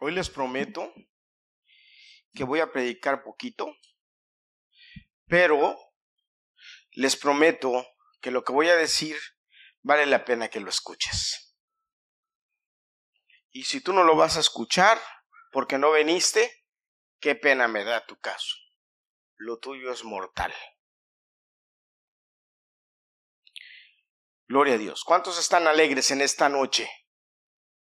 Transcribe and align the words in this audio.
Hoy 0.00 0.12
les 0.12 0.28
prometo 0.28 0.92
que 2.34 2.44
voy 2.44 2.60
a 2.60 2.70
predicar 2.70 3.22
poquito, 3.22 3.74
pero 5.26 5.76
les 6.92 7.16
prometo 7.16 7.86
que 8.20 8.30
lo 8.30 8.44
que 8.44 8.52
voy 8.52 8.68
a 8.68 8.76
decir 8.76 9.16
vale 9.82 10.06
la 10.06 10.24
pena 10.24 10.48
que 10.48 10.60
lo 10.60 10.68
escuches. 10.68 11.56
Y 13.50 13.64
si 13.64 13.80
tú 13.80 13.92
no 13.92 14.04
lo 14.04 14.16
vas 14.16 14.36
a 14.36 14.40
escuchar 14.40 15.00
porque 15.50 15.78
no 15.78 15.90
veniste, 15.90 16.66
qué 17.20 17.34
pena 17.34 17.68
me 17.68 17.84
da 17.84 18.04
tu 18.04 18.18
caso. 18.18 18.54
Lo 19.36 19.58
tuyo 19.58 19.90
es 19.90 20.04
mortal. 20.04 20.52
Gloria 24.48 24.74
a 24.74 24.78
Dios. 24.78 25.04
¿Cuántos 25.04 25.38
están 25.38 25.66
alegres 25.66 26.10
en 26.10 26.20
esta 26.20 26.48
noche? 26.48 26.88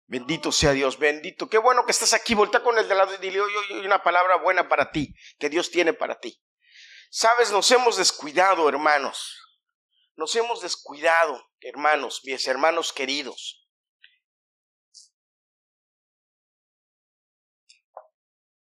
Bendito 0.07 0.52
sea 0.52 0.73
Dios, 0.73 0.98
bendito. 0.98 1.48
Qué 1.48 1.59
bueno 1.59 1.87
que 1.87 1.92
estás 1.92 2.12
aquí. 2.12 2.34
Volta 2.34 2.62
con 2.62 2.78
el 2.78 2.88
de 2.88 2.95
lado 2.95 3.15
y 3.15 3.19
dile, 3.19 3.41
hoy 3.41 3.87
una 3.87 4.02
palabra 4.02 4.37
buena 4.37 4.69
para 4.69 4.91
ti, 4.91 5.15
que 5.38 5.48
Dios 5.48 5.70
tiene 5.70 5.92
para 5.92 6.20
ti. 6.20 6.41
Sabes, 7.11 7.51
nos 7.51 7.70
hemos 7.70 7.97
descuidado, 7.97 8.69
hermanos. 8.69 9.41
Nos 10.16 10.34
hemos 10.37 10.61
descuidado, 10.61 11.51
hermanos, 11.61 12.20
mis 12.25 12.47
hermanos 12.47 12.92
queridos. 12.92 13.69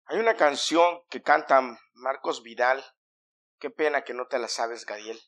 Hay 0.06 0.18
una 0.18 0.36
canción 0.36 1.02
que 1.08 1.22
canta 1.22 1.78
Marcos 1.94 2.42
Vidal. 2.42 2.84
Qué 3.58 3.70
pena 3.70 4.04
que 4.04 4.14
no 4.14 4.26
te 4.28 4.38
la 4.38 4.48
sabes, 4.48 4.84
Gadiel. 4.84 5.20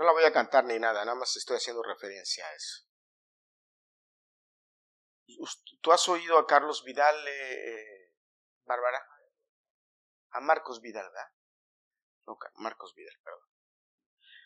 No 0.00 0.06
la 0.06 0.12
voy 0.12 0.24
a 0.24 0.32
cantar 0.32 0.64
ni 0.64 0.78
nada, 0.78 1.04
nada 1.04 1.14
más 1.14 1.36
estoy 1.36 1.58
haciendo 1.58 1.82
referencia 1.82 2.46
a 2.46 2.54
eso. 2.54 2.86
¿Tú 5.82 5.92
has 5.92 6.08
oído 6.08 6.38
a 6.38 6.46
Carlos 6.46 6.82
Vidal, 6.84 7.14
eh, 7.28 8.14
Bárbara? 8.64 9.06
A 10.30 10.40
Marcos 10.40 10.80
Vidal, 10.80 11.04
¿verdad? 11.04 11.28
No, 12.26 12.38
Marcos 12.54 12.94
Vidal, 12.94 13.14
perdón. 13.22 13.46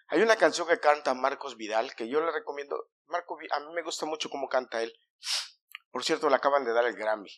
Hay 0.08 0.22
una 0.22 0.34
canción 0.34 0.66
que 0.66 0.80
canta 0.80 1.14
Marcos 1.14 1.56
Vidal 1.56 1.94
que 1.94 2.08
yo 2.08 2.20
le 2.20 2.32
recomiendo. 2.32 2.90
Marco, 3.06 3.38
a 3.52 3.60
mí 3.60 3.72
me 3.74 3.82
gusta 3.84 4.06
mucho 4.06 4.28
cómo 4.28 4.48
canta 4.48 4.82
él. 4.82 4.92
Por 5.92 6.02
cierto, 6.02 6.28
le 6.28 6.34
acaban 6.34 6.64
de 6.64 6.72
dar 6.72 6.84
el 6.84 6.96
Grammy. 6.96 7.30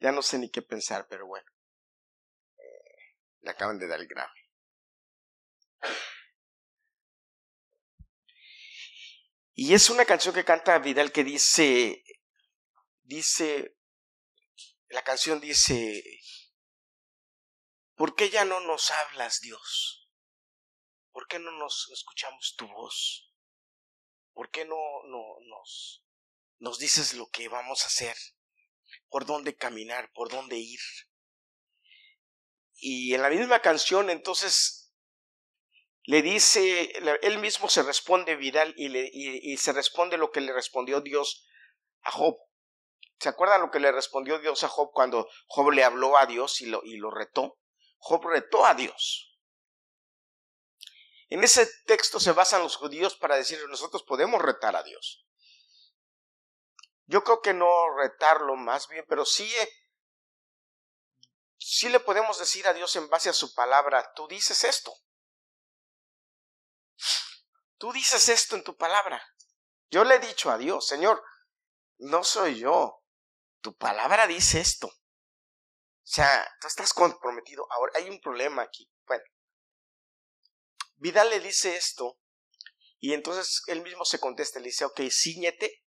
Ya 0.00 0.12
no 0.12 0.20
sé 0.20 0.36
ni 0.38 0.50
qué 0.50 0.60
pensar, 0.60 1.06
pero 1.08 1.26
bueno. 1.26 1.55
Le 3.46 3.52
acaban 3.52 3.78
de 3.78 3.86
dar 3.86 4.00
el 4.00 4.08
Grammy. 4.08 4.40
Y 9.54 9.72
es 9.72 9.88
una 9.88 10.04
canción 10.04 10.34
que 10.34 10.44
canta 10.44 10.80
Vidal 10.80 11.12
que 11.12 11.22
dice, 11.22 12.02
dice, 13.04 13.76
la 14.88 15.04
canción 15.04 15.40
dice, 15.40 16.02
¿por 17.94 18.16
qué 18.16 18.30
ya 18.30 18.44
no 18.44 18.58
nos 18.58 18.90
hablas, 18.90 19.40
Dios? 19.40 20.10
¿Por 21.12 21.28
qué 21.28 21.38
no 21.38 21.52
nos 21.52 21.88
escuchamos 21.92 22.56
tu 22.58 22.66
voz? 22.66 23.32
¿Por 24.32 24.50
qué 24.50 24.64
no, 24.64 24.76
no 25.04 25.36
nos, 25.46 26.04
nos 26.58 26.80
dices 26.80 27.14
lo 27.14 27.28
que 27.30 27.46
vamos 27.46 27.84
a 27.84 27.86
hacer? 27.86 28.16
¿Por 29.08 29.24
dónde 29.24 29.56
caminar? 29.56 30.10
¿Por 30.12 30.30
dónde 30.30 30.56
ir? 30.56 30.80
Y 32.76 33.14
en 33.14 33.22
la 33.22 33.30
misma 33.30 33.60
canción, 33.60 34.10
entonces, 34.10 34.92
le 36.04 36.22
dice, 36.22 36.92
él 37.22 37.38
mismo 37.38 37.68
se 37.68 37.82
responde 37.82 38.36
Vidal 38.36 38.74
y, 38.76 38.88
le, 38.88 39.10
y, 39.12 39.56
se 39.56 39.72
responde 39.72 40.16
lo 40.16 40.30
que 40.30 40.40
le 40.40 40.52
respondió 40.52 41.00
Dios 41.00 41.46
a 42.02 42.12
Job. 42.12 42.36
¿Se 43.18 43.28
acuerdan 43.28 43.62
lo 43.62 43.70
que 43.70 43.80
le 43.80 43.90
respondió 43.90 44.38
Dios 44.38 44.62
a 44.62 44.68
Job 44.68 44.90
cuando 44.92 45.28
Job 45.48 45.70
le 45.70 45.82
habló 45.82 46.16
a 46.16 46.26
Dios 46.26 46.60
y 46.60 46.66
lo, 46.66 46.82
y 46.84 46.96
lo 46.96 47.10
retó? 47.10 47.58
Job 47.98 48.24
retó 48.26 48.66
a 48.66 48.74
Dios. 48.74 49.36
En 51.28 51.42
ese 51.42 51.68
texto 51.86 52.20
se 52.20 52.32
basan 52.32 52.62
los 52.62 52.76
judíos 52.76 53.16
para 53.16 53.36
decir 53.36 53.58
nosotros 53.68 54.04
podemos 54.04 54.40
retar 54.40 54.76
a 54.76 54.82
Dios. 54.82 55.26
Yo 57.06 57.24
creo 57.24 57.40
que 57.40 57.54
no 57.54 57.68
retarlo 57.96 58.54
más 58.56 58.86
bien, 58.88 59.04
pero 59.08 59.24
sí 59.24 59.50
si 61.68 61.88
le 61.88 61.98
podemos 61.98 62.38
decir 62.38 62.64
a 62.68 62.72
Dios 62.72 62.94
en 62.94 63.08
base 63.08 63.28
a 63.28 63.32
su 63.32 63.52
palabra, 63.52 64.12
tú 64.14 64.28
dices 64.28 64.62
esto. 64.62 64.94
Tú 67.76 67.92
dices 67.92 68.28
esto 68.28 68.54
en 68.54 68.62
tu 68.62 68.76
palabra. 68.76 69.20
Yo 69.90 70.04
le 70.04 70.14
he 70.14 70.18
dicho 70.20 70.48
a 70.48 70.58
Dios, 70.58 70.86
Señor, 70.86 71.20
no 71.98 72.22
soy 72.22 72.60
yo. 72.60 73.02
Tu 73.62 73.76
palabra 73.76 74.28
dice 74.28 74.60
esto. 74.60 74.86
O 74.86 74.94
sea, 76.04 76.48
tú 76.60 76.68
estás 76.68 76.94
comprometido. 76.94 77.66
Ahora 77.72 77.94
hay 77.96 78.10
un 78.10 78.20
problema 78.20 78.62
aquí. 78.62 78.88
Bueno, 79.04 79.24
Vidal 80.98 81.30
le 81.30 81.40
dice 81.40 81.74
esto 81.74 82.20
y 83.00 83.12
entonces 83.12 83.62
él 83.66 83.82
mismo 83.82 84.04
se 84.04 84.20
contesta, 84.20 84.60
le 84.60 84.66
dice, 84.66 84.84
ok, 84.84 85.00
ciñete 85.10 85.84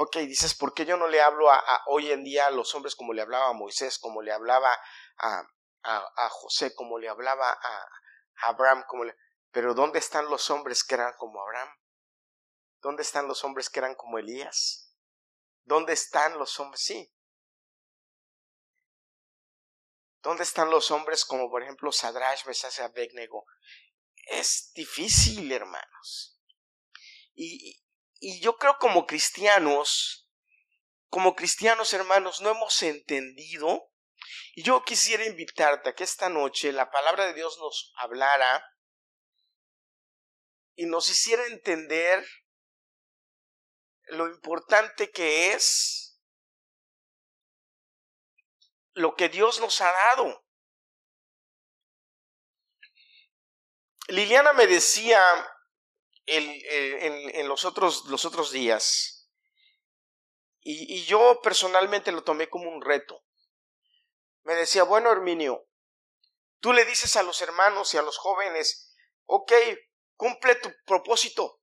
Ok, 0.00 0.18
dices, 0.18 0.54
¿por 0.54 0.74
qué 0.74 0.86
yo 0.86 0.96
no 0.96 1.08
le 1.08 1.20
hablo 1.20 1.50
a, 1.50 1.60
hoy 1.86 2.12
en 2.12 2.22
día 2.22 2.46
a 2.46 2.52
los 2.52 2.72
hombres 2.76 2.94
como 2.94 3.12
le 3.12 3.20
hablaba 3.20 3.48
a 3.48 3.52
Moisés, 3.52 3.98
como 3.98 4.22
le 4.22 4.30
hablaba 4.30 4.72
a, 5.16 6.28
José, 6.30 6.72
como 6.72 7.00
le 7.00 7.08
hablaba 7.08 7.50
a, 7.50 7.88
Abraham. 8.42 8.84
Pero 9.50 9.74
¿dónde 9.74 9.98
están 9.98 10.30
los 10.30 10.50
hombres 10.50 10.84
que 10.84 10.94
eran 10.94 11.14
como 11.16 11.42
Abraham? 11.42 11.70
¿Dónde 12.80 13.02
están 13.02 13.26
los 13.26 13.42
hombres 13.42 13.68
que 13.70 13.80
eran 13.80 13.96
como 13.96 14.20
Elías? 14.20 14.94
¿Dónde 15.64 15.94
están 15.94 16.38
los 16.38 16.60
hombres? 16.60 16.80
Sí. 16.80 17.12
¿Dónde 20.22 20.44
están 20.44 20.70
los 20.70 20.92
hombres 20.92 21.24
como 21.24 21.50
por 21.50 21.64
ejemplo 21.64 21.90
Sadrash, 21.90 22.46
Mesach, 22.46 22.78
Abednego? 22.78 23.46
Es 24.28 24.70
difícil, 24.74 25.50
hermanos. 25.50 26.38
Y, 27.34 27.82
y 28.20 28.40
yo 28.40 28.56
creo 28.56 28.78
como 28.78 29.06
cristianos, 29.06 30.28
como 31.08 31.34
cristianos 31.34 31.92
hermanos, 31.92 32.40
no 32.40 32.50
hemos 32.50 32.82
entendido. 32.82 33.90
Y 34.54 34.62
yo 34.62 34.82
quisiera 34.84 35.24
invitarte 35.24 35.90
a 35.90 35.94
que 35.94 36.04
esta 36.04 36.28
noche 36.28 36.72
la 36.72 36.90
palabra 36.90 37.26
de 37.26 37.34
Dios 37.34 37.56
nos 37.58 37.92
hablara 37.96 38.64
y 40.74 40.86
nos 40.86 41.08
hiciera 41.08 41.46
entender 41.46 42.26
lo 44.08 44.28
importante 44.28 45.10
que 45.10 45.52
es 45.52 46.20
lo 48.94 49.14
que 49.14 49.28
Dios 49.28 49.60
nos 49.60 49.80
ha 49.80 49.92
dado. 49.92 50.44
Liliana 54.08 54.52
me 54.54 54.66
decía 54.66 55.20
eh, 56.28 57.30
en, 57.40 57.48
los, 57.48 57.64
otros, 57.64 58.04
los 58.06 58.24
otros 58.24 58.52
días. 58.52 59.28
Y, 60.60 60.96
y 60.96 61.04
yo 61.04 61.40
personalmente 61.42 62.12
lo 62.12 62.24
tomé 62.24 62.48
como 62.48 62.70
un 62.70 62.82
reto. 62.82 63.24
Me 64.42 64.54
decía, 64.54 64.82
bueno, 64.82 65.10
Herminio, 65.10 65.66
tú 66.60 66.72
le 66.72 66.84
dices 66.84 67.16
a 67.16 67.22
los 67.22 67.40
hermanos 67.42 67.92
y 67.94 67.98
a 67.98 68.02
los 68.02 68.18
jóvenes, 68.18 68.94
ok, 69.26 69.52
cumple 70.16 70.56
tu 70.56 70.70
propósito. 70.84 71.60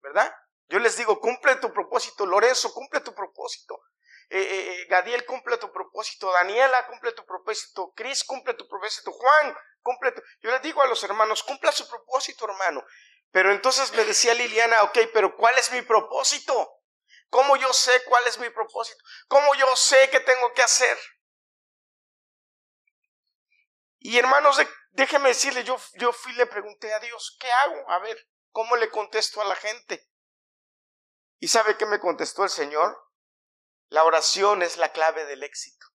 ¿Verdad? 0.00 0.32
Yo 0.68 0.78
les 0.78 0.96
digo, 0.96 1.20
cumple 1.20 1.56
tu 1.56 1.72
propósito. 1.72 2.26
Lorenzo, 2.26 2.72
cumple 2.72 3.00
tu 3.00 3.14
propósito. 3.14 3.80
Eh, 4.28 4.40
eh, 4.40 4.72
eh, 4.82 4.86
Gadiel, 4.88 5.24
cumple 5.24 5.56
tu 5.58 5.70
propósito. 5.72 6.32
Daniela, 6.32 6.86
cumple 6.86 7.12
tu 7.12 7.24
propósito. 7.24 7.92
Cris, 7.94 8.24
cumple 8.24 8.54
tu 8.54 8.66
propósito. 8.68 9.12
Juan, 9.12 9.56
cumple 9.82 10.12
tu... 10.12 10.22
Yo 10.40 10.50
les 10.50 10.62
digo 10.62 10.82
a 10.82 10.86
los 10.86 11.02
hermanos, 11.04 11.42
cumpla 11.42 11.70
su 11.72 11.88
propósito, 11.88 12.44
hermano. 12.46 12.84
Pero 13.30 13.52
entonces 13.52 13.92
me 13.92 14.04
decía 14.04 14.34
Liliana, 14.34 14.82
ok, 14.84 14.98
pero 15.12 15.36
¿cuál 15.36 15.56
es 15.58 15.70
mi 15.72 15.82
propósito? 15.82 16.82
¿Cómo 17.28 17.56
yo 17.56 17.72
sé 17.72 18.04
cuál 18.04 18.26
es 18.26 18.38
mi 18.38 18.48
propósito? 18.50 19.02
¿Cómo 19.28 19.54
yo 19.56 19.74
sé 19.76 20.08
qué 20.10 20.20
tengo 20.20 20.52
que 20.54 20.62
hacer? 20.62 20.98
Y 23.98 24.18
hermanos, 24.18 24.60
déjeme 24.90 25.30
decirle, 25.30 25.64
yo, 25.64 25.76
yo 25.94 26.12
fui 26.12 26.32
le 26.34 26.46
pregunté 26.46 26.92
a 26.94 27.00
Dios, 27.00 27.36
¿qué 27.40 27.50
hago? 27.50 27.90
A 27.90 27.98
ver, 27.98 28.16
¿cómo 28.52 28.76
le 28.76 28.88
contesto 28.88 29.40
a 29.40 29.44
la 29.44 29.56
gente? 29.56 30.08
¿Y 31.40 31.48
sabe 31.48 31.76
qué 31.76 31.86
me 31.86 32.00
contestó 32.00 32.44
el 32.44 32.50
Señor? 32.50 33.05
La 33.88 34.04
oración 34.04 34.62
es 34.62 34.76
la 34.78 34.92
clave 34.92 35.24
del 35.26 35.42
éxito. 35.42 35.86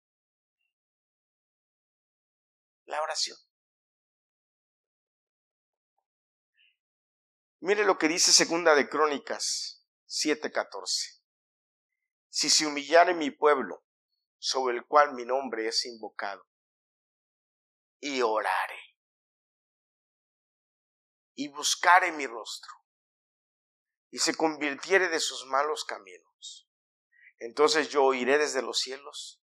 La 2.84 3.02
oración. 3.02 3.36
Mire 7.60 7.84
lo 7.84 7.98
que 7.98 8.08
dice 8.08 8.32
Segunda 8.32 8.74
de 8.74 8.88
Crónicas 8.88 9.84
7:14. 10.06 11.20
Si 12.28 12.48
se 12.48 12.66
humillare 12.66 13.14
mi 13.14 13.30
pueblo, 13.30 13.84
sobre 14.38 14.76
el 14.76 14.86
cual 14.86 15.14
mi 15.14 15.24
nombre 15.24 15.66
es 15.68 15.84
invocado, 15.84 16.46
y 18.00 18.22
orare. 18.22 18.90
y 21.40 21.48
buscare 21.48 22.12
mi 22.12 22.26
rostro 22.26 22.70
y 24.10 24.18
se 24.18 24.36
convirtiere 24.36 25.08
de 25.08 25.20
sus 25.20 25.46
malos 25.46 25.86
caminos, 25.86 26.29
entonces 27.40 27.88
yo 27.88 28.04
oiré 28.04 28.38
desde 28.38 28.62
los 28.62 28.78
cielos, 28.78 29.42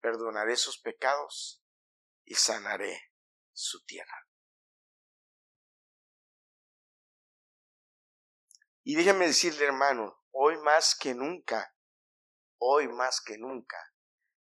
perdonaré 0.00 0.56
sus 0.56 0.80
pecados 0.80 1.62
y 2.24 2.34
sanaré 2.34 3.12
su 3.52 3.84
tierra. 3.84 4.26
Y 8.84 8.94
déjeme 8.94 9.26
decirle, 9.26 9.64
hermano, 9.64 10.22
hoy 10.30 10.56
más 10.58 10.94
que 10.94 11.12
nunca, 11.12 11.74
hoy 12.58 12.86
más 12.86 13.20
que 13.20 13.36
nunca, 13.36 13.76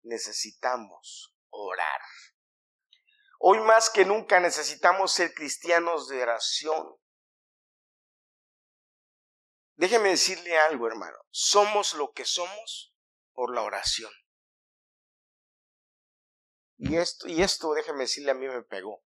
necesitamos 0.02 1.36
orar. 1.52 2.02
Hoy 3.38 3.60
más 3.60 3.92
que 3.92 4.06
nunca 4.06 4.40
necesitamos 4.40 5.12
ser 5.14 5.36
cristianos 5.36 6.08
de 6.08 6.24
oración. 6.24 6.96
Déjeme 9.82 10.10
decirle 10.10 10.60
algo, 10.60 10.86
hermano. 10.86 11.18
Somos 11.32 11.96
lo 11.96 12.12
que 12.12 12.24
somos 12.24 12.94
por 13.34 13.52
la 13.52 13.64
oración. 13.64 14.12
Y 16.78 16.98
esto, 16.98 17.28
y 17.28 17.42
esto, 17.42 17.74
déjeme 17.74 18.02
decirle, 18.02 18.30
a 18.30 18.36
mí 18.36 18.48
me 18.48 18.62
pegó. 18.62 19.04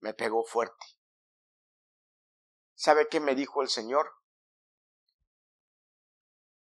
Me 0.00 0.14
pegó 0.14 0.46
fuerte. 0.46 0.86
¿Sabe 2.74 3.06
qué 3.10 3.20
me 3.20 3.34
dijo 3.34 3.60
el 3.60 3.68
Señor? 3.68 4.10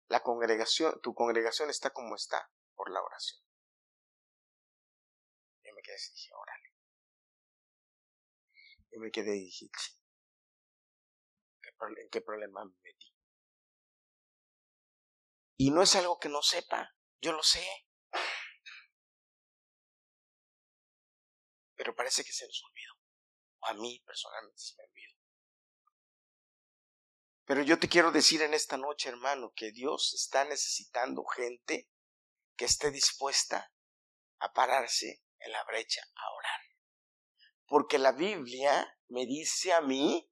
La 0.07 0.23
congregación, 0.23 1.01
tu 1.03 1.13
congregación 1.13 1.71
está 1.71 1.91
como 1.91 2.15
está 2.15 2.53
por 2.77 2.89
la 2.89 3.03
oración. 3.03 3.43
Yo 5.65 5.75
me 5.75 5.83
quedé 5.83 5.97
y 5.97 6.13
dije, 6.15 6.31
órale. 6.35 6.73
Yo 8.93 9.01
me 9.01 9.11
quedé 9.11 9.37
y 9.37 9.45
dije, 9.47 9.67
¿en 11.97 12.09
qué 12.11 12.21
problema 12.21 12.65
me 12.65 12.75
metí? 12.83 13.13
Y 15.57 15.71
no 15.71 15.83
es 15.83 15.95
algo 15.97 16.19
que 16.19 16.29
no 16.29 16.43
sepa, 16.43 16.95
yo 17.21 17.33
lo 17.33 17.43
sé. 17.43 17.67
Pero 21.75 21.95
parece 21.95 22.25
que 22.25 22.33
se 22.33 22.47
nos 22.47 22.63
olvidó. 22.65 22.95
A 23.63 23.75
mí 23.75 24.03
personalmente 24.07 24.59
se 24.59 24.77
me 24.77 24.85
olvidó. 24.85 25.19
Pero 27.45 27.63
yo 27.63 27.79
te 27.79 27.89
quiero 27.89 28.13
decir 28.13 28.43
en 28.43 28.55
esta 28.55 28.77
noche, 28.77 29.09
hermano, 29.09 29.53
que 29.57 29.73
Dios 29.73 30.13
está 30.15 30.45
necesitando 30.45 31.25
gente 31.25 31.89
que 32.57 32.67
esté 32.67 32.91
dispuesta 32.91 33.73
a 34.41 34.53
pararse 34.53 35.23
en 35.39 35.53
la 35.53 35.65
brecha 35.65 36.03
a 36.15 36.35
orar. 36.35 36.61
Porque 37.67 37.99
la 37.99 38.13
Biblia 38.13 38.99
me 39.09 39.25
dice 39.27 39.73
a 39.73 39.81
mí 39.81 40.28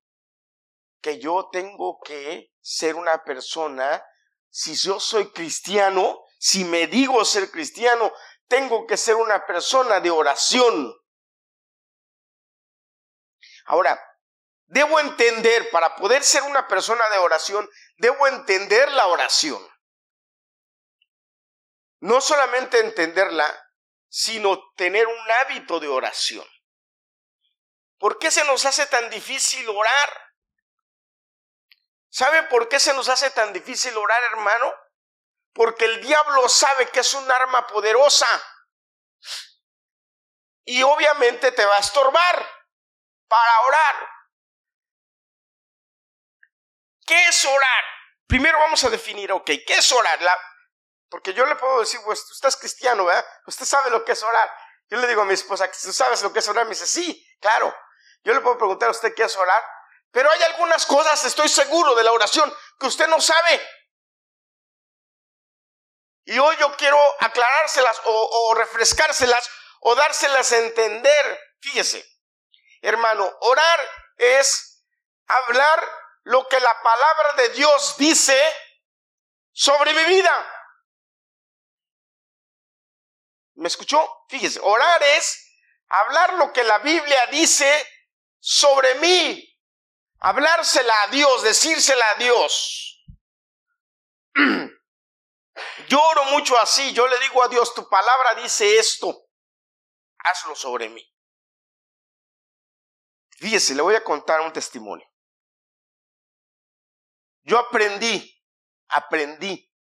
que 1.07 1.21
yo 1.21 1.49
tengo 1.53 2.01
que 2.01 2.53
ser 2.61 2.97
una 2.97 3.23
persona, 3.23 4.05
si 4.51 4.75
yo 4.75 4.99
soy 4.99 5.31
cristiano, 5.31 6.25
si 6.37 6.65
me 6.65 6.89
digo 6.89 7.25
ser 7.25 7.49
cristiano, 7.53 8.13
tengo 8.49 8.89
que 8.89 8.97
ser 8.97 9.15
una 9.15 9.47
persona 9.47 10.01
de 10.01 10.11
oración. 10.11 10.93
Ahora, 13.67 14.05
debo 14.65 14.99
entender, 14.99 15.71
para 15.71 15.95
poder 15.95 16.25
ser 16.25 16.43
una 16.43 16.67
persona 16.67 17.09
de 17.11 17.19
oración, 17.19 17.71
debo 17.99 18.27
entender 18.27 18.91
la 18.91 19.07
oración. 19.07 19.65
No 22.01 22.21
solamente 22.21 22.81
entenderla, 22.81 23.47
sino 24.09 24.73
tener 24.75 25.07
un 25.07 25.31
hábito 25.31 25.79
de 25.79 25.87
oración. 25.87 26.47
¿Por 27.97 28.19
qué 28.19 28.33
se 28.33 28.45
nos 28.47 28.67
hace 28.67 28.87
tan 28.87 29.09
difícil 29.09 29.69
orar? 29.69 30.26
¿Saben 32.17 32.49
por 32.49 32.67
qué 32.71 32.81
se 32.81 32.95
nos 32.95 33.11
hace 33.11 33.29
tan 33.29 33.53
difícil 33.53 33.95
orar, 33.95 34.23
hermano? 34.33 34.75
Porque 35.53 35.85
el 35.85 36.01
diablo 36.01 36.49
sabe 36.49 36.89
que 36.89 37.01
es 37.01 37.13
un 37.13 37.31
arma 37.31 37.67
poderosa. 37.67 38.27
Y 40.65 40.83
obviamente 40.83 41.53
te 41.53 41.63
va 41.63 41.77
a 41.77 41.81
estorbar 41.81 42.51
para 43.29 43.61
orar. 43.67 44.09
¿Qué 47.07 47.23
es 47.27 47.45
orar? 47.45 47.85
Primero 48.27 48.61
vamos 48.61 48.83
a 48.85 48.89
definir, 48.89 49.31
ok, 49.33 49.51
¿qué 49.67 49.75
es 49.75 49.93
orar? 49.93 50.19
Porque 51.11 51.35
yo 51.35 51.45
le 51.45 51.57
puedo 51.57 51.81
decir, 51.81 52.01
pues 52.03 52.25
usted 52.31 52.49
es 52.49 52.57
cristiano, 52.57 53.05
¿verdad? 53.05 53.27
Usted 53.47 53.67
sabe 53.67 53.91
lo 53.91 54.07
que 54.07 54.13
es 54.13 54.23
orar. 54.23 54.51
Yo 54.89 54.97
le 54.97 55.07
digo 55.07 55.21
a 55.21 55.27
mi 55.27 55.35
esposa, 55.35 55.71
¿tú 55.71 55.93
sabes 55.93 56.23
lo 56.23 56.33
que 56.33 56.39
es 56.39 56.49
orar? 56.49 56.65
Me 56.65 56.71
dice, 56.71 56.87
sí, 56.87 57.29
claro. 57.43 57.77
Yo 58.25 58.33
le 58.33 58.41
puedo 58.41 58.57
preguntar 58.57 58.89
a 58.89 58.93
usted 58.93 59.15
qué 59.15 59.25
es 59.25 59.37
orar. 59.37 59.63
Pero 60.11 60.31
hay 60.31 60.43
algunas 60.45 60.87
cosas, 60.87 61.25
estoy 61.25 61.49
seguro, 61.49 61.95
de 61.95 62.05
la 62.05 62.13
oración 62.13 62.53
que 62.79 62.87
usted 62.87 63.07
no 63.09 63.21
sabe. 63.21 63.61
Y 66.25 66.39
hoy 66.39 66.57
yo 66.59 66.77
quiero 66.77 66.99
aclarárselas 67.21 68.01
o, 68.05 68.55
refrescárselas 68.55 69.49
o 69.81 69.95
dárselas 69.95 70.51
a 70.53 70.59
entender. 70.59 71.41
Fíjese, 71.61 72.05
hermano, 72.83 73.31
orar 73.41 73.81
es 74.17 74.85
hablar 75.27 75.89
lo 76.25 76.49
que 76.49 76.59
la 76.59 76.83
palabra 76.83 77.33
de 77.35 77.49
Dios 77.51 77.97
dice 77.97 78.41
sobre 79.53 79.93
mi 79.93 80.05
vida. 80.05 80.53
¿Me 83.55 83.69
escuchó? 83.69 84.25
Fíjese, 84.29 84.59
orar 84.63 85.03
es 85.03 85.47
hablar 85.89 86.35
lo 86.35 86.53
que 86.53 86.65
la 86.65 86.79
Biblia 86.79 87.27
dice 87.29 87.89
sobre 88.41 88.97
mí. 88.97 89.46
Hablársela 90.27 90.93
a 91.05 91.07
Dios, 91.07 91.45
decírsela 91.45 92.05
a 92.11 92.15
Dios. 92.17 93.07
Yo 95.89 96.03
oro 96.03 96.25
mucho 96.33 96.59
así, 96.59 96.93
yo 96.93 97.07
le 97.07 97.17
digo 97.21 97.45
a 97.45 97.49
Dios, 97.49 97.73
tu 97.75 97.89
palabra 97.89 98.35
dice 98.43 98.77
esto, 98.77 99.29
hazlo 100.19 100.57
sobre 100.57 100.89
mí. 100.89 101.15
Fíjese, 103.39 103.77
le 103.77 103.83
voy 103.83 103.95
a 103.95 104.03
contar 104.03 104.41
un 104.41 104.53
testimonio. 104.53 105.07
Yo 107.45 107.61
aprendí, 107.61 108.43
aprendí 108.89 109.73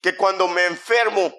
que 0.00 0.16
cuando 0.16 0.48
me 0.48 0.64
enfermo 0.64 1.30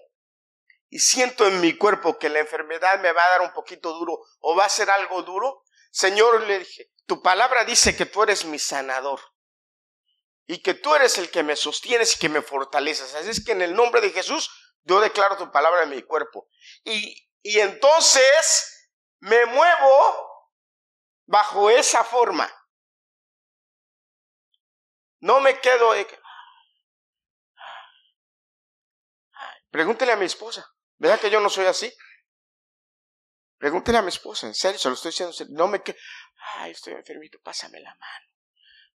y 0.90 1.00
siento 1.00 1.48
en 1.48 1.60
mi 1.62 1.76
cuerpo 1.76 2.20
que 2.20 2.30
la 2.30 2.40
enfermedad 2.40 3.00
me 3.00 3.12
va 3.12 3.26
a 3.26 3.30
dar 3.30 3.42
un 3.42 3.54
poquito 3.54 3.92
duro 3.92 4.20
o 4.42 4.56
va 4.56 4.66
a 4.66 4.70
ser 4.70 4.92
algo 4.92 5.24
duro, 5.24 5.64
Señor, 5.90 6.42
le 6.44 6.60
dije, 6.60 6.92
tu 7.10 7.24
palabra 7.24 7.66
dice 7.66 7.98
que 7.98 8.06
tú 8.06 8.22
eres 8.22 8.46
mi 8.46 8.60
sanador 8.60 9.20
y 10.46 10.62
que 10.62 10.76
tú 10.76 10.94
eres 10.94 11.18
el 11.18 11.32
que 11.32 11.42
me 11.42 11.56
sostienes 11.56 12.16
y 12.16 12.20
que 12.20 12.30
me 12.30 12.44
fortaleces. 12.44 13.16
Así 13.16 13.32
es 13.32 13.44
que 13.44 13.54
en 13.54 13.64
el 13.64 13.76
nombre 13.76 14.00
de 14.00 14.12
Jesús 14.12 14.48
yo 14.84 15.00
declaro 15.00 15.36
tu 15.36 15.52
palabra 15.52 15.84
en 15.84 15.90
mi 15.90 16.04
cuerpo. 16.04 16.48
Y, 16.84 17.28
y 17.42 17.60
entonces 17.62 18.92
me 19.22 19.44
muevo 19.48 20.54
bajo 21.26 21.72
esa 21.72 22.04
forma. 22.04 22.48
No 25.20 25.40
me 25.40 25.60
quedo. 25.60 25.94
Pregúntele 29.72 30.12
a 30.12 30.16
mi 30.16 30.26
esposa. 30.26 30.72
¿Verdad 31.00 31.20
que 31.20 31.32
yo 31.32 31.40
no 31.40 31.50
soy 31.50 31.66
así? 31.66 31.92
Pregúntele 33.60 33.98
a 33.98 34.02
mi 34.02 34.08
esposa, 34.08 34.48
en 34.48 34.56
serio, 34.56 34.80
se 34.80 34.88
lo 34.88 34.96
estoy 34.96 35.12
diciendo. 35.12 35.36
No 35.50 35.68
me 35.68 35.84
que, 35.84 35.96
ay, 36.56 36.72
estoy 36.72 36.94
enfermito, 36.94 37.40
pásame 37.44 37.82
la 37.82 37.94
mano. 37.94 38.26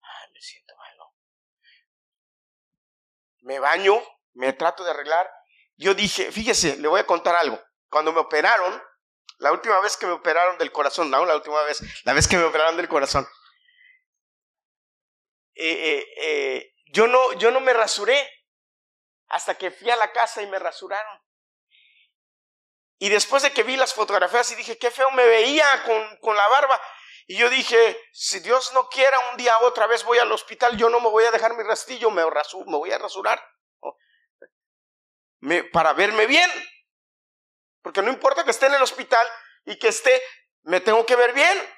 Ay, 0.01 0.31
me 0.33 0.41
siento 0.41 0.73
malo. 0.77 1.13
Me 3.41 3.59
baño, 3.59 4.01
me 4.33 4.53
trato 4.53 4.85
de 4.85 4.91
arreglar. 4.91 5.29
Yo 5.75 5.93
dije, 5.93 6.31
fíjese, 6.31 6.77
le 6.77 6.87
voy 6.87 7.01
a 7.01 7.05
contar 7.05 7.35
algo. 7.35 7.61
Cuando 7.89 8.13
me 8.13 8.21
operaron, 8.21 8.81
la 9.39 9.51
última 9.51 9.81
vez 9.81 9.97
que 9.97 10.05
me 10.05 10.13
operaron 10.13 10.57
del 10.57 10.71
corazón, 10.71 11.11
no, 11.11 11.25
la 11.25 11.35
última 11.35 11.61
vez, 11.63 11.81
la 12.05 12.13
vez 12.13 12.25
que 12.29 12.37
me 12.37 12.45
operaron 12.45 12.77
del 12.77 12.87
corazón, 12.87 13.27
eh, 15.55 15.97
eh, 15.97 16.07
eh, 16.21 16.73
yo, 16.85 17.07
no, 17.07 17.33
yo 17.33 17.51
no 17.51 17.59
me 17.59 17.73
rasuré 17.73 18.17
hasta 19.27 19.55
que 19.55 19.71
fui 19.71 19.89
a 19.89 19.97
la 19.97 20.13
casa 20.13 20.41
y 20.41 20.47
me 20.47 20.57
rasuraron. 20.57 21.19
Y 23.03 23.09
después 23.09 23.43
de 23.43 23.51
que 23.51 23.63
vi 23.63 23.75
las 23.75 23.93
fotografías 23.93 24.49
y 24.51 24.55
dije, 24.55 24.77
qué 24.77 24.89
feo 24.89 25.11
me 25.11 25.25
veía 25.25 25.83
con, 25.83 26.17
con 26.19 26.37
la 26.37 26.47
barba. 26.47 26.81
Y 27.27 27.35
yo 27.35 27.49
dije, 27.49 27.99
si 28.13 28.39
Dios 28.39 28.71
no 28.73 28.87
quiera, 28.87 29.19
un 29.31 29.35
día 29.35 29.59
otra 29.63 29.87
vez 29.87 30.05
voy 30.05 30.19
al 30.19 30.31
hospital, 30.31 30.77
yo 30.77 30.89
no 30.89 31.01
me 31.01 31.09
voy 31.09 31.25
a 31.25 31.31
dejar 31.31 31.53
mi 31.53 31.63
rastillo, 31.63 32.09
me, 32.11 32.23
me 32.23 32.77
voy 32.77 32.91
a 32.93 32.97
rasurar. 32.97 33.45
Me, 35.41 35.65
para 35.65 35.91
verme 35.91 36.27
bien. 36.27 36.49
Porque 37.81 38.01
no 38.01 38.09
importa 38.09 38.45
que 38.45 38.51
esté 38.51 38.67
en 38.67 38.75
el 38.75 38.81
hospital 38.81 39.27
y 39.65 39.77
que 39.77 39.89
esté, 39.89 40.23
me 40.61 40.79
tengo 40.79 41.05
que 41.05 41.17
ver 41.17 41.33
bien. 41.33 41.75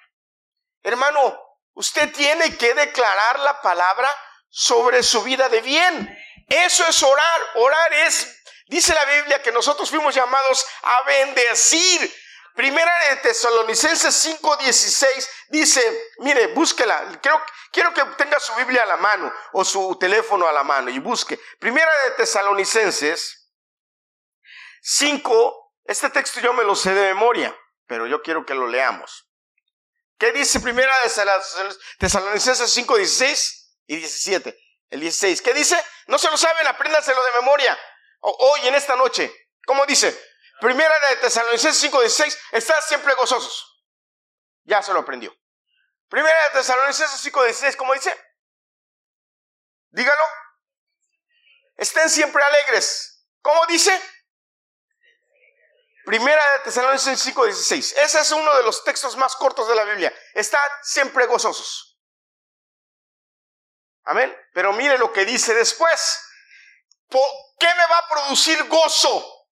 Hermano, 0.83 1.41
usted 1.73 2.13
tiene 2.13 2.55
que 2.55 2.75
declarar 2.75 3.39
la 3.39 3.63
palabra 3.63 4.15
sobre 4.47 5.01
su 5.01 5.23
vida 5.23 5.49
de 5.49 5.61
bien. 5.61 6.19
Eso 6.49 6.85
es 6.85 7.01
orar. 7.01 7.41
Orar 7.55 7.93
es 7.93 8.43
Dice 8.67 8.93
la 8.93 9.05
Biblia 9.05 9.41
que 9.41 9.51
nosotros 9.51 9.89
fuimos 9.89 10.15
llamados 10.15 10.65
a 10.81 11.03
bendecir. 11.03 12.13
Primera 12.55 12.91
de 13.09 13.17
Tesalonicenses 13.17 14.25
5:16 14.25 15.29
dice, 15.49 16.11
mire, 16.19 16.47
búsquela. 16.47 17.19
Quiero, 17.21 17.43
quiero 17.71 17.93
que 17.93 18.03
tenga 18.17 18.39
su 18.39 18.55
Biblia 18.55 18.83
a 18.83 18.85
la 18.85 18.97
mano 18.97 19.31
o 19.51 19.65
su 19.65 19.97
teléfono 19.99 20.47
a 20.47 20.53
la 20.53 20.63
mano 20.63 20.89
y 20.89 20.99
busque. 20.99 21.39
Primera 21.59 21.91
de 22.05 22.11
Tesalonicenses 22.11 23.51
5, 24.81 25.73
este 25.83 26.09
texto 26.09 26.39
yo 26.39 26.53
me 26.53 26.63
lo 26.63 26.75
sé 26.75 26.93
de 26.93 27.13
memoria, 27.13 27.55
pero 27.87 28.07
yo 28.07 28.21
quiero 28.21 28.45
que 28.45 28.55
lo 28.55 28.67
leamos. 28.67 29.27
¿Qué 30.17 30.31
dice 30.31 30.61
Primera 30.61 30.93
de 31.03 31.75
Tesalonicenses 31.99 32.71
5, 32.71 32.97
16 32.97 33.77
y 33.87 33.97
17? 33.97 34.57
El 34.89 35.01
16. 35.01 35.41
¿Qué 35.41 35.53
dice? 35.53 35.77
No 36.07 36.17
se 36.17 36.31
lo 36.31 36.37
saben, 36.37 36.65
apréndanselo 36.67 37.21
de 37.21 37.31
memoria. 37.41 37.77
Hoy, 38.25 38.67
en 38.67 38.75
esta 38.75 38.95
noche. 38.95 39.33
¿Cómo 39.65 39.85
dice? 39.85 40.17
Primera 40.59 40.93
de 41.09 41.17
Tesalonicenses 41.17 41.81
5, 41.81 41.99
16. 42.01 42.39
Estad 42.51 42.81
siempre 42.81 43.13
gozosos. 43.15 43.83
Ya 44.63 44.81
se 44.81 44.93
lo 44.93 44.99
aprendió. 44.99 45.35
Primera 46.09 46.37
de 46.45 46.59
Tesalonicenses 46.59 47.19
5, 47.21 47.43
16. 47.43 47.75
¿Cómo 47.75 47.93
dice? 47.93 48.15
Dígalo. 49.89 50.23
Estén 51.77 52.09
siempre 52.09 52.43
alegres. 52.43 53.27
¿Cómo 53.41 53.65
dice? 53.67 54.01
Primera 56.05 56.41
de 56.53 56.59
Tesalonicenses 56.65 57.33
5:16. 57.33 57.93
Ese 57.97 58.19
es 58.19 58.31
uno 58.31 58.55
de 58.57 58.63
los 58.63 58.83
textos 58.83 59.17
más 59.17 59.35
cortos 59.35 59.67
de 59.67 59.75
la 59.75 59.83
Biblia. 59.83 60.13
Estad 60.35 60.69
siempre 60.83 61.25
gozosos. 61.25 61.99
Amén. 64.03 64.35
Pero 64.53 64.71
mire 64.73 64.99
lo 64.99 65.11
que 65.11 65.25
dice 65.25 65.55
después. 65.55 66.21
¿Qué 67.09 67.67
me 67.75 67.85
va 67.87 67.97
a 67.97 68.09
producir 68.09 68.67
gozo? 68.67 69.47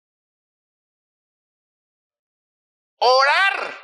Orar. 2.97 3.79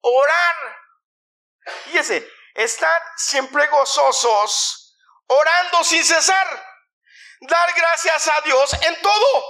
Orar. 0.00 0.56
Fíjese, 1.84 2.28
estad 2.54 3.02
siempre 3.16 3.66
gozosos, 3.68 4.96
orando 5.26 5.82
sin 5.82 6.04
cesar 6.04 6.74
dar 7.40 7.72
gracias 7.74 8.28
a 8.28 8.40
Dios 8.42 8.72
en 8.82 9.00
todo, 9.02 9.44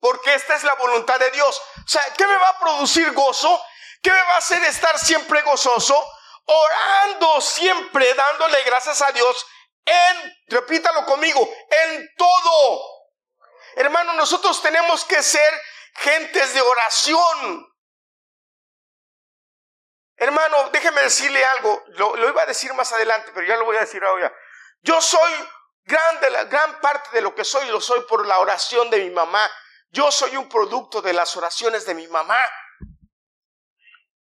porque 0.00 0.34
esta 0.34 0.54
es 0.54 0.64
la 0.64 0.74
voluntad 0.74 1.18
de 1.18 1.30
Dios. 1.30 1.60
O 1.84 1.88
sea, 1.88 2.02
¿qué 2.16 2.26
me 2.26 2.36
va 2.36 2.48
a 2.48 2.58
producir 2.58 3.12
gozo? 3.12 3.64
¿Qué 4.02 4.10
me 4.10 4.22
va 4.22 4.34
a 4.34 4.38
hacer 4.38 4.62
estar 4.64 4.98
siempre 4.98 5.42
gozoso? 5.42 5.94
Orando 6.44 7.40
siempre, 7.40 8.12
dándole 8.14 8.62
gracias 8.64 9.00
a 9.02 9.12
Dios 9.12 9.46
en, 9.84 10.36
repítalo 10.48 11.04
conmigo, 11.06 11.48
en 11.68 12.08
todo. 12.16 12.80
Hermano, 13.76 14.14
nosotros 14.14 14.62
tenemos 14.62 15.04
que 15.04 15.22
ser 15.22 15.62
gentes 15.94 16.54
de 16.54 16.60
oración. 16.60 17.68
Hermano, 20.16 20.70
déjeme 20.70 21.02
decirle 21.02 21.44
algo, 21.44 21.82
lo, 21.88 22.28
iba 22.28 22.42
a 22.42 22.46
decir 22.46 22.72
más 22.74 22.92
adelante, 22.92 23.32
pero 23.34 23.46
ya 23.46 23.56
lo 23.56 23.64
voy 23.64 23.76
a 23.76 23.80
decir 23.80 24.04
ahora. 24.04 24.32
Yo 24.82 25.00
soy 25.00 25.32
la, 26.30 26.44
gran 26.44 26.80
parte 26.80 27.10
de 27.12 27.20
lo 27.20 27.34
que 27.34 27.44
soy 27.44 27.66
lo 27.68 27.80
soy 27.80 28.02
por 28.02 28.26
la 28.26 28.38
oración 28.38 28.88
de 28.90 28.98
mi 28.98 29.10
mamá. 29.10 29.50
Yo 29.90 30.10
soy 30.10 30.36
un 30.36 30.48
producto 30.48 31.02
de 31.02 31.12
las 31.12 31.36
oraciones 31.36 31.84
de 31.86 31.94
mi 31.94 32.06
mamá. 32.08 32.40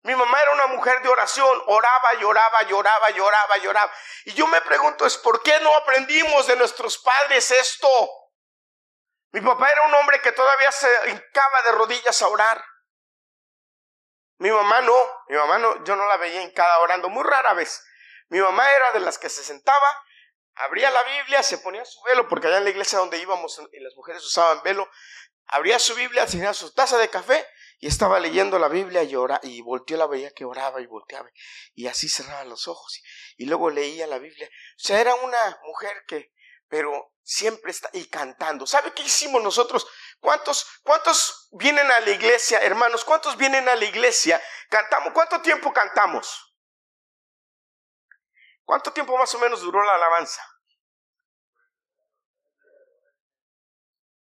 Mi 0.03 0.17
mamá 0.17 0.41
era 0.43 0.53
una 0.53 0.67
mujer 0.67 1.01
de 1.03 1.09
oración, 1.09 1.63
oraba, 1.67 2.15
lloraba, 2.15 2.63
lloraba, 2.63 3.11
lloraba, 3.11 3.57
lloraba. 3.59 3.93
Y 4.25 4.35
yo 4.35 4.47
me 4.49 4.61
pregunto 4.63 5.07
es, 5.07 5.17
¿por 5.19 5.43
qué 5.43 5.61
no 5.61 5.75
aprendimos 5.77 6.47
de 6.49 6.57
nuestros 6.57 6.99
padres 6.99 7.51
esto? 7.53 7.89
Mi 9.31 9.41
papá 9.41 9.71
era 9.71 9.83
un 9.87 9.95
hombre 9.95 10.21
que 10.21 10.33
todavía 10.33 10.73
se 10.73 10.89
hincaba 11.09 11.63
de 11.63 11.73
rodillas 11.73 12.21
a 12.21 12.29
orar. 12.29 12.65
Mi 14.39 14.51
mamá 14.51 14.81
no, 14.81 15.25
mi 15.29 15.37
mamá 15.37 15.59
no, 15.59 15.85
yo 15.85 15.95
no 15.95 16.07
la 16.07 16.17
veía 16.17 16.43
hincada 16.43 16.81
orando, 16.81 17.09
muy 17.09 17.23
rara 17.23 17.55
vez. 17.55 17.85
Mi 18.29 18.41
mamá 18.41 18.69
era 18.73 18.93
de 18.93 19.01
las 19.01 19.19
que 19.19 19.29
se 19.29 19.45
sentaba 19.45 19.87
abría 20.57 20.91
la 20.91 21.03
Biblia, 21.05 21.43
se 21.43 21.59
ponía 21.59 21.85
su 21.85 22.03
velo, 22.03 22.29
porque 22.29 22.47
allá 22.47 22.59
en 22.59 22.65
la 22.65 22.71
iglesia 22.71 22.99
donde 22.99 23.19
íbamos 23.19 23.59
las 23.73 23.95
mujeres 23.97 24.23
usaban 24.25 24.63
velo, 24.63 24.91
abría 25.47 25.79
su 25.79 25.95
Biblia, 25.95 26.27
tenía 26.27 26.53
su 26.55 26.73
taza 26.73 26.99
de 26.99 27.09
café 27.09 27.47
y 27.83 27.89
estaba 27.89 28.21
leyendo 28.21 28.61
la 28.61 28.69
Biblia 28.69 29.03
y, 29.03 29.17
ora, 29.17 29.41
y 29.43 29.61
volteó 29.61 29.97
la 29.97 30.07
veía 30.07 30.31
que 30.31 30.45
oraba 30.45 30.81
y 30.81 30.87
volteaba 30.87 31.29
y 31.75 31.89
así 31.89 32.09
cerraba 32.09 32.45
los 32.45 32.69
ojos 32.69 33.03
y, 33.37 33.45
luego 33.47 33.71
leía 33.71 34.07
la 34.07 34.21
Biblia. 34.21 34.47
O 34.47 34.79
sea, 34.79 35.01
era 35.01 35.17
una 35.17 35.59
mujer 35.65 36.05
que, 36.07 36.33
pero 36.69 37.13
siempre 37.25 37.73
está 37.73 37.91
y 37.93 38.09
cantando. 38.09 38.69
¿Sabe 38.69 38.95
qué 38.95 39.03
hicimos 39.03 39.43
nosotros? 39.43 39.85
¿Cuántos, 40.21 40.65
cuántos 40.85 41.49
vienen 41.51 41.91
a 41.91 41.99
la 41.99 42.11
iglesia, 42.11 42.61
hermanos? 42.61 43.05
¿Cuántos 43.05 43.37
vienen 43.37 43.69
a 43.69 43.75
la 43.75 43.85
iglesia? 43.85 44.41
Cantamos. 44.71 45.13
¿Cuánto 45.13 45.43
tiempo 45.43 45.73
cantamos? 45.73 46.55
¿Cuánto 48.65 48.93
tiempo 48.93 49.19
más 49.19 49.35
o 49.35 49.41
menos 49.41 49.61
duró 49.61 49.83
la 49.83 49.97
alabanza? 49.97 50.41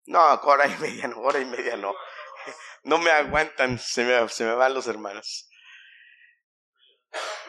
No, 0.06 0.20
hora 0.42 0.66
y 0.66 0.76
media 0.78 1.06
no, 1.06 1.20
hora 1.20 1.38
y 1.38 1.44
media 1.44 1.76
no. 1.76 1.94
No 2.84 2.98
me 2.98 3.10
aguantan, 3.10 3.78
se 3.78 4.04
me, 4.04 4.28
se 4.28 4.44
me 4.44 4.54
van 4.54 4.74
los 4.74 4.86
hermanos. 4.86 5.48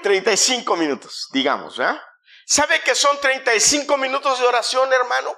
35 0.03 0.75
minutos, 0.75 1.27
digamos, 1.31 1.77
¿verdad? 1.77 2.01
¿Sabe 2.45 2.81
que 2.81 2.93
son 2.93 3.19
35 3.19 3.97
minutos 3.97 4.39
de 4.39 4.45
oración, 4.45 4.91
hermano? 4.93 5.35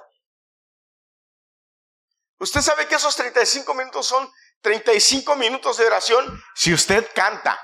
Usted 2.38 2.60
sabe 2.60 2.86
que 2.86 2.94
esos 2.94 3.16
35 3.16 3.74
minutos 3.74 4.06
son 4.06 4.30
35 4.60 5.36
minutos 5.36 5.78
de 5.78 5.86
oración 5.86 6.42
si 6.54 6.72
usted 6.72 7.10
canta. 7.14 7.58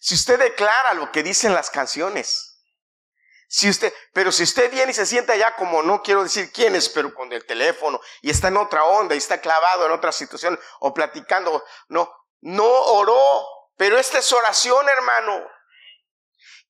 Si 0.00 0.14
usted 0.14 0.38
declara 0.38 0.94
lo 0.94 1.12
que 1.12 1.22
dicen 1.22 1.54
las 1.54 1.70
canciones. 1.70 2.55
Si 3.48 3.68
usted, 3.68 3.94
pero 4.12 4.32
si 4.32 4.42
usted 4.42 4.70
viene 4.70 4.90
y 4.90 4.94
se 4.94 5.06
sienta 5.06 5.34
allá 5.34 5.54
como 5.54 5.82
no 5.82 6.02
quiero 6.02 6.22
decir 6.24 6.50
quién 6.52 6.74
es, 6.74 6.88
pero 6.88 7.14
con 7.14 7.32
el 7.32 7.46
teléfono 7.46 8.00
y 8.20 8.30
está 8.30 8.48
en 8.48 8.56
otra 8.56 8.84
onda 8.84 9.14
y 9.14 9.18
está 9.18 9.40
clavado 9.40 9.86
en 9.86 9.92
otra 9.92 10.10
situación 10.10 10.58
o 10.80 10.92
platicando, 10.92 11.64
no, 11.88 12.12
no 12.40 12.64
oró, 12.66 13.46
pero 13.76 13.98
esta 13.98 14.18
es 14.18 14.32
oración, 14.32 14.88
hermano. 14.88 15.46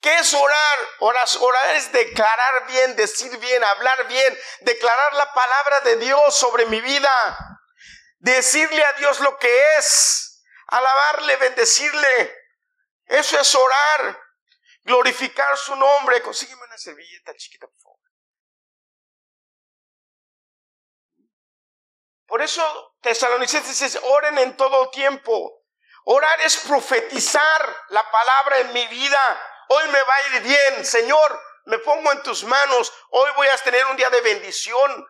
¿Qué 0.01 0.15
es 0.19 0.35
orar? 0.35 0.79
orar? 1.01 1.27
Orar 1.41 1.77
es 1.77 1.91
declarar 1.91 2.67
bien, 2.67 2.95
decir 2.95 3.35
bien, 3.39 3.65
hablar 3.65 4.07
bien, 4.07 4.39
declarar 4.61 5.15
la 5.15 5.33
palabra 5.33 5.81
de 5.81 5.97
Dios 5.97 6.37
sobre 6.37 6.67
mi 6.67 6.83
vida, 6.83 7.39
decirle 8.19 8.85
a 8.85 8.93
Dios 8.95 9.21
lo 9.21 9.39
que 9.39 9.65
es, 9.79 10.45
alabarle, 10.67 11.37
bendecirle. 11.37 12.37
Eso 13.07 13.41
es 13.41 13.55
orar 13.55 14.26
glorificar 14.87 15.59
su 15.59 15.75
nombre. 15.77 16.23
Consígueme 16.23 16.63
una 16.65 16.79
servilleta 16.79 17.35
chiquita, 17.35 17.67
por 17.67 17.79
favor. 17.79 17.99
Por 22.27 22.43
eso 22.43 22.97
Tesalonicenses 23.01 23.79
dice, 23.79 24.01
oren 24.03 24.39
en 24.39 24.57
todo 24.57 24.91
tiempo. 24.91 25.65
Orar 26.05 26.41
es 26.43 26.57
profetizar 26.59 27.77
la 27.89 28.09
palabra 28.11 28.59
en 28.61 28.73
mi 28.73 28.87
vida. 28.87 29.65
Hoy 29.69 29.89
me 29.89 30.03
va 30.03 30.15
a 30.15 30.37
ir 30.37 30.43
bien, 30.43 30.85
Señor, 30.85 31.43
me 31.67 31.79
pongo 31.81 32.13
en 32.13 32.23
tus 32.23 32.45
manos. 32.45 32.93
Hoy 33.11 33.31
voy 33.37 33.49
a 33.49 33.57
tener 33.59 33.85
un 33.87 33.97
día 33.97 34.09
de 34.11 34.21
bendición. 34.21 35.09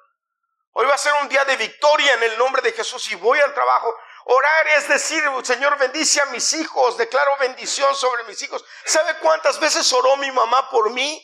Hoy 0.73 0.87
va 0.87 0.95
a 0.95 0.99
ser 0.99 1.12
un 1.23 1.28
día 1.28 1.45
de 1.45 1.56
victoria 1.56 2.14
en 2.14 2.23
el 2.23 2.38
nombre 2.38 2.62
de 2.62 2.73
Jesús 2.73 3.11
y 3.11 3.14
voy 3.14 3.38
al 3.40 3.52
trabajo. 3.52 3.95
Orar 4.28 4.68
es 4.76 4.88
decir, 4.88 5.23
Señor, 5.45 5.78
bendice 5.78 6.21
a 6.21 6.26
mis 6.26 6.52
hijos, 6.54 6.97
declaro 6.97 7.37
bendición 7.38 7.95
sobre 7.95 8.25
mis 8.25 8.42
hijos. 8.42 8.64
¿Sabe 8.85 9.16
cuántas 9.21 9.61
veces 9.61 9.92
oró 9.92 10.16
mi 10.16 10.33
mamá 10.33 10.68
por 10.68 10.90
mí? 10.90 11.23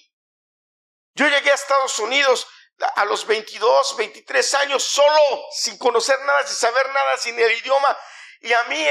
Yo 1.15 1.27
llegué 1.27 1.51
a 1.51 1.55
Estados 1.55 1.99
Unidos 1.99 2.47
a 2.95 3.05
los 3.05 3.27
22, 3.27 3.97
23 3.97 4.55
años 4.55 4.85
solo, 4.85 5.19
sin 5.51 5.79
conocer 5.79 6.17
nada, 6.21 6.47
sin 6.47 6.55
saber 6.55 6.89
nada, 6.91 7.17
sin 7.17 7.37
el 7.37 7.51
idioma. 7.51 7.99
Y 8.41 8.53
a 8.53 8.63
mí, 8.65 8.87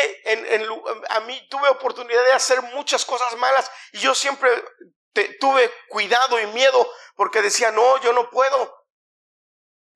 a 1.10 1.20
mí 1.22 1.48
tuve 1.50 1.70
oportunidad 1.70 2.24
de 2.26 2.34
hacer 2.34 2.62
muchas 2.64 3.06
cosas 3.06 3.34
malas 3.38 3.72
y 3.94 4.00
yo 4.00 4.14
siempre 4.14 4.52
tuve 5.40 5.74
cuidado 5.88 6.38
y 6.38 6.48
miedo 6.48 6.94
porque 7.16 7.42
decía, 7.42 7.72
no, 7.72 7.98
yo 8.02 8.12
no 8.12 8.30
puedo. 8.30 8.81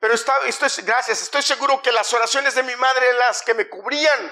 Pero 0.05 0.13
estoy, 0.13 0.83
gracias, 0.83 1.23
estoy 1.23 1.41
seguro 1.41 1.81
que 1.81 1.91
las 1.91 2.13
oraciones 2.13 2.53
de 2.53 2.61
mi 2.61 2.75
madre 2.75 3.07
eran 3.07 3.17
las 3.17 3.41
que 3.41 3.55
me 3.55 3.67
cubrían. 3.67 4.31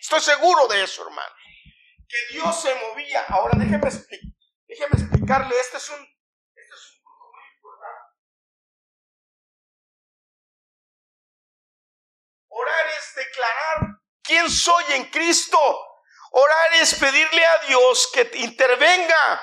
Estoy 0.00 0.20
seguro 0.20 0.66
de 0.66 0.82
eso, 0.82 1.06
hermano. 1.06 1.32
Que 2.08 2.34
Dios 2.34 2.60
se 2.60 2.74
movía. 2.74 3.24
Ahora 3.28 3.52
déjeme, 3.56 3.88
déjeme 4.66 5.00
explicarle, 5.00 5.54
este 5.60 5.76
este 5.76 5.76
es 5.76 5.90
un 5.90 5.98
punto 7.04 7.30
muy 7.30 7.44
importante. 7.54 8.16
Orar 12.48 12.86
es 12.88 13.14
declarar 13.14 14.00
quién 14.24 14.50
soy 14.50 14.84
en 14.88 15.04
Cristo. 15.04 15.60
Orar 16.32 16.74
es 16.74 16.96
pedirle 16.96 17.46
a 17.46 17.58
Dios 17.68 18.10
que 18.12 18.28
intervenga. 18.38 19.40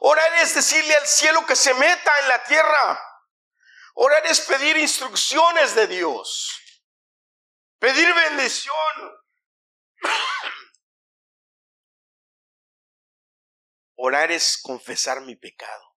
Orar 0.00 0.32
es 0.36 0.54
decirle 0.54 0.96
al 0.96 1.06
cielo 1.06 1.44
que 1.44 1.54
se 1.54 1.74
meta 1.74 2.18
en 2.22 2.28
la 2.28 2.42
tierra. 2.44 3.05
Orar 3.98 4.26
es 4.26 4.42
pedir 4.42 4.76
instrucciones 4.76 5.74
de 5.74 5.86
Dios. 5.86 6.52
pedir 7.78 8.06
bendición. 8.14 8.74
Orar 13.96 14.30
es 14.32 14.60
confesar 14.62 15.22
mi 15.22 15.34
pecado. 15.36 15.96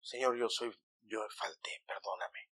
Señor, 0.00 0.38
yo 0.38 0.48
soy, 0.48 0.72
yo 1.00 1.26
falté, 1.36 1.82
perdóname. 1.84 2.52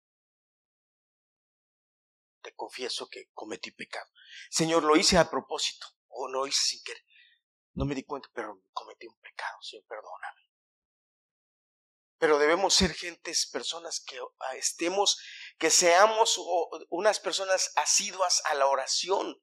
Te 2.40 2.54
confieso 2.54 3.08
que 3.08 3.30
cometí 3.32 3.72
pecado. 3.72 4.08
Señor, 4.48 4.84
lo 4.84 4.94
hice 4.94 5.18
a 5.18 5.28
propósito 5.28 5.88
o 6.06 6.28
lo 6.28 6.46
hice 6.46 6.62
sin 6.62 6.84
querer. 6.84 7.02
No 7.72 7.84
me 7.84 7.96
di 7.96 8.04
cuenta, 8.04 8.28
pero 8.32 8.62
cometí 8.72 9.08
un 9.08 9.18
pecado, 9.18 9.60
Señor, 9.60 9.86
perdóname. 9.88 10.43
Pero 12.18 12.38
debemos 12.38 12.74
ser 12.74 12.94
gentes, 12.94 13.48
personas 13.50 14.00
que 14.00 14.18
estemos, 14.56 15.18
que 15.58 15.70
seamos 15.70 16.40
unas 16.90 17.20
personas 17.20 17.72
asiduas 17.76 18.42
a 18.46 18.54
la 18.54 18.66
oración. 18.66 19.40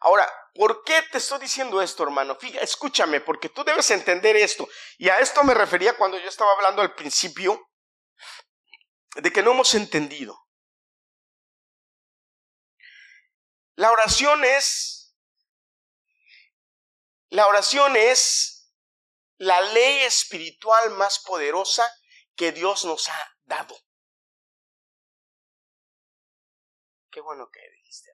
Ahora, 0.00 0.28
¿por 0.54 0.82
qué 0.82 1.00
te 1.12 1.18
estoy 1.18 1.40
diciendo 1.40 1.80
esto, 1.80 2.02
hermano? 2.02 2.36
Fíjate, 2.36 2.64
escúchame, 2.64 3.20
porque 3.20 3.48
tú 3.48 3.62
debes 3.62 3.88
entender 3.90 4.36
esto. 4.36 4.68
Y 4.98 5.08
a 5.08 5.20
esto 5.20 5.44
me 5.44 5.54
refería 5.54 5.96
cuando 5.96 6.18
yo 6.18 6.28
estaba 6.28 6.52
hablando 6.52 6.82
al 6.82 6.94
principio 6.94 7.70
de 9.14 9.32
que 9.32 9.42
no 9.42 9.52
hemos 9.52 9.74
entendido. 9.74 10.38
La 13.76 13.90
oración 13.90 14.44
es, 14.44 15.16
la 17.30 17.46
oración 17.46 17.96
es 17.96 18.51
la 19.36 19.60
ley 19.60 20.00
espiritual 20.04 20.90
más 20.92 21.18
poderosa 21.20 21.90
que 22.34 22.52
Dios 22.52 22.84
nos 22.84 23.08
ha 23.08 23.36
dado. 23.44 23.76
Qué 27.10 27.20
bueno 27.20 27.48
que 27.50 27.60
dijiste. 27.76 28.10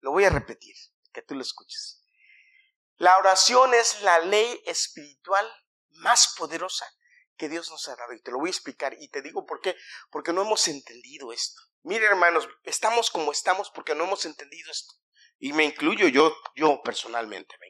Lo 0.00 0.12
voy 0.12 0.24
a 0.24 0.30
repetir, 0.30 0.76
que 1.12 1.22
tú 1.22 1.34
lo 1.34 1.42
escuches. 1.42 2.04
La 2.96 3.16
oración 3.18 3.74
es 3.74 4.02
la 4.02 4.20
ley 4.20 4.62
espiritual 4.66 5.50
más 5.90 6.34
poderosa 6.36 6.86
que 7.36 7.48
Dios 7.48 7.70
nos 7.70 7.88
ha 7.88 7.96
dado. 7.96 8.12
Y 8.12 8.22
te 8.22 8.30
lo 8.30 8.38
voy 8.38 8.48
a 8.48 8.52
explicar. 8.52 8.94
Y 9.00 9.08
te 9.08 9.22
digo 9.22 9.44
por 9.46 9.60
qué. 9.60 9.76
Porque 10.10 10.32
no 10.32 10.42
hemos 10.42 10.68
entendido 10.68 11.32
esto. 11.32 11.60
Mire, 11.82 12.06
hermanos, 12.06 12.48
estamos 12.62 13.10
como 13.10 13.32
estamos 13.32 13.70
porque 13.70 13.94
no 13.94 14.04
hemos 14.04 14.24
entendido 14.24 14.70
esto. 14.70 14.94
Y 15.38 15.52
me 15.52 15.64
incluyo 15.64 16.08
yo, 16.08 16.34
yo 16.54 16.80
personalmente 16.82 17.56
me 17.60 17.68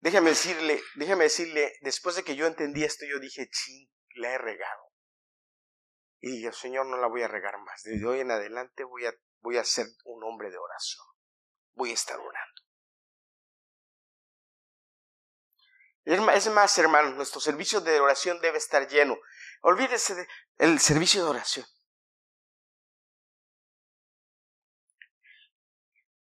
Déjame 0.00 0.30
decirle, 0.30 0.80
déjame 0.94 1.24
decirle, 1.24 1.72
después 1.80 2.16
de 2.16 2.22
que 2.22 2.36
yo 2.36 2.46
entendí 2.46 2.84
esto, 2.84 3.04
yo 3.04 3.18
dije, 3.18 3.48
ching, 3.50 3.90
la 4.14 4.30
he 4.32 4.38
regado. 4.38 4.92
Y 6.20 6.42
yo, 6.42 6.52
Señor, 6.52 6.86
no 6.86 6.96
la 6.96 7.08
voy 7.08 7.22
a 7.22 7.28
regar 7.28 7.58
más. 7.58 7.82
Desde 7.82 8.06
hoy 8.06 8.20
en 8.20 8.30
adelante 8.30 8.84
voy 8.84 9.06
a 9.06 9.12
voy 9.40 9.56
a 9.56 9.64
ser 9.64 9.86
un 10.04 10.22
hombre 10.24 10.50
de 10.50 10.58
oración. 10.58 11.04
Voy 11.74 11.90
a 11.90 11.94
estar 11.94 12.18
orando. 12.18 12.62
Es 16.04 16.50
más, 16.50 16.78
hermanos, 16.78 17.14
nuestro 17.16 17.40
servicio 17.40 17.80
de 17.80 18.00
oración 18.00 18.40
debe 18.40 18.56
estar 18.58 18.88
lleno. 18.88 19.16
Olvídese 19.60 20.26
del 20.56 20.80
servicio 20.80 21.22
de 21.22 21.30
oración. 21.30 21.66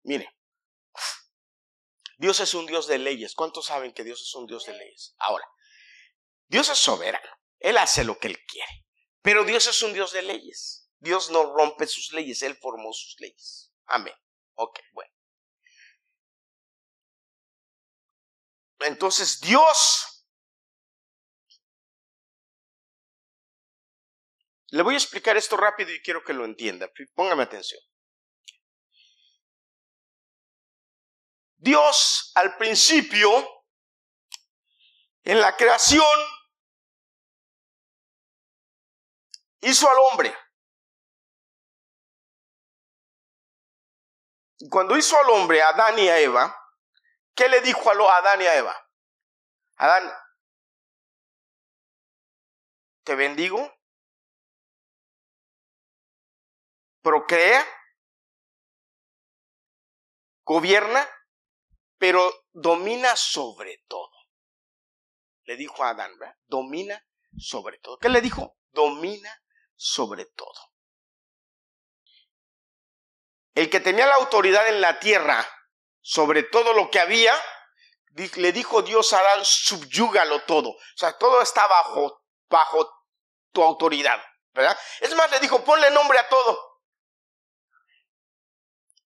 Mire, 0.03 0.29
Dios 2.21 2.39
es 2.41 2.53
un 2.53 2.67
Dios 2.67 2.87
de 2.87 2.99
leyes. 2.99 3.35
¿Cuántos 3.35 3.65
saben 3.65 3.95
que 3.95 4.05
Dios 4.05 4.21
es 4.21 4.35
un 4.35 4.47
Dios 4.47 4.67
de 4.67 4.77
leyes? 4.77 5.15
Ahora, 5.17 5.47
Dios 6.49 6.69
es 6.69 6.77
soberano. 6.77 7.31
Él 7.59 7.79
hace 7.79 8.05
lo 8.05 8.19
que 8.19 8.29
Él 8.29 8.39
quiere. 8.47 8.85
Pero 9.23 9.45
Dios 9.45 9.67
es 9.67 9.83
un 9.83 9.95
Dios 9.95 10.13
de 10.13 10.21
leyes. 10.21 10.91
Dios 10.99 11.31
no 11.31 11.55
rompe 11.55 11.87
sus 11.87 12.13
leyes, 12.13 12.43
Él 12.43 12.59
formó 12.61 12.93
sus 12.93 13.17
leyes. 13.21 13.73
Amén. 13.87 14.13
Ok, 14.55 14.79
bueno. 14.93 15.11
Entonces 18.81 19.41
Dios... 19.41 20.27
Le 24.73 24.83
voy 24.83 24.93
a 24.93 24.99
explicar 24.99 25.39
esto 25.39 25.57
rápido 25.57 25.91
y 25.91 26.03
quiero 26.03 26.23
que 26.23 26.35
lo 26.35 26.45
entienda. 26.45 26.93
Póngame 27.15 27.45
atención. 27.45 27.81
Dios 31.61 32.33
al 32.35 32.57
principio, 32.57 33.31
en 35.23 35.41
la 35.41 35.57
creación, 35.57 36.05
hizo 39.61 39.89
al 39.89 39.99
hombre. 39.99 40.35
cuando 44.69 44.97
hizo 44.97 45.19
al 45.19 45.31
hombre, 45.31 45.63
a 45.63 45.69
Adán 45.69 45.99
y 45.99 46.09
a 46.09 46.19
Eva, 46.19 46.55
¿qué 47.35 47.49
le 47.49 47.61
dijo 47.61 47.89
a 47.89 48.17
Adán 48.19 48.43
y 48.43 48.47
a 48.47 48.57
Eva? 48.57 48.77
Adán, 49.77 50.13
te 53.05 53.15
bendigo, 53.15 53.73
procrea, 57.01 57.67
gobierna, 60.45 61.09
pero 62.01 62.47
domina 62.53 63.15
sobre 63.15 63.85
todo. 63.87 64.11
Le 65.45 65.57
dijo 65.57 65.85
a 65.85 65.91
Adán, 65.91 66.19
¿verdad? 66.19 66.35
Domina 66.47 67.07
sobre 67.39 67.79
todo. 67.79 67.99
¿Qué 67.99 68.09
le 68.09 68.23
dijo? 68.23 68.57
Domina 68.71 69.31
sobre 69.77 70.25
todo. 70.25 70.73
El 73.55 73.69
que 73.69 73.81
tenía 73.81 74.07
la 74.07 74.15
autoridad 74.15 74.67
en 74.69 74.81
la 74.81 74.99
tierra 74.99 75.47
sobre 76.01 76.43
todo 76.45 76.73
lo 76.73 76.91
que 76.91 77.01
había, 77.01 77.35
le 78.15 78.53
dijo 78.53 78.81
Dios 78.81 79.13
a 79.13 79.19
Adán, 79.19 79.45
subyúgalo 79.45 80.45
todo. 80.45 80.71
O 80.71 80.97
sea, 80.97 81.19
todo 81.19 81.43
está 81.43 81.67
bajo, 81.67 82.25
bajo 82.49 83.05
tu 83.53 83.63
autoridad, 83.63 84.19
¿verdad? 84.53 84.79
Es 85.01 85.15
más, 85.15 85.31
le 85.33 85.41
dijo, 85.41 85.63
ponle 85.65 85.91
nombre 85.91 86.19
a 86.19 86.27
todo. 86.31 86.81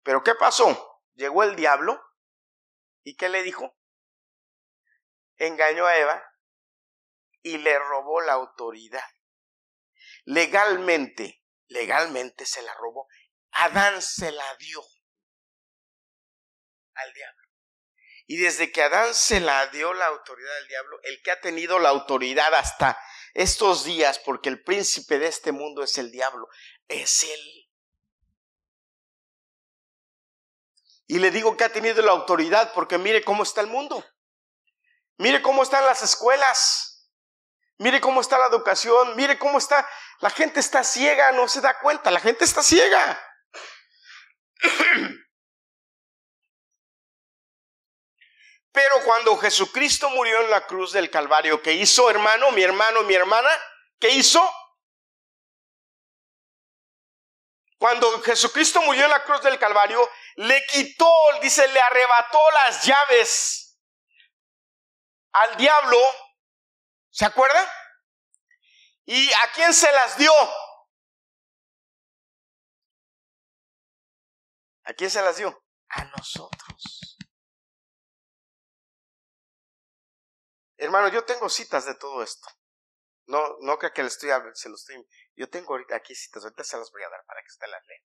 Pero 0.02 0.22
¿qué 0.22 0.34
pasó? 0.34 1.00
Llegó 1.14 1.42
el 1.42 1.56
diablo 1.56 2.11
y 3.02 3.16
¿qué 3.16 3.28
le 3.28 3.42
dijo? 3.42 3.76
Engañó 5.36 5.86
a 5.86 5.96
Eva 5.96 6.24
y 7.42 7.58
le 7.58 7.78
robó 7.78 8.20
la 8.20 8.34
autoridad. 8.34 9.04
Legalmente, 10.24 11.42
legalmente 11.68 12.46
se 12.46 12.62
la 12.62 12.74
robó 12.74 13.08
Adán 13.52 14.00
se 14.00 14.32
la 14.32 14.56
dio 14.56 14.82
al 16.94 17.12
diablo. 17.12 17.42
Y 18.26 18.36
desde 18.38 18.72
que 18.72 18.82
Adán 18.82 19.14
se 19.14 19.40
la 19.40 19.66
dio 19.66 19.92
la 19.92 20.06
autoridad 20.06 20.56
al 20.56 20.68
diablo, 20.68 20.98
el 21.02 21.22
que 21.22 21.30
ha 21.32 21.40
tenido 21.40 21.78
la 21.78 21.90
autoridad 21.90 22.54
hasta 22.54 22.98
estos 23.34 23.84
días, 23.84 24.18
porque 24.18 24.48
el 24.48 24.62
príncipe 24.62 25.18
de 25.18 25.26
este 25.26 25.52
mundo 25.52 25.82
es 25.82 25.98
el 25.98 26.10
diablo, 26.10 26.48
es 26.88 27.24
él. 27.24 27.61
Y 31.12 31.18
le 31.18 31.30
digo 31.30 31.58
que 31.58 31.64
ha 31.64 31.68
tenido 31.68 32.00
la 32.00 32.12
autoridad 32.12 32.72
porque 32.72 32.96
mire 32.96 33.22
cómo 33.22 33.42
está 33.42 33.60
el 33.60 33.66
mundo. 33.66 34.02
Mire 35.18 35.42
cómo 35.42 35.62
están 35.62 35.84
las 35.84 36.00
escuelas. 36.00 37.06
Mire 37.76 38.00
cómo 38.00 38.22
está 38.22 38.38
la 38.38 38.46
educación. 38.46 39.14
Mire 39.14 39.38
cómo 39.38 39.58
está. 39.58 39.86
La 40.20 40.30
gente 40.30 40.58
está 40.58 40.82
ciega, 40.82 41.30
no 41.32 41.48
se 41.48 41.60
da 41.60 41.78
cuenta. 41.80 42.10
La 42.10 42.18
gente 42.18 42.46
está 42.46 42.62
ciega. 42.62 43.22
Pero 48.72 48.94
cuando 49.04 49.36
Jesucristo 49.36 50.08
murió 50.08 50.40
en 50.40 50.48
la 50.48 50.66
cruz 50.66 50.92
del 50.92 51.10
Calvario, 51.10 51.60
¿qué 51.60 51.74
hizo 51.74 52.08
hermano, 52.08 52.52
mi 52.52 52.62
hermano, 52.62 53.02
mi 53.02 53.12
hermana? 53.12 53.50
¿Qué 54.00 54.08
hizo? 54.12 54.42
Cuando 57.82 58.22
Jesucristo 58.22 58.80
murió 58.82 59.06
en 59.06 59.10
la 59.10 59.24
cruz 59.24 59.42
del 59.42 59.58
Calvario, 59.58 60.08
le 60.36 60.64
quitó, 60.66 61.12
dice, 61.40 61.66
le 61.66 61.80
arrebató 61.80 62.38
las 62.52 62.86
llaves 62.86 63.76
al 65.32 65.56
diablo. 65.56 65.98
¿Se 67.10 67.24
acuerda? 67.24 67.68
¿Y 69.04 69.32
a 69.32 69.50
quién 69.52 69.74
se 69.74 69.90
las 69.90 70.16
dio? 70.16 70.30
¿A 74.84 74.92
quién 74.96 75.10
se 75.10 75.20
las 75.20 75.38
dio? 75.38 75.64
A 75.88 76.04
nosotros. 76.04 77.18
Hermano, 80.76 81.08
yo 81.08 81.24
tengo 81.24 81.48
citas 81.48 81.84
de 81.86 81.96
todo 81.96 82.22
esto. 82.22 82.46
No, 83.26 83.56
no 83.62 83.76
creo 83.76 83.92
que 83.92 84.02
le 84.02 84.08
estoy, 84.08 84.30
se 84.54 84.68
lo 84.68 84.76
estoy. 84.76 85.04
Yo 85.34 85.48
tengo 85.48 85.72
ahorita 85.72 85.96
aquí 85.96 86.14
citas, 86.14 86.44
ahorita 86.44 86.64
se 86.64 86.76
las 86.76 86.90
voy 86.90 87.02
a 87.02 87.08
dar 87.08 87.24
para 87.26 87.40
que 87.42 87.48
usted 87.48 87.66
las 87.68 87.84
lea. 87.86 88.02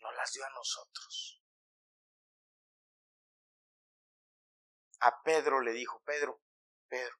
No 0.00 0.12
las 0.12 0.32
dio 0.32 0.44
a 0.44 0.50
nosotros. 0.50 1.42
A 5.00 5.22
Pedro 5.22 5.60
le 5.60 5.72
dijo, 5.72 6.02
Pedro, 6.04 6.42
Pedro, 6.88 7.16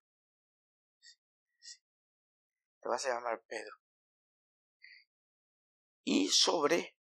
te 2.81 2.89
vas 2.89 3.05
a 3.07 3.09
llamar 3.09 3.43
Pedro. 3.47 3.81
y 6.05 6.29
sobre 6.29 6.97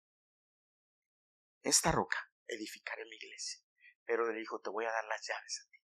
esta 1.63 1.93
roca 1.93 2.31
edificaré 2.47 3.05
mi 3.05 3.17
iglesia. 3.17 3.61
Pero 4.07 4.31
le 4.31 4.39
dijo, 4.39 4.61
te 4.61 4.71
voy 4.71 4.87
a 4.87 4.93
dar 4.93 5.05
las 5.05 5.27
llaves 5.27 5.61
a 5.61 5.71
ti. 5.71 5.79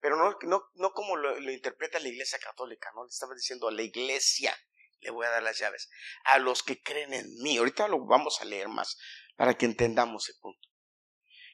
Pero 0.00 0.16
no, 0.16 0.36
no, 0.42 0.70
no 0.74 0.92
como 0.92 1.16
lo, 1.16 1.40
lo 1.40 1.50
interpreta 1.50 1.98
la 1.98 2.08
iglesia 2.08 2.38
católica, 2.38 2.92
no 2.94 3.04
le 3.04 3.08
estaba 3.08 3.34
diciendo 3.34 3.68
a 3.68 3.72
la 3.72 3.82
iglesia 3.82 4.54
le 5.00 5.10
voy 5.10 5.26
a 5.26 5.30
dar 5.30 5.42
las 5.42 5.58
llaves. 5.58 5.88
A 6.24 6.38
los 6.38 6.62
que 6.62 6.82
creen 6.82 7.14
en 7.14 7.26
mí. 7.42 7.56
Ahorita 7.56 7.88
lo 7.88 8.04
vamos 8.04 8.40
a 8.40 8.44
leer 8.44 8.68
más 8.68 8.98
para 9.36 9.56
que 9.56 9.66
entendamos 9.66 10.28
el 10.28 10.36
punto. 10.40 10.68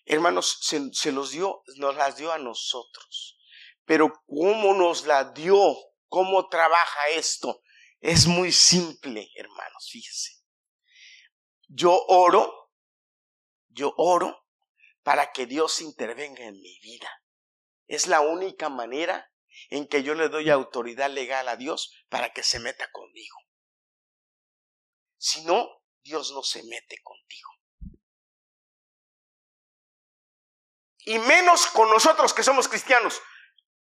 Hermanos, 0.07 0.59
se, 0.61 1.13
los 1.13 1.31
dio, 1.31 1.63
nos 1.77 1.97
las 1.97 2.17
dio 2.17 2.33
a 2.33 2.39
nosotros. 2.39 3.39
Pero 3.85 4.13
¿cómo 4.27 4.75
nos 4.75 5.07
la 5.07 5.33
dio? 5.33 5.59
¿Cómo 6.09 6.49
trabaja 6.49 7.09
esto? 7.11 7.63
Es 8.01 8.27
muy 8.27 8.53
simple, 8.53 9.31
hermanos, 9.35 9.89
fíjese. 9.91 10.33
Yo 11.69 12.05
oro, 12.09 12.71
yo 13.69 13.95
oro 13.97 14.47
para 15.03 15.33
que 15.33 15.47
Dios 15.47 15.81
intervenga 15.81 16.45
en 16.45 16.61
mi 16.61 16.79
vida. 16.81 17.11
Es 17.87 18.07
la 18.07 18.21
única 18.21 18.69
manera 18.69 19.31
en 19.71 19.89
que 19.89 20.03
yo 20.03 20.15
le 20.15 20.29
doy 20.29 20.51
autoridad 20.51 21.11
legal 21.11 21.49
a 21.49 21.57
Dios 21.57 21.95
para 22.09 22.33
que 22.33 22.43
se 22.43 22.59
meta 22.59 22.91
conmigo. 22.91 23.37
Si 25.17 25.45
no, 25.45 25.83
Dios 26.03 26.33
no 26.33 26.43
se 26.43 26.63
mete 26.65 27.01
contigo. 27.03 27.51
Y 31.07 31.19
menos 31.19 31.67
con 31.67 31.91
nosotros 31.91 32.33
que 32.33 32.43
somos 32.43 32.69
cristianos. 32.69 33.21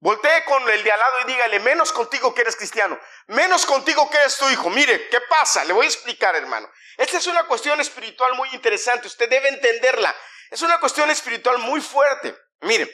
Voltee 0.02 0.46
con 0.46 0.70
el 0.70 0.84
de 0.84 0.92
al 0.92 1.00
lado 1.00 1.16
y 1.22 1.32
dígale, 1.32 1.60
menos 1.60 1.92
contigo 1.92 2.34
que 2.34 2.42
eres 2.42 2.56
cristiano, 2.56 2.98
menos 3.28 3.66
contigo 3.66 4.10
que 4.10 4.18
eres 4.18 4.38
tu 4.38 4.50
hijo. 4.50 4.70
Mire, 4.70 5.10
¿qué 5.10 5.20
pasa? 5.22 5.66
Le 5.66 5.74
voy 5.74 5.86
a 5.86 5.90
explicar, 5.90 6.36
hermano. 6.36 6.72
Esta 6.96 7.18
es 7.18 7.28
una 7.28 7.46
cuestión 7.48 7.82
espiritual 7.82 8.34
muy 8.36 8.50
interesante, 8.54 9.08
usted 9.08 9.30
debe 9.30 9.50
entenderla. 9.50 10.16
Es 10.50 10.62
una 10.62 10.80
cuestión 10.80 11.10
espiritual 11.10 11.58
muy 11.58 11.82
fuerte. 11.82 12.34
Mire, 12.62 12.90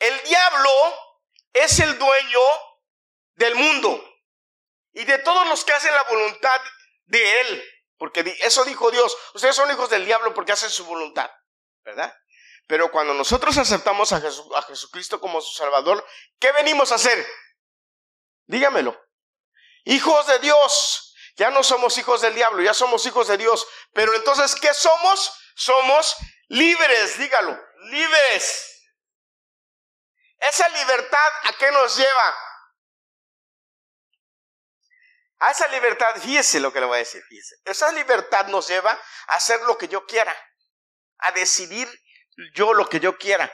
el 0.00 0.22
diablo 0.24 0.70
es 1.54 1.78
el 1.80 1.98
dueño 1.98 2.40
del 3.36 3.54
mundo 3.54 4.02
y 4.92 5.04
de 5.04 5.18
todos 5.18 5.48
los 5.48 5.64
que 5.64 5.72
hacen 5.72 5.94
la 5.94 6.02
voluntad 6.04 6.60
de 7.06 7.40
él. 7.40 7.64
Porque 7.96 8.36
eso 8.40 8.64
dijo 8.64 8.90
Dios, 8.90 9.16
ustedes 9.34 9.56
son 9.56 9.70
hijos 9.70 9.88
del 9.88 10.04
diablo 10.04 10.34
porque 10.34 10.52
hacen 10.52 10.68
su 10.70 10.84
voluntad, 10.84 11.30
¿verdad? 11.84 12.14
Pero 12.66 12.90
cuando 12.90 13.14
nosotros 13.14 13.56
aceptamos 13.56 14.12
a, 14.12 14.16
a 14.16 14.62
Jesucristo 14.62 15.20
como 15.20 15.40
su 15.40 15.54
Salvador, 15.54 16.04
¿qué 16.38 16.50
venimos 16.52 16.92
a 16.92 16.96
hacer? 16.96 17.26
Dígamelo. 18.46 19.00
Hijos 19.84 20.26
de 20.26 20.38
Dios. 20.40 21.14
Ya 21.36 21.50
no 21.50 21.62
somos 21.62 21.98
hijos 21.98 22.20
del 22.20 22.34
diablo, 22.34 22.62
ya 22.62 22.74
somos 22.74 23.04
hijos 23.06 23.28
de 23.28 23.36
Dios. 23.36 23.66
Pero 23.92 24.14
entonces, 24.14 24.54
¿qué 24.54 24.72
somos? 24.72 25.32
Somos 25.56 26.16
libres, 26.48 27.18
dígalo, 27.18 27.58
libres. 27.90 28.73
Esa 30.48 30.68
libertad, 30.68 31.30
¿a 31.44 31.52
qué 31.54 31.70
nos 31.70 31.96
lleva? 31.96 32.36
A 35.38 35.50
esa 35.50 35.68
libertad, 35.68 36.16
fíjese 36.20 36.60
lo 36.60 36.72
que 36.72 36.80
le 36.80 36.86
voy 36.86 36.96
a 36.96 36.98
decir, 36.98 37.22
fíjese. 37.28 37.56
Esa 37.64 37.92
libertad 37.92 38.46
nos 38.48 38.68
lleva 38.68 38.92
a 38.92 39.34
hacer 39.34 39.60
lo 39.62 39.76
que 39.76 39.88
yo 39.88 40.06
quiera, 40.06 40.34
a 41.18 41.32
decidir 41.32 41.88
yo 42.54 42.74
lo 42.74 42.88
que 42.88 43.00
yo 43.00 43.18
quiera. 43.18 43.52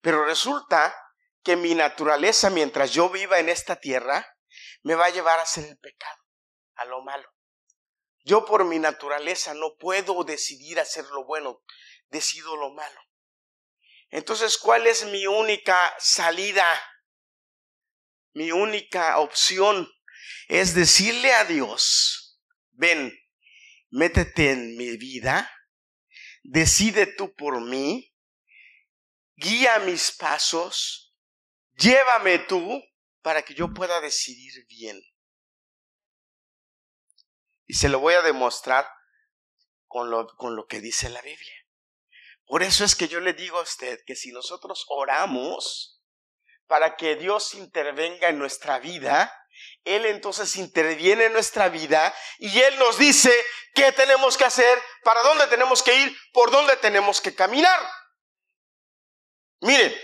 Pero 0.00 0.24
resulta 0.24 0.94
que 1.42 1.56
mi 1.56 1.74
naturaleza, 1.74 2.50
mientras 2.50 2.90
yo 2.90 3.08
viva 3.10 3.38
en 3.38 3.48
esta 3.48 3.76
tierra, 3.76 4.26
me 4.82 4.94
va 4.94 5.06
a 5.06 5.10
llevar 5.10 5.38
a 5.38 5.42
hacer 5.42 5.64
el 5.64 5.78
pecado, 5.78 6.22
a 6.76 6.84
lo 6.84 7.02
malo. 7.02 7.28
Yo 8.24 8.44
por 8.44 8.64
mi 8.64 8.78
naturaleza 8.78 9.54
no 9.54 9.76
puedo 9.76 10.24
decidir 10.24 10.80
hacer 10.80 11.04
lo 11.06 11.24
bueno, 11.24 11.62
decido 12.08 12.56
lo 12.56 12.70
malo. 12.70 13.00
Entonces, 14.14 14.58
¿cuál 14.58 14.86
es 14.86 15.04
mi 15.06 15.26
única 15.26 15.76
salida? 15.98 16.64
Mi 18.32 18.52
única 18.52 19.18
opción 19.18 19.90
es 20.46 20.72
decirle 20.72 21.32
a 21.32 21.44
Dios, 21.44 22.40
ven, 22.70 23.12
métete 23.90 24.52
en 24.52 24.76
mi 24.76 24.96
vida, 24.98 25.50
decide 26.44 27.06
tú 27.06 27.34
por 27.34 27.60
mí, 27.60 28.14
guía 29.34 29.80
mis 29.80 30.12
pasos, 30.12 31.12
llévame 31.72 32.38
tú 32.38 32.84
para 33.20 33.42
que 33.42 33.54
yo 33.54 33.74
pueda 33.74 34.00
decidir 34.00 34.64
bien. 34.68 35.02
Y 37.66 37.74
se 37.74 37.88
lo 37.88 37.98
voy 37.98 38.14
a 38.14 38.22
demostrar 38.22 38.86
con 39.88 40.08
lo, 40.08 40.28
con 40.36 40.54
lo 40.54 40.68
que 40.68 40.80
dice 40.80 41.08
la 41.08 41.20
Biblia. 41.20 41.63
Por 42.46 42.62
eso 42.62 42.84
es 42.84 42.94
que 42.94 43.08
yo 43.08 43.20
le 43.20 43.32
digo 43.32 43.58
a 43.58 43.62
usted 43.62 44.00
que 44.06 44.16
si 44.16 44.30
nosotros 44.32 44.84
oramos 44.88 46.02
para 46.66 46.96
que 46.96 47.16
Dios 47.16 47.54
intervenga 47.54 48.28
en 48.28 48.38
nuestra 48.38 48.78
vida, 48.78 49.32
Él 49.84 50.06
entonces 50.06 50.56
interviene 50.56 51.26
en 51.26 51.32
nuestra 51.32 51.68
vida 51.68 52.14
y 52.38 52.60
Él 52.60 52.78
nos 52.78 52.98
dice 52.98 53.32
qué 53.74 53.92
tenemos 53.92 54.36
que 54.36 54.44
hacer, 54.44 54.78
para 55.02 55.22
dónde 55.22 55.46
tenemos 55.48 55.82
que 55.82 55.94
ir, 55.94 56.16
por 56.32 56.50
dónde 56.50 56.76
tenemos 56.76 57.20
que 57.20 57.34
caminar. 57.34 57.80
Miren, 59.60 59.94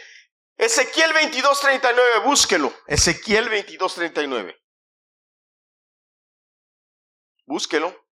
Ezequiel 0.57 1.13
22:39, 1.13 2.25
búsquelo. 2.25 2.75
Ezequiel 2.87 3.49
22:39. 3.49 4.57
Búsquelo. 7.47 8.07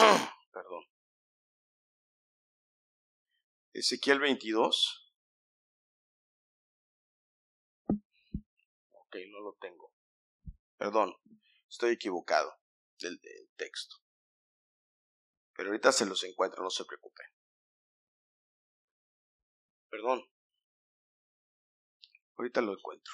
Perdón. 0.52 0.84
Ezequiel 3.74 4.18
22. 4.20 5.12
Ok, 8.92 9.16
no 9.30 9.40
lo 9.40 9.56
tengo. 9.60 9.92
Perdón, 10.78 11.14
estoy 11.68 11.92
equivocado 11.92 12.58
del, 12.98 13.20
texto. 13.56 13.96
Pero 15.54 15.68
ahorita 15.68 15.92
se 15.92 16.06
los 16.06 16.24
encuentro, 16.24 16.62
no 16.62 16.70
se 16.70 16.86
preocupen. 16.86 17.26
Perdón. 19.90 20.24
Ahorita 22.36 22.62
lo 22.62 22.72
encuentro. 22.72 23.12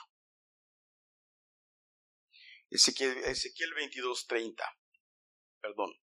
Ezequiel, 2.70 3.16
Ezequiel 3.24 3.74
22:30. 3.74 4.62
Perdón. 5.60 6.05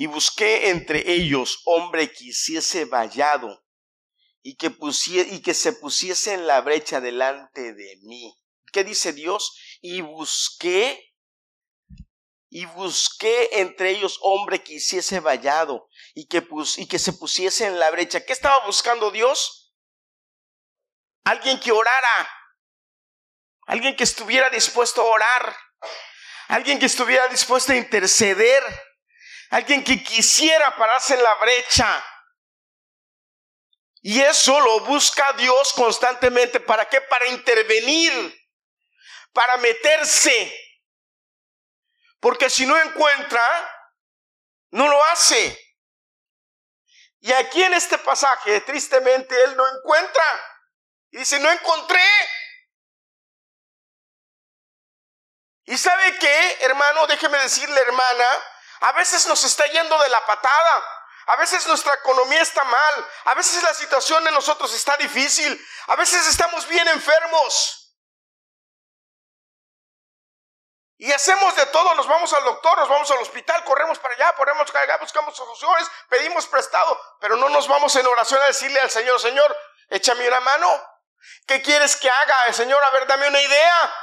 Y 0.00 0.06
busqué 0.06 0.70
entre 0.70 1.10
ellos 1.10 1.60
hombre 1.64 2.12
que 2.12 2.26
hiciese 2.26 2.84
vallado 2.84 3.66
y 4.44 4.54
que, 4.54 4.72
y 5.28 5.42
que 5.42 5.54
se 5.54 5.72
pusiese 5.72 6.34
en 6.34 6.46
la 6.46 6.60
brecha 6.60 7.00
delante 7.00 7.74
de 7.74 7.96
mí. 8.04 8.32
¿Qué 8.72 8.84
dice 8.84 9.12
Dios? 9.12 9.58
Y 9.80 10.02
busqué 10.02 11.16
y 12.48 12.64
busqué 12.66 13.60
entre 13.60 13.90
ellos 13.90 14.20
hombre 14.22 14.62
que 14.62 14.74
hiciese 14.74 15.18
vallado 15.18 15.88
y 16.14 16.28
que, 16.28 16.46
y 16.76 16.86
que 16.86 17.00
se 17.00 17.14
pusiese 17.14 17.66
en 17.66 17.80
la 17.80 17.90
brecha. 17.90 18.24
¿Qué 18.24 18.32
estaba 18.32 18.64
buscando 18.66 19.10
Dios? 19.10 19.74
Alguien 21.24 21.58
que 21.58 21.72
orara, 21.72 22.30
alguien 23.66 23.96
que 23.96 24.04
estuviera 24.04 24.48
dispuesto 24.48 25.02
a 25.02 25.06
orar, 25.06 25.56
alguien 26.46 26.78
que 26.78 26.86
estuviera 26.86 27.26
dispuesto 27.26 27.72
a 27.72 27.76
interceder 27.76 28.62
alguien 29.50 29.82
que 29.84 30.02
quisiera 30.02 30.76
pararse 30.76 31.14
en 31.14 31.22
la 31.22 31.34
brecha. 31.36 32.04
Y 34.00 34.20
eso 34.20 34.58
lo 34.60 34.80
busca 34.80 35.32
Dios 35.32 35.72
constantemente. 35.72 36.60
¿Para 36.60 36.88
qué? 36.88 37.00
Para 37.00 37.26
intervenir, 37.28 38.48
para 39.32 39.56
meterse. 39.58 40.54
Porque 42.20 42.48
si 42.48 42.66
no 42.66 42.76
encuentra, 42.80 43.42
no 44.70 44.88
lo 44.88 45.02
hace. 45.06 45.58
Y 47.20 47.32
aquí 47.32 47.62
en 47.62 47.74
este 47.74 47.98
pasaje, 47.98 48.60
tristemente, 48.62 49.34
él 49.44 49.56
no 49.56 49.66
encuentra. 49.76 50.24
Y 51.10 51.18
dice, 51.18 51.38
no 51.40 51.50
encontré. 51.50 52.00
Y 55.64 55.76
sabe 55.76 56.18
qué, 56.18 56.58
hermano, 56.60 57.06
déjeme 57.08 57.38
decirle, 57.38 57.80
hermana, 57.80 58.24
a 58.80 58.92
veces 58.92 59.26
nos 59.26 59.42
está 59.44 59.66
yendo 59.66 59.98
de 59.98 60.08
la 60.08 60.24
patada. 60.26 60.94
A 61.26 61.36
veces 61.36 61.66
nuestra 61.66 61.94
economía 61.94 62.40
está 62.40 62.64
mal. 62.64 63.10
A 63.24 63.34
veces 63.34 63.62
la 63.62 63.74
situación 63.74 64.24
de 64.24 64.30
nosotros 64.30 64.72
está 64.72 64.96
difícil. 64.96 65.66
A 65.88 65.96
veces 65.96 66.26
estamos 66.26 66.66
bien 66.68 66.88
enfermos. 66.88 67.88
Y 71.00 71.12
hacemos 71.12 71.54
de 71.54 71.64
todo, 71.66 71.94
nos 71.94 72.08
vamos 72.08 72.32
al 72.32 72.42
doctor, 72.42 72.76
nos 72.76 72.88
vamos 72.88 73.08
al 73.12 73.18
hospital, 73.18 73.62
corremos 73.62 74.00
para 74.00 74.14
allá, 74.14 74.32
corremos 74.32 74.68
para 74.72 74.96
buscamos 74.96 75.36
soluciones, 75.36 75.88
pedimos 76.08 76.48
prestado, 76.48 77.00
pero 77.20 77.36
no 77.36 77.48
nos 77.50 77.68
vamos 77.68 77.94
en 77.94 78.04
oración 78.04 78.42
a 78.42 78.46
decirle 78.46 78.80
al 78.80 78.90
Señor, 78.90 79.20
Señor, 79.20 79.56
échame 79.90 80.26
una 80.26 80.40
mano. 80.40 80.68
¿Qué 81.46 81.62
quieres 81.62 81.94
que 81.94 82.10
haga? 82.10 82.52
Señor, 82.52 82.82
a 82.82 82.90
ver, 82.90 83.06
dame 83.06 83.28
una 83.28 83.40
idea. 83.40 83.94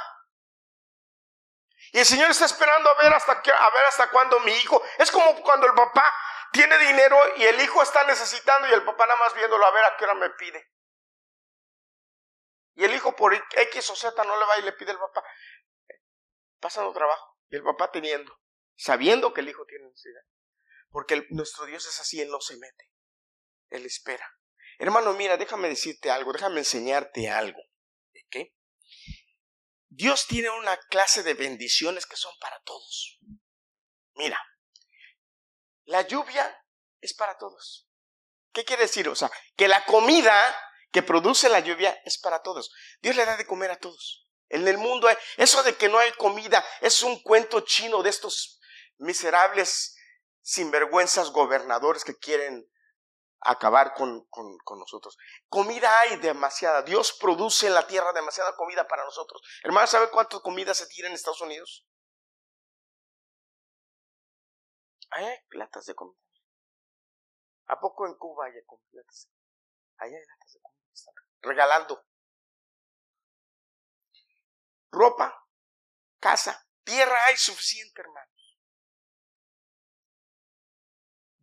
Y 1.96 2.00
el 2.00 2.04
Señor 2.04 2.30
está 2.30 2.44
esperando 2.44 2.90
a 2.90 3.02
ver 3.02 3.10
hasta 3.10 3.40
qué, 3.40 3.50
a 3.50 3.70
ver 3.70 3.86
hasta 3.86 4.10
cuándo 4.10 4.38
mi 4.40 4.52
hijo. 4.52 4.82
Es 4.98 5.10
como 5.10 5.34
cuando 5.40 5.66
el 5.66 5.72
papá 5.72 6.04
tiene 6.52 6.76
dinero 6.76 7.16
y 7.38 7.44
el 7.44 7.58
hijo 7.58 7.82
está 7.82 8.04
necesitando 8.04 8.68
y 8.68 8.74
el 8.74 8.84
papá 8.84 9.06
nada 9.06 9.18
más 9.18 9.34
viéndolo 9.34 9.64
a 9.64 9.70
ver 9.70 9.82
a 9.82 9.96
qué 9.96 10.04
hora 10.04 10.12
me 10.12 10.28
pide. 10.28 10.62
Y 12.74 12.84
el 12.84 12.94
hijo 12.94 13.16
por 13.16 13.32
X 13.32 13.88
o 13.88 13.96
Z 13.96 14.24
no 14.24 14.38
le 14.38 14.44
va 14.44 14.58
y 14.58 14.62
le 14.64 14.74
pide 14.74 14.90
al 14.90 14.98
papá. 14.98 15.24
Pasando 16.60 16.92
trabajo. 16.92 17.38
Y 17.48 17.56
el 17.56 17.62
papá 17.62 17.90
teniendo. 17.90 18.30
Sabiendo 18.76 19.32
que 19.32 19.40
el 19.40 19.48
hijo 19.48 19.64
tiene 19.64 19.86
necesidad. 19.86 20.20
Porque 20.90 21.26
nuestro 21.30 21.64
Dios 21.64 21.86
es 21.86 21.98
así, 21.98 22.20
Él 22.20 22.28
no 22.28 22.42
se 22.42 22.58
mete. 22.58 22.90
Él 23.70 23.86
espera. 23.86 24.30
Hermano, 24.78 25.14
mira, 25.14 25.38
déjame 25.38 25.70
decirte 25.70 26.10
algo, 26.10 26.34
déjame 26.34 26.58
enseñarte 26.58 27.30
algo. 27.30 27.62
¿Qué? 28.28 28.54
Dios 29.96 30.26
tiene 30.26 30.50
una 30.50 30.76
clase 30.76 31.22
de 31.22 31.32
bendiciones 31.32 32.04
que 32.04 32.16
son 32.16 32.32
para 32.38 32.60
todos. 32.60 33.18
Mira, 34.14 34.38
la 35.84 36.02
lluvia 36.02 36.62
es 37.00 37.14
para 37.14 37.38
todos. 37.38 37.88
¿Qué 38.52 38.66
quiere 38.66 38.82
decir? 38.82 39.08
O 39.08 39.14
sea, 39.14 39.30
que 39.56 39.68
la 39.68 39.86
comida 39.86 40.34
que 40.92 41.02
produce 41.02 41.48
la 41.48 41.60
lluvia 41.60 41.98
es 42.04 42.18
para 42.18 42.42
todos. 42.42 42.70
Dios 43.00 43.16
le 43.16 43.24
da 43.24 43.38
de 43.38 43.46
comer 43.46 43.70
a 43.70 43.78
todos. 43.78 44.28
En 44.50 44.68
el 44.68 44.76
mundo 44.76 45.08
eso 45.38 45.62
de 45.62 45.76
que 45.76 45.88
no 45.88 45.98
hay 45.98 46.12
comida 46.12 46.64
es 46.82 47.02
un 47.02 47.22
cuento 47.22 47.62
chino 47.62 48.02
de 48.02 48.10
estos 48.10 48.60
miserables 48.98 49.96
sinvergüenzas 50.42 51.30
gobernadores 51.30 52.04
que 52.04 52.18
quieren 52.18 52.70
acabar 53.46 53.94
con, 53.94 54.26
con, 54.26 54.78
nosotros. 54.78 55.16
Comida 55.48 56.00
hay 56.00 56.16
demasiada. 56.16 56.82
Dios 56.82 57.16
produce 57.20 57.66
en 57.66 57.74
la 57.74 57.86
tierra 57.86 58.12
demasiada 58.12 58.56
comida 58.56 58.86
para 58.86 59.04
nosotros. 59.04 59.42
Hermano, 59.62 59.86
¿sabe 59.86 60.10
cuánta 60.10 60.40
comida 60.40 60.74
se 60.74 60.86
tira 60.86 61.08
en 61.08 61.14
Estados 61.14 61.40
Unidos? 61.40 61.86
Hay 65.10 65.26
latas 65.50 65.86
de 65.86 65.94
comida. 65.94 66.20
¿A 67.68 67.80
poco 67.80 68.06
en 68.06 68.14
Cuba 68.14 68.46
hay 68.46 68.52
latas? 68.92 69.30
Ahí 69.98 70.12
hay 70.14 70.26
latas 70.26 70.52
de 70.52 70.60
comida. 70.60 70.76
Regalando. 71.40 72.04
Ropa, 74.90 75.46
casa, 76.18 76.66
tierra 76.84 77.24
hay 77.26 77.36
suficiente, 77.36 78.00
hermano. 78.00 78.35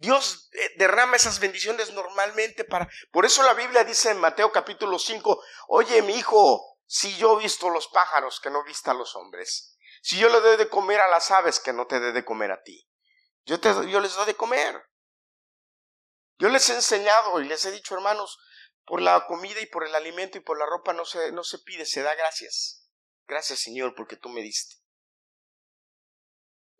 Dios 0.04 0.50
eh, 0.52 0.74
derrama 0.76 1.16
esas 1.16 1.40
bendiciones 1.40 1.94
normalmente 1.94 2.66
para... 2.66 2.90
Por 3.10 3.26
eso 3.26 3.42
la 3.42 3.54
Biblia 3.54 3.86
dice 3.86 4.12
en 4.12 4.18
Mateo 4.18 4.52
capítulo 4.52 5.00
5, 5.00 5.42
oye 5.70 6.02
mi 6.02 6.16
hijo, 6.16 6.78
si 6.86 7.16
yo 7.16 7.40
he 7.40 7.44
visto 7.44 7.70
los 7.70 7.88
pájaros 7.88 8.42
que 8.42 8.50
no 8.50 8.66
vista 8.66 8.92
a 8.92 8.96
los 8.96 9.16
hombres, 9.16 9.78
si 10.02 10.20
yo 10.20 10.28
le 10.28 10.42
doy 10.42 10.58
de 10.58 10.68
comer 10.68 11.00
a 11.00 11.08
las 11.08 11.32
aves 11.32 11.62
que 11.62 11.72
no 11.72 11.88
te 11.88 12.02
dé 12.02 12.12
de 12.12 12.26
comer 12.26 12.52
a 12.52 12.62
ti, 12.62 12.86
yo, 13.46 13.62
te, 13.62 13.70
yo 13.90 14.02
les 14.02 14.14
doy 14.14 14.26
de 14.26 14.36
comer. 14.36 14.84
Yo 16.38 16.50
les 16.50 16.70
he 16.70 16.76
enseñado 16.76 17.40
y 17.40 17.46
les 17.46 17.64
he 17.64 17.72
dicho, 17.72 17.96
hermanos, 17.96 18.38
por 18.86 19.02
la 19.02 19.26
comida 19.26 19.62
y 19.62 19.68
por 19.68 19.88
el 19.88 19.96
alimento 19.96 20.38
y 20.38 20.42
por 20.42 20.60
la 20.60 20.66
ropa 20.66 20.92
no 20.92 21.06
se, 21.06 21.32
no 21.32 21.46
se 21.46 21.60
pide, 21.60 21.86
se 21.86 22.02
da 22.02 22.14
gracias. 22.16 22.90
Gracias 23.26 23.60
Señor 23.60 23.96
porque 23.96 24.18
tú 24.18 24.28
me 24.28 24.42
diste. 24.42 24.83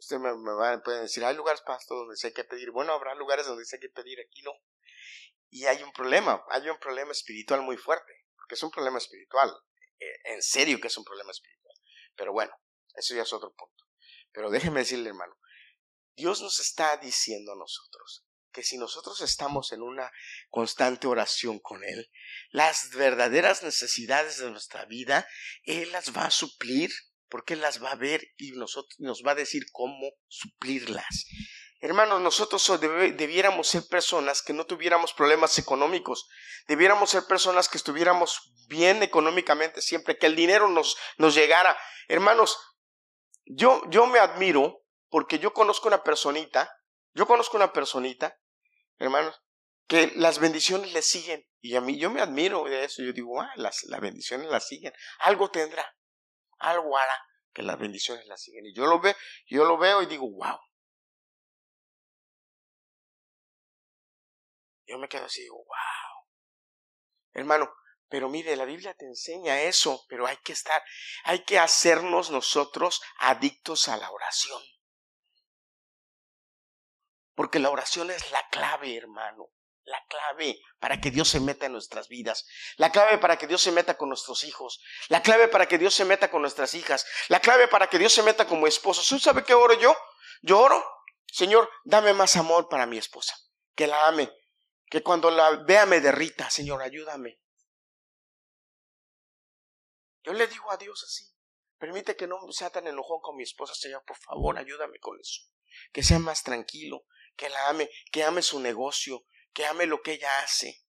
Usted 0.04 0.18
me, 0.18 0.34
va, 0.34 0.84
puede 0.84 1.04
decir, 1.04 1.24
hay 1.24 1.34
lugares 1.34 1.62
para 1.62 1.80
esto 1.80 1.96
donde 1.96 2.16
hay 2.22 2.34
que 2.34 2.44
pedir. 2.44 2.72
Bueno, 2.72 2.92
habrá 2.92 3.16
lugares 3.16 3.46
donde 3.46 3.64
hay 3.72 3.80
que 3.80 3.88
pedir, 3.88 4.20
aquí 4.20 4.42
no. 4.42 4.52
Y 5.50 5.66
hay 5.66 5.82
un 5.82 5.94
problema, 5.94 6.44
hay 6.50 6.68
un 6.68 6.78
problema 6.78 7.14
espiritual 7.14 7.62
muy 7.62 7.78
fuerte, 7.78 8.12
porque 8.36 8.56
es 8.56 8.64
un 8.64 8.70
problema 8.70 8.98
espiritual. 8.98 9.50
Eh, 9.98 10.34
en 10.34 10.42
serio 10.42 10.82
que 10.82 10.88
es 10.88 10.98
un 10.98 11.06
problema 11.06 11.32
espiritual. 11.32 11.74
Pero 12.18 12.34
bueno, 12.34 12.54
eso 12.96 13.16
ya 13.16 13.22
es 13.22 13.32
otro 13.32 13.54
punto. 13.56 13.86
Pero 14.34 14.50
déjeme 14.50 14.82
decirle, 14.82 15.08
hermano, 15.08 15.38
Dios 16.18 16.42
nos 16.42 16.60
está 16.60 16.98
diciendo 16.98 17.54
a 17.54 17.56
nosotros 17.56 18.26
que 18.52 18.62
si 18.62 18.78
nosotros 18.78 19.22
estamos 19.22 19.72
en 19.72 19.82
una 19.82 20.12
constante 20.50 21.08
oración 21.08 21.60
con 21.60 21.82
Él, 21.86 22.12
las 22.50 22.90
verdaderas 22.92 23.64
necesidades 23.64 24.38
de 24.40 24.52
nuestra 24.52 24.84
vida, 24.84 25.26
Él 25.64 25.94
las 25.94 26.16
va 26.16 26.26
a 26.26 26.32
suplir 26.32 26.92
porque 27.34 27.56
Él 27.56 27.62
las 27.62 27.84
va 27.84 27.90
a 27.90 27.96
ver 27.96 28.22
y 28.38 28.52
nosotros, 28.52 28.94
nos 29.00 29.24
va 29.26 29.32
a 29.32 29.36
decir 29.36 29.64
cómo 29.72 30.12
suplirlas. 30.28 31.26
Hermanos, 31.80 32.22
nosotros 32.22 32.80
debiéramos 32.80 33.70
ser 33.70 33.88
personas 33.88 34.44
que 34.44 34.54
no 34.54 34.68
tuviéramos 34.68 35.14
problemas 35.14 35.58
económicos, 35.58 36.28
debiéramos 36.68 37.10
ser 37.10 37.24
personas 37.26 37.70
que 37.70 37.80
estuviéramos 37.80 38.54
bien 38.68 39.02
económicamente 39.02 39.82
siempre, 39.82 40.20
que 40.20 40.28
el 40.28 40.36
dinero 40.36 40.70
nos, 40.70 40.96
nos 41.18 41.34
llegara. 41.34 41.76
Hermanos, 42.08 42.56
yo, 43.46 43.82
yo 43.90 44.06
me 44.06 44.20
admiro 44.20 44.84
porque 45.10 45.40
yo 45.40 45.54
conozco 45.54 45.88
una 45.88 46.04
personita, 46.04 46.72
yo 47.16 47.26
conozco 47.26 47.58
una 47.58 47.74
personita, 47.74 48.38
hermanos, 49.00 49.42
que 49.88 50.12
las 50.18 50.38
bendiciones 50.38 50.94
le 50.94 51.02
siguen. 51.02 51.44
Y 51.62 51.76
a 51.78 51.82
mí 51.82 51.98
yo 51.98 52.12
me 52.12 52.22
admiro 52.22 52.66
de 52.66 52.84
eso. 52.84 53.02
Yo 53.02 53.12
digo, 53.12 53.42
ah, 53.42 53.52
las, 53.56 53.86
las 53.86 54.02
bendiciones 54.02 54.52
las 54.52 54.68
siguen. 54.68 54.94
Algo 55.22 55.50
tendrá 55.50 55.84
algo 56.60 56.98
hará 56.98 57.20
que 57.54 57.64
las 57.64 57.78
bendiciones 57.80 58.26
la 58.28 58.38
siguen. 58.38 58.66
Y 58.66 58.74
yo 58.74 58.86
lo 58.86 59.00
veo, 59.00 59.16
yo 59.48 59.66
lo 59.66 59.78
veo 59.78 60.02
y 60.02 60.08
digo, 60.08 60.30
wow. 60.30 60.60
Yo 64.86 64.98
me 64.98 65.08
quedo 65.08 65.26
así, 65.26 65.42
digo, 65.42 65.58
wow. 65.58 66.28
Hermano, 67.34 67.74
pero 68.10 68.30
mire, 68.30 68.56
la 68.56 68.66
Biblia 68.66 68.94
te 68.94 69.06
enseña 69.06 69.62
eso, 69.62 70.04
pero 70.08 70.28
hay 70.28 70.38
que 70.38 70.54
estar, 70.54 70.84
hay 71.24 71.44
que 71.44 71.58
hacernos 71.58 72.30
nosotros 72.30 73.02
adictos 73.18 73.88
a 73.88 73.98
la 73.98 74.12
oración. 74.12 74.62
Porque 77.36 77.60
la 77.60 77.72
oración 77.72 78.12
es 78.12 78.32
la 78.32 78.48
clave, 78.50 78.96
hermano 78.96 79.50
la 79.86 80.04
clave 80.08 80.62
para 80.80 81.00
que 81.00 81.12
Dios 81.12 81.30
se 81.30 81.40
meta 81.40 81.66
en 81.66 81.74
nuestras 81.74 82.08
vidas, 82.08 82.46
la 82.78 82.92
clave 82.92 83.18
para 83.18 83.38
que 83.38 83.48
Dios 83.48 83.62
se 83.62 83.72
meta 83.72 83.98
con 83.98 84.10
nuestros 84.10 84.44
hijos, 84.44 84.82
la 85.10 85.22
clave 85.22 85.48
para 85.48 85.68
que 85.68 85.78
Dios 85.78 85.94
se 85.94 86.06
meta 86.06 86.30
con 86.30 86.42
nuestras 86.42 86.74
hijas, 86.74 87.06
la 87.28 87.40
clave 87.40 87.68
para 87.68 87.88
que 87.88 88.00
Dios 88.00 88.14
se 88.14 88.24
meta 88.24 88.48
como 88.48 88.68
esposo. 88.68 89.02
¿Usted 89.02 89.20
sabe 89.20 89.44
qué 89.44 89.54
oro 89.54 89.74
yo? 89.80 89.96
Yo 90.42 90.60
oro, 90.60 90.84
Señor, 91.28 91.70
dame 91.84 92.14
más 92.14 92.36
amor 92.38 92.70
para 92.70 92.86
mi 92.86 92.98
esposa, 92.98 93.36
que 93.76 93.88
la 93.88 94.08
ame, 94.08 94.32
que 94.90 95.04
cuando 95.04 95.32
la 95.32 95.64
vea 95.64 95.86
me 95.86 96.00
derrita, 96.00 96.50
Señor, 96.50 96.82
ayúdame. 96.82 97.40
Yo 100.24 100.32
le 100.34 100.48
digo 100.48 100.72
a 100.72 100.78
Dios 100.78 101.04
así, 101.04 101.26
permite 101.78 102.16
que 102.16 102.28
no 102.28 102.40
sea 102.52 102.70
tan 102.70 102.88
enojón 102.88 103.20
con 103.22 103.36
mi 103.36 103.44
esposa, 103.44 103.74
Señor, 103.74 104.06
por 104.06 104.18
favor, 104.18 104.58
ayúdame 104.58 105.00
con 105.00 105.20
eso, 105.20 105.42
que 105.92 106.04
sea 106.04 106.20
más 106.20 106.44
tranquilo, 106.44 107.06
que 107.36 107.50
la 107.50 107.70
ame, 107.70 107.90
que 108.12 108.24
ame 108.24 108.42
su 108.42 108.60
negocio, 108.60 109.26
que 109.54 109.66
ame 109.66 109.86
lo 109.86 110.02
que 110.02 110.14
ella 110.14 110.30
hace. 110.40 110.84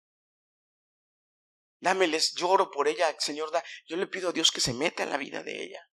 Dámeles, 1.80 2.34
lloro 2.36 2.70
por 2.70 2.86
ella, 2.86 3.14
Señor, 3.18 3.50
yo 3.86 3.96
le 3.96 4.06
pido 4.06 4.28
a 4.28 4.32
Dios 4.32 4.50
que 4.52 4.60
se 4.60 4.72
meta 4.72 5.02
en 5.02 5.10
la 5.10 5.16
vida 5.16 5.42
de 5.42 5.64
ella. 5.64 5.88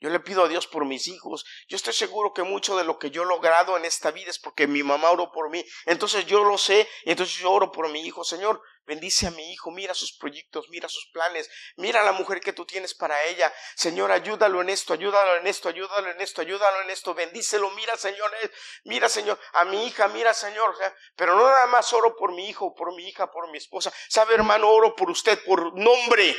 Yo 0.00 0.10
le 0.10 0.20
pido 0.20 0.44
a 0.44 0.48
Dios 0.48 0.66
por 0.66 0.84
mis 0.84 1.08
hijos. 1.08 1.44
Yo 1.66 1.76
estoy 1.76 1.92
seguro 1.92 2.32
que 2.32 2.44
mucho 2.44 2.76
de 2.76 2.84
lo 2.84 2.98
que 2.98 3.10
yo 3.10 3.22
he 3.22 3.26
logrado 3.26 3.76
en 3.76 3.84
esta 3.84 4.12
vida 4.12 4.30
es 4.30 4.38
porque 4.38 4.68
mi 4.68 4.82
mamá 4.82 5.10
oró 5.10 5.32
por 5.32 5.50
mí. 5.50 5.64
Entonces 5.86 6.24
yo 6.26 6.44
lo 6.44 6.56
sé 6.56 6.88
y 7.04 7.10
entonces 7.10 7.36
yo 7.38 7.50
oro 7.50 7.72
por 7.72 7.88
mi 7.88 8.06
hijo. 8.06 8.22
Señor, 8.22 8.62
bendice 8.86 9.26
a 9.26 9.32
mi 9.32 9.52
hijo, 9.52 9.72
mira 9.72 9.94
sus 9.94 10.16
proyectos, 10.16 10.68
mira 10.70 10.88
sus 10.88 11.06
planes, 11.12 11.50
mira 11.76 12.02
la 12.04 12.12
mujer 12.12 12.40
que 12.40 12.52
tú 12.52 12.64
tienes 12.64 12.94
para 12.94 13.24
ella. 13.24 13.52
Señor, 13.74 14.12
ayúdalo 14.12 14.62
en 14.62 14.70
esto, 14.70 14.94
ayúdalo 14.94 15.36
en 15.36 15.46
esto, 15.48 15.68
ayúdalo 15.68 16.10
en 16.10 16.20
esto, 16.20 16.40
ayúdalo 16.42 16.82
en 16.82 16.90
esto, 16.90 17.14
bendícelo, 17.14 17.70
mira 17.72 17.96
Señor, 17.96 18.32
eh, 18.42 18.50
mira 18.84 19.08
Señor, 19.08 19.38
a 19.52 19.64
mi 19.64 19.86
hija, 19.86 20.06
mira 20.08 20.32
Señor. 20.32 20.76
Pero 21.16 21.36
no 21.36 21.42
nada 21.42 21.66
más 21.66 21.92
oro 21.92 22.14
por 22.16 22.32
mi 22.32 22.48
hijo, 22.48 22.74
por 22.74 22.94
mi 22.94 23.08
hija, 23.08 23.30
por 23.30 23.50
mi 23.50 23.58
esposa. 23.58 23.92
Sabe 24.08 24.34
hermano, 24.34 24.70
oro 24.70 24.94
por 24.94 25.10
usted, 25.10 25.42
por 25.44 25.76
nombre 25.76 26.36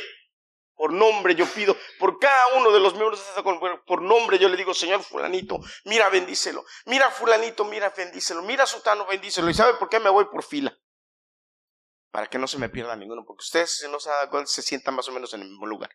por 0.80 0.94
nombre 0.94 1.34
yo 1.34 1.44
pido, 1.44 1.76
por 1.98 2.18
cada 2.18 2.56
uno 2.56 2.72
de 2.72 2.80
los 2.80 2.94
miembros 2.94 3.20
de 3.20 3.28
esta 3.28 3.42
por 3.84 4.00
nombre 4.00 4.38
yo 4.38 4.48
le 4.48 4.56
digo, 4.56 4.72
Señor 4.72 5.02
fulanito, 5.02 5.60
mira, 5.84 6.08
bendícelo, 6.08 6.64
mira 6.86 7.10
fulanito, 7.10 7.66
mira, 7.66 7.90
bendícelo, 7.90 8.40
mira 8.40 8.64
sutano, 8.64 9.04
bendícelo. 9.04 9.50
¿Y 9.50 9.52
sabe 9.52 9.74
por 9.74 9.90
qué 9.90 10.00
me 10.00 10.08
voy 10.08 10.24
por 10.24 10.42
fila? 10.42 10.74
Para 12.10 12.28
que 12.28 12.38
no 12.38 12.48
se 12.48 12.56
me 12.56 12.70
pierda 12.70 12.96
ninguno, 12.96 13.26
porque 13.26 13.42
ustedes 13.42 13.86
no 13.90 14.00
saben 14.00 14.46
se 14.46 14.62
sientan 14.62 14.94
más 14.94 15.06
o 15.06 15.12
menos 15.12 15.34
en 15.34 15.42
el 15.42 15.50
mismo 15.50 15.66
lugar. 15.66 15.90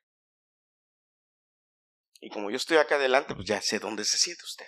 Y 2.19 2.29
como 2.29 2.51
yo 2.51 2.57
estoy 2.57 2.77
acá 2.77 2.93
adelante, 2.93 3.33
pues 3.33 3.47
ya 3.47 3.59
sé 3.63 3.79
dónde 3.79 4.05
se 4.05 4.19
siente 4.19 4.43
usted. 4.43 4.67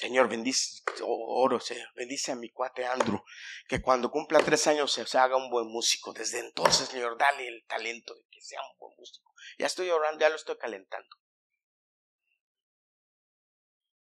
Señor, 0.00 0.30
bendice, 0.30 0.82
oro, 1.04 1.60
Señor, 1.60 1.86
bendice 1.94 2.32
a 2.32 2.34
mi 2.34 2.48
cuate 2.48 2.86
Andrew, 2.86 3.22
que 3.68 3.82
cuando 3.82 4.10
cumpla 4.10 4.38
tres 4.38 4.66
años 4.66 4.90
se, 4.90 5.18
haga 5.18 5.36
un 5.36 5.50
buen 5.50 5.66
músico. 5.66 6.14
Desde 6.14 6.38
entonces, 6.38 6.88
Señor, 6.88 7.18
dale 7.18 7.46
el 7.46 7.66
talento 7.66 8.14
de 8.14 8.22
que 8.30 8.40
sea 8.40 8.62
un 8.62 8.78
buen 8.78 8.96
músico. 8.96 9.34
Ya 9.58 9.66
estoy 9.66 9.90
orando, 9.90 10.18
ya 10.18 10.30
lo 10.30 10.36
estoy 10.36 10.56
calentando. 10.56 11.16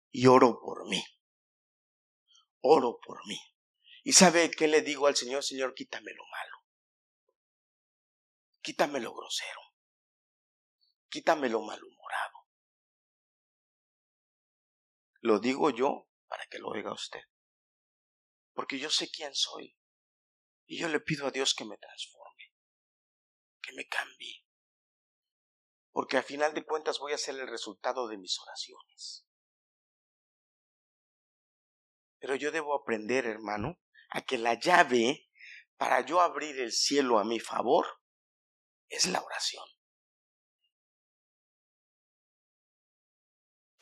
Y 0.10 0.26
oro 0.26 0.60
por 0.60 0.88
mí. 0.90 1.06
Oro 2.62 2.98
por 3.06 3.20
mí. 3.28 3.40
¿Y 4.04 4.14
sabe 4.14 4.50
qué 4.50 4.68
le 4.68 4.82
digo 4.82 5.06
al 5.06 5.16
Señor? 5.16 5.44
Señor, 5.44 5.76
quítame 5.76 6.12
lo 6.14 6.26
malo. 6.26 6.58
Quítame 8.64 9.00
lo 9.02 9.14
grosero. 9.14 9.60
quítame 11.10 11.48
lo 11.48 11.62
malhumorado. 11.62 12.35
Lo 15.26 15.40
digo 15.40 15.72
yo 15.72 16.08
para 16.28 16.46
que 16.46 16.60
lo 16.60 16.68
oiga 16.68 16.94
usted. 16.94 17.22
Porque 18.54 18.78
yo 18.78 18.92
sé 18.92 19.10
quién 19.10 19.34
soy. 19.34 19.76
Y 20.68 20.78
yo 20.78 20.88
le 20.88 21.00
pido 21.00 21.26
a 21.26 21.32
Dios 21.32 21.56
que 21.56 21.66
me 21.66 21.78
transforme, 21.78 22.54
que 23.60 23.74
me 23.74 23.88
cambie. 23.88 24.46
Porque 25.92 26.18
al 26.18 26.24
final 26.24 26.54
de 26.54 26.64
cuentas 26.64 27.00
voy 27.00 27.14
a 27.14 27.18
ser 27.18 27.40
el 27.40 27.48
resultado 27.48 28.08
de 28.08 28.20
mis 28.20 28.40
oraciones. 28.40 29.26
Pero 32.20 32.36
yo 32.36 32.52
debo 32.52 32.76
aprender, 32.76 33.26
hermano, 33.26 33.80
a 34.12 34.22
que 34.22 34.38
la 34.38 34.60
llave 34.60 35.28
para 35.76 36.06
yo 36.06 36.22
abrir 36.22 36.60
el 36.60 36.72
cielo 36.72 37.18
a 37.18 37.26
mi 37.26 37.40
favor 37.40 37.88
es 38.90 39.08
la 39.08 39.24
oración. 39.24 39.66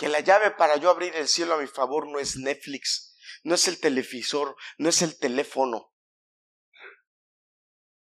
Que 0.03 0.09
la 0.09 0.19
llave 0.19 0.51
para 0.51 0.75
yo 0.75 0.89
abrir 0.89 1.15
el 1.15 1.29
cielo 1.29 1.53
a 1.53 1.61
mi 1.61 1.65
favor 1.65 2.09
no 2.09 2.19
es 2.19 2.35
Netflix, 2.35 3.15
no 3.45 3.55
es 3.55 3.69
el 3.69 3.79
televisor, 3.79 4.57
no 4.77 4.89
es 4.89 5.01
el 5.01 5.17
teléfono. 5.17 5.93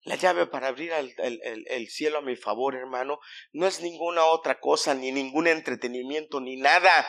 La 0.00 0.14
llave 0.16 0.46
para 0.46 0.68
abrir 0.68 0.92
el, 0.92 1.14
el, 1.18 1.88
cielo 1.90 2.20
a 2.20 2.22
mi 2.22 2.36
favor, 2.36 2.74
hermano, 2.74 3.20
no 3.52 3.66
es 3.66 3.82
ninguna 3.82 4.24
otra 4.24 4.60
cosa, 4.60 4.94
ni 4.94 5.12
ningún 5.12 5.46
entretenimiento, 5.46 6.40
ni 6.40 6.56
nada. 6.56 7.06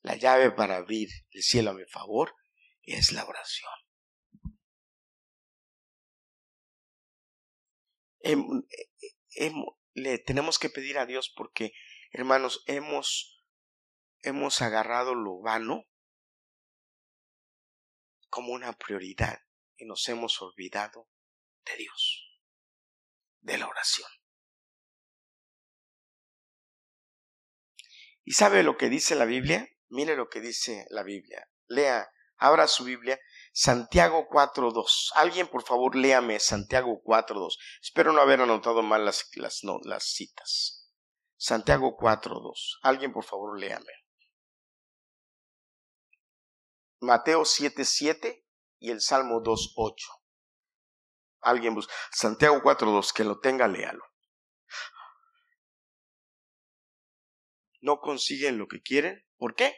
La 0.00 0.16
llave 0.16 0.50
para 0.50 0.78
abrir 0.78 1.08
el 1.30 1.42
cielo 1.44 1.70
a 1.70 1.74
mi 1.74 1.84
favor 1.84 2.34
es 2.82 3.12
la 3.12 3.24
oración. 3.24 3.70
le 9.94 10.18
tenemos 10.18 10.58
que 10.58 10.70
pedir 10.70 10.98
a 10.98 11.06
Dios 11.06 11.32
porque, 11.36 11.72
hermanos, 12.10 12.64
hemos, 12.66 13.31
hemos 14.22 14.62
agarrado 14.62 15.14
lo 15.14 15.40
vano 15.40 15.84
como 18.28 18.52
una 18.52 18.72
prioridad 18.72 19.40
y 19.76 19.84
nos 19.84 20.08
hemos 20.08 20.40
olvidado 20.40 21.08
de 21.64 21.76
Dios, 21.76 22.40
de 23.40 23.58
la 23.58 23.68
oración. 23.68 24.08
¿Y 28.24 28.32
sabe 28.32 28.62
lo 28.62 28.76
que 28.76 28.88
dice 28.88 29.14
la 29.14 29.24
Biblia? 29.24 29.68
Mire 29.88 30.16
lo 30.16 30.28
que 30.28 30.40
dice 30.40 30.86
la 30.90 31.02
Biblia. 31.02 31.48
Lea, 31.66 32.10
abra 32.36 32.68
su 32.68 32.84
Biblia 32.84 33.20
Santiago 33.54 34.28
4.2. 34.30 35.10
Alguien, 35.14 35.46
por 35.46 35.62
favor, 35.62 35.94
léame 35.94 36.40
Santiago 36.40 37.02
4.2. 37.04 37.58
Espero 37.82 38.12
no 38.12 38.22
haber 38.22 38.40
anotado 38.40 38.82
mal 38.82 39.04
las, 39.04 39.30
las, 39.36 40.04
citas. 40.04 40.90
Santiago 41.36 41.96
4.2. 41.98 42.78
Alguien, 42.82 43.12
por 43.12 43.24
favor, 43.24 43.60
léame. 43.60 43.92
Mateo 47.02 47.42
7.7 47.42 48.44
y 48.78 48.92
el 48.92 49.00
Salmo 49.00 49.42
2.8. 49.42 49.94
Alguien 51.40 51.74
busca. 51.74 51.92
Santiago 52.12 52.62
4.2. 52.62 53.12
Que 53.12 53.24
lo 53.24 53.40
tenga, 53.40 53.66
léalo. 53.66 54.04
No 57.80 57.98
consiguen 57.98 58.56
lo 58.56 58.68
que 58.68 58.80
quieren. 58.80 59.26
¿Por 59.36 59.56
qué? 59.56 59.74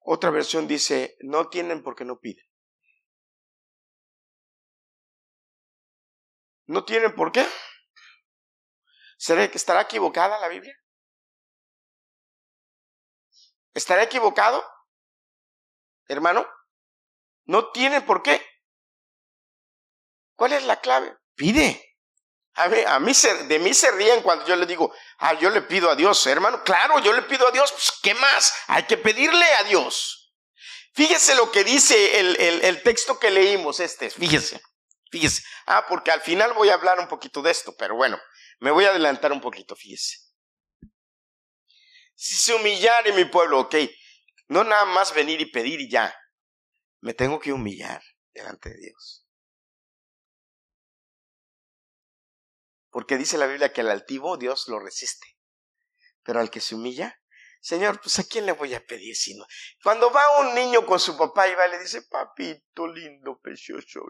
Otra 0.00 0.30
versión 0.30 0.66
dice, 0.66 1.16
no 1.20 1.48
tienen 1.48 1.84
porque 1.84 2.04
no 2.04 2.18
piden. 2.18 2.44
¿No 6.66 6.84
tienen 6.84 7.14
por 7.14 7.30
qué? 7.30 7.46
¿Estará 9.18 9.82
equivocada 9.82 10.40
la 10.40 10.48
Biblia? 10.48 10.76
¿Estará 13.72 14.02
equivocado? 14.02 14.64
Hermano, 16.08 16.46
no 17.44 17.70
tienen 17.70 18.04
por 18.04 18.22
qué. 18.22 18.44
¿Cuál 20.34 20.52
es 20.52 20.64
la 20.64 20.80
clave? 20.80 21.16
Pide. 21.34 21.82
A 22.54 22.68
mí, 22.68 22.78
a 22.86 22.98
mí 22.98 23.12
de 23.48 23.58
mí 23.58 23.74
se 23.74 23.90
ríen 23.90 24.22
cuando 24.22 24.46
yo 24.46 24.56
le 24.56 24.64
digo, 24.64 24.94
ah, 25.18 25.34
yo 25.34 25.50
le 25.50 25.62
pido 25.62 25.90
a 25.90 25.96
Dios, 25.96 26.26
hermano. 26.26 26.64
Claro, 26.64 26.98
yo 27.00 27.12
le 27.12 27.22
pido 27.22 27.46
a 27.46 27.50
Dios, 27.50 27.70
pues, 27.72 27.92
¿qué 28.02 28.14
más? 28.14 28.54
Hay 28.68 28.84
que 28.84 28.96
pedirle 28.96 29.44
a 29.56 29.64
Dios. 29.64 30.34
Fíjese 30.94 31.34
lo 31.34 31.52
que 31.52 31.64
dice 31.64 32.18
el, 32.18 32.36
el, 32.40 32.64
el 32.64 32.82
texto 32.82 33.18
que 33.18 33.30
leímos, 33.30 33.80
este, 33.80 34.08
fíjese, 34.08 34.62
fíjese. 35.10 35.42
Ah, 35.66 35.84
porque 35.86 36.10
al 36.10 36.22
final 36.22 36.54
voy 36.54 36.70
a 36.70 36.74
hablar 36.74 36.98
un 36.98 37.08
poquito 37.08 37.42
de 37.42 37.50
esto, 37.50 37.76
pero 37.76 37.94
bueno, 37.96 38.18
me 38.60 38.70
voy 38.70 38.86
a 38.86 38.88
adelantar 38.88 39.30
un 39.32 39.42
poquito, 39.42 39.76
fíjese. 39.76 40.16
Si 42.14 42.34
se 42.36 42.54
humillare 42.54 43.12
mi 43.12 43.26
pueblo, 43.26 43.60
ok, 43.60 43.74
no 44.48 44.64
nada 44.64 44.84
más 44.84 45.14
venir 45.14 45.40
y 45.40 45.50
pedir 45.50 45.80
y 45.80 45.90
ya, 45.90 46.14
me 47.00 47.14
tengo 47.14 47.38
que 47.40 47.52
humillar 47.52 48.02
delante 48.32 48.70
de 48.70 48.78
Dios. 48.78 49.26
Porque 52.90 53.18
dice 53.18 53.36
la 53.36 53.46
Biblia 53.46 53.72
que 53.72 53.82
al 53.82 53.90
altivo 53.90 54.36
Dios 54.36 54.68
lo 54.68 54.78
resiste. 54.78 55.36
Pero 56.22 56.40
al 56.40 56.50
que 56.50 56.60
se 56.60 56.74
humilla, 56.74 57.20
Señor, 57.60 58.00
pues 58.00 58.18
a 58.18 58.24
quién 58.24 58.46
le 58.46 58.52
voy 58.52 58.74
a 58.74 58.86
pedir 58.86 59.16
sino. 59.16 59.44
Cuando 59.82 60.10
va 60.10 60.22
un 60.40 60.54
niño 60.54 60.86
con 60.86 60.98
su 60.98 61.16
papá 61.16 61.48
y 61.48 61.54
va 61.54 61.66
y 61.66 61.72
le 61.72 61.78
dice, 61.78 62.02
papito 62.02 62.86
lindo, 62.86 63.38
precioso. 63.40 64.00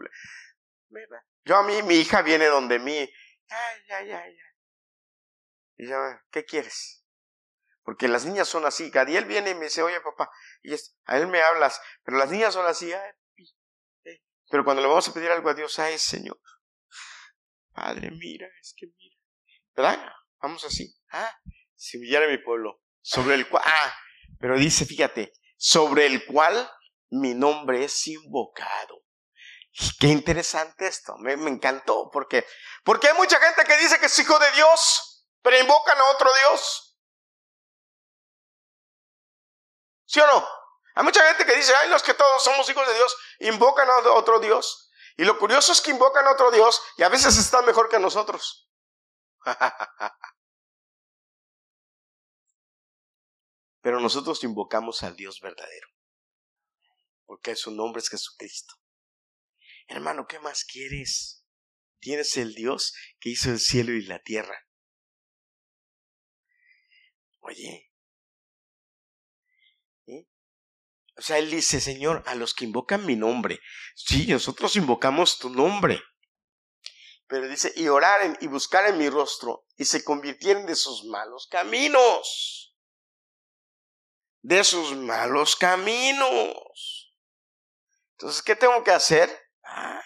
Yo 1.43 1.55
a 1.55 1.63
mí, 1.63 1.81
mi 1.83 1.95
hija 1.95 2.21
viene 2.21 2.45
donde 2.45 2.79
mí. 2.79 2.97
Ay, 3.49 3.81
ay, 3.89 4.11
ay, 4.11 4.13
ay. 4.13 4.37
Y 5.77 5.87
yo, 5.87 5.97
¿qué 6.31 6.45
quieres? 6.45 7.03
Porque 7.87 8.09
las 8.09 8.25
niñas 8.25 8.49
son 8.49 8.65
así. 8.65 8.89
Gadiel 8.89 9.23
viene 9.23 9.51
y 9.51 9.55
me 9.55 9.63
dice, 9.63 9.81
oye 9.81 10.01
papá, 10.01 10.29
y 10.61 10.73
a 10.73 11.17
él 11.17 11.27
me 11.27 11.41
hablas, 11.41 11.79
pero 12.03 12.17
las 12.17 12.29
niñas 12.29 12.53
son 12.53 12.65
así. 12.65 12.91
Ay, 12.91 13.13
pero 14.49 14.65
cuando 14.65 14.81
le 14.81 14.89
vamos 14.89 15.07
a 15.07 15.13
pedir 15.13 15.31
algo 15.31 15.49
a 15.49 15.53
Dios, 15.53 15.79
ay 15.79 15.97
Señor, 15.97 16.37
Padre, 17.71 18.11
mira, 18.11 18.45
es 18.59 18.75
que 18.75 18.87
mira. 18.87 19.15
¿Verdad? 19.73 20.05
Vamos 20.41 20.65
así. 20.65 20.97
Ah, 21.11 21.33
si 21.75 21.95
humillara 21.95 22.27
mi 22.27 22.39
pueblo, 22.39 22.81
sobre 22.99 23.35
el 23.35 23.47
cual, 23.47 23.63
ah, 23.65 23.97
pero 24.37 24.57
dice, 24.57 24.85
fíjate, 24.85 25.31
sobre 25.55 26.07
el 26.07 26.25
cual 26.25 26.69
mi 27.11 27.35
nombre 27.35 27.85
es 27.85 28.05
invocado. 28.07 29.05
Qué 29.97 30.07
interesante 30.07 30.87
esto, 30.87 31.15
me, 31.19 31.37
me, 31.37 31.51
encantó, 31.51 32.09
porque, 32.11 32.45
porque 32.83 33.07
hay 33.07 33.15
mucha 33.15 33.39
gente 33.39 33.63
que 33.63 33.77
dice 33.77 33.97
que 33.97 34.07
es 34.07 34.19
hijo 34.19 34.37
de 34.39 34.51
Dios, 34.51 35.25
pero 35.41 35.57
invocan 35.57 35.97
a 35.97 36.11
otro 36.11 36.29
Dios. 36.33 36.86
¿Sí 40.07 40.19
o 40.19 40.25
no? 40.25 40.47
Hay 40.95 41.03
mucha 41.03 41.23
gente 41.27 41.45
que 41.45 41.55
dice, 41.55 41.75
ay, 41.75 41.89
los 41.89 42.01
que 42.01 42.15
todos 42.15 42.43
somos 42.43 42.67
hijos 42.69 42.87
de 42.87 42.95
Dios, 42.95 43.15
invocan 43.41 43.87
a 43.87 44.13
otro 44.13 44.39
Dios. 44.39 44.89
Y 45.17 45.25
lo 45.25 45.37
curioso 45.37 45.71
es 45.71 45.81
que 45.81 45.91
invocan 45.91 46.25
a 46.25 46.31
otro 46.31 46.49
Dios 46.49 46.81
y 46.97 47.03
a 47.03 47.09
veces 47.09 47.37
están 47.37 47.65
mejor 47.65 47.87
que 47.89 47.99
nosotros. 47.99 48.71
Pero 53.81 53.99
nosotros 53.99 54.43
invocamos 54.43 55.03
al 55.03 55.15
Dios 55.15 55.39
verdadero, 55.39 55.87
porque 57.25 57.55
su 57.55 57.69
nombre 57.71 58.01
es 58.01 58.09
Jesucristo. 58.09 58.73
Hermano, 59.87 60.25
¿qué 60.27 60.39
más 60.39 60.65
quieres? 60.65 61.45
Tienes 61.99 62.37
el 62.37 62.53
Dios 62.53 62.93
que 63.19 63.29
hizo 63.29 63.49
el 63.49 63.59
cielo 63.59 63.91
y 63.93 64.01
la 64.03 64.19
tierra. 64.19 64.67
Oye, 67.39 67.91
O 71.17 71.21
sea, 71.21 71.39
él 71.39 71.49
dice, 71.49 71.81
Señor, 71.81 72.23
a 72.27 72.35
los 72.35 72.53
que 72.53 72.65
invocan 72.65 73.05
mi 73.05 73.15
nombre. 73.15 73.59
Sí, 73.95 74.27
nosotros 74.27 74.75
invocamos 74.75 75.39
tu 75.39 75.49
nombre. 75.49 76.01
Pero 77.27 77.47
dice, 77.49 77.73
y 77.75 77.87
oraren 77.87 78.37
y 78.39 78.47
buscaren 78.47 78.97
mi 78.97 79.09
rostro 79.09 79.65
y 79.75 79.85
se 79.85 80.03
convirtieron 80.03 80.65
de 80.65 80.75
sus 80.75 81.05
malos 81.05 81.47
caminos. 81.49 82.75
De 84.41 84.63
sus 84.63 84.95
malos 84.95 85.55
caminos. 85.55 87.15
Entonces, 88.11 88.43
¿qué 88.43 88.55
tengo 88.55 88.83
que 88.83 88.91
hacer? 88.91 89.29
Ah, 89.63 90.01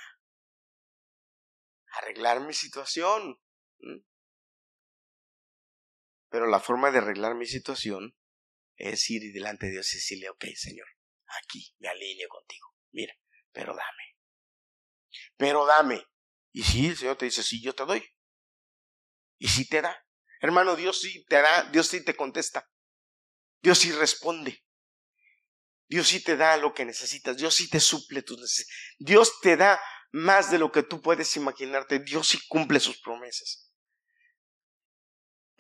arreglar 1.92 2.40
mi 2.40 2.54
situación. 2.54 3.38
Pero 6.30 6.48
la 6.48 6.62
forma 6.62 6.90
de 6.90 7.00
arreglar 7.00 7.36
mi 7.36 7.46
situación 7.46 8.18
es 8.78 9.10
ir 9.10 9.34
delante 9.34 9.68
de 9.68 9.74
Dios 9.74 9.94
y 9.94 9.98
decirle, 9.98 10.30
ok, 10.30 10.46
Señor, 10.56 10.88
aquí 11.40 11.74
me 11.80 11.90
alineo 11.90 12.30
contigo. 12.30 12.76
Mira, 12.92 13.14
pero 13.52 13.76
dame. 13.76 14.18
Pero 15.38 15.66
dame. 15.66 16.06
Y 16.52 16.64
si 16.64 16.88
el 16.88 16.98
Señor 16.98 17.18
te 17.18 17.26
dice, 17.26 17.44
sí, 17.44 17.62
yo 17.62 17.74
te 17.74 17.86
doy. 17.86 18.04
Y 19.38 19.48
si 19.48 19.68
te 19.68 19.82
da. 19.82 20.06
Hermano, 20.40 20.76
Dios 20.76 21.02
sí 21.02 21.24
te 21.26 21.42
da, 21.42 21.64
Dios 21.72 21.88
sí 21.88 22.04
te 22.04 22.16
contesta. 22.16 22.70
Dios 23.62 23.80
sí 23.80 23.92
responde. 23.92 24.64
Dios 25.88 26.08
sí 26.08 26.24
te 26.24 26.38
da 26.38 26.58
lo 26.58 26.74
que 26.74 26.86
necesitas. 26.86 27.38
Dios 27.38 27.56
sí 27.56 27.70
te 27.70 27.80
suple 27.80 28.22
tus 28.22 28.40
necesidades. 28.40 28.96
Dios 28.98 29.40
te 29.42 29.58
da 29.58 29.82
más 30.12 30.52
de 30.52 30.60
lo 30.60 30.72
que 30.72 30.84
tú 30.84 31.02
puedes 31.02 31.36
imaginarte. 31.36 32.00
Dios 32.00 32.28
sí 32.30 32.40
cumple 32.48 32.80
sus 32.80 33.00
promesas. 33.02 33.71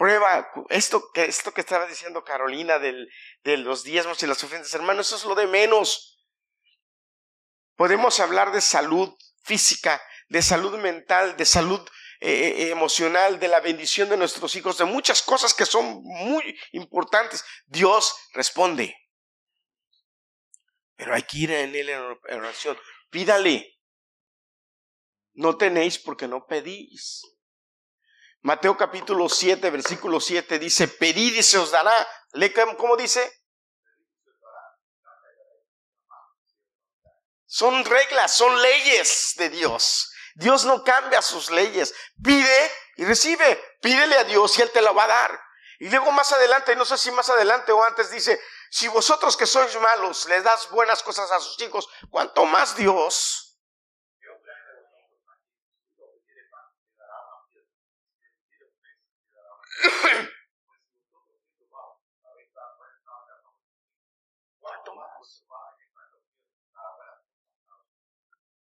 Prueba 0.02 0.52
esto 0.70 1.12
que, 1.14 1.26
esto 1.26 1.54
que 1.54 1.62
estaba 1.62 1.86
diciendo 1.86 2.24
Carolina 2.24 2.80
del, 2.80 3.08
de 3.44 3.58
los 3.58 3.84
diezmos 3.84 4.24
y 4.24 4.26
las 4.26 4.44
ofrendas, 4.44 4.74
hermano, 4.74 5.02
eso 5.02 5.16
es 5.16 5.24
lo 5.26 5.36
de 5.36 5.46
menos. 5.46 6.26
Podemos 7.76 8.20
hablar 8.20 8.52
de 8.52 8.62
salud 8.62 9.16
física, 9.44 10.02
de 10.28 10.42
salud 10.42 10.76
mental, 10.80 11.38
de 11.38 11.46
salud 11.46 11.88
eh, 12.20 12.32
eh, 12.32 12.72
emocional, 12.72 13.40
de 13.40 13.48
la 13.48 13.60
bendición 13.60 14.10
de 14.10 14.18
nuestros 14.18 14.56
hijos, 14.56 14.80
de 14.80 14.86
muchas 14.86 15.22
cosas 15.22 15.54
que 15.54 15.68
son 15.68 16.02
muy 16.04 16.60
importantes. 16.72 17.46
Dios 17.68 18.12
responde. 18.34 18.98
Pero 20.96 21.14
hay 21.14 21.22
que 21.22 21.38
ir 21.38 21.52
en 21.52 21.76
él 21.76 21.90
en 21.90 22.40
oración. 22.40 22.76
Pídale. 23.12 23.78
No 25.34 25.58
tenéis 25.58 26.00
porque 26.00 26.28
no 26.28 26.48
pedís. 26.48 27.22
Mateo 28.44 28.76
capítulo 28.76 29.30
7, 29.30 29.70
versículo 29.70 30.20
7 30.20 30.58
dice, 30.58 30.88
pedid 30.88 31.36
y 31.36 31.44
se 31.44 31.60
os 31.60 31.70
dará. 31.72 31.94
¿Cómo 32.78 32.98
dice? 32.98 33.32
Son 37.46 37.86
reglas, 37.86 38.36
son 38.36 38.62
leyes 38.62 39.34
de 39.38 39.50
Dios. 39.50 40.12
Dios 40.36 40.66
no 40.66 40.84
cambia 40.84 41.22
sus 41.22 41.52
leyes. 41.52 41.94
Pide 42.24 42.72
y 42.96 43.06
recibe. 43.06 43.62
Pídele 43.82 44.18
a 44.18 44.24
Dios 44.24 44.58
y 44.58 44.62
Él 44.62 44.72
te 44.72 44.82
lo 44.82 44.96
va 44.96 45.04
a 45.04 45.08
dar. 45.08 45.40
Y 45.80 45.90
luego 45.90 46.12
más 46.12 46.32
adelante, 46.32 46.76
no 46.76 46.86
sé 46.86 46.98
si 46.98 47.12
más 47.12 47.30
adelante 47.30 47.72
o 47.72 47.84
antes 47.84 48.10
dice, 48.10 48.40
si 48.70 48.88
vosotros 48.88 49.36
que 49.36 49.46
sois 49.46 49.76
malos 49.80 50.26
les 50.26 50.44
das 50.44 50.70
buenas 50.70 51.04
cosas 51.04 51.30
a 51.32 51.40
sus 51.40 51.60
hijos, 51.62 51.90
¿cuánto 52.10 52.46
más 52.46 52.76
Dios? 52.76 53.51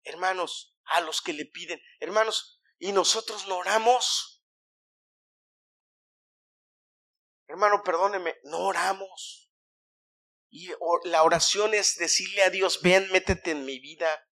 Hermanos, 0.04 0.76
a 0.84 1.00
los 1.00 1.20
que 1.22 1.32
le 1.32 1.46
piden, 1.46 1.80
hermanos, 2.00 2.60
y 2.78 2.92
nosotros 2.92 3.46
no 3.46 3.56
oramos. 3.56 4.44
Hermano, 7.46 7.82
perdóneme, 7.82 8.36
no 8.44 8.58
oramos. 8.58 9.50
Y 10.50 10.70
la 11.04 11.22
oración 11.22 11.74
es 11.74 11.96
decirle 11.96 12.42
a 12.42 12.50
Dios, 12.50 12.82
ven, 12.82 13.10
métete 13.10 13.52
en 13.52 13.64
mi 13.64 13.78
vida. 13.78 14.28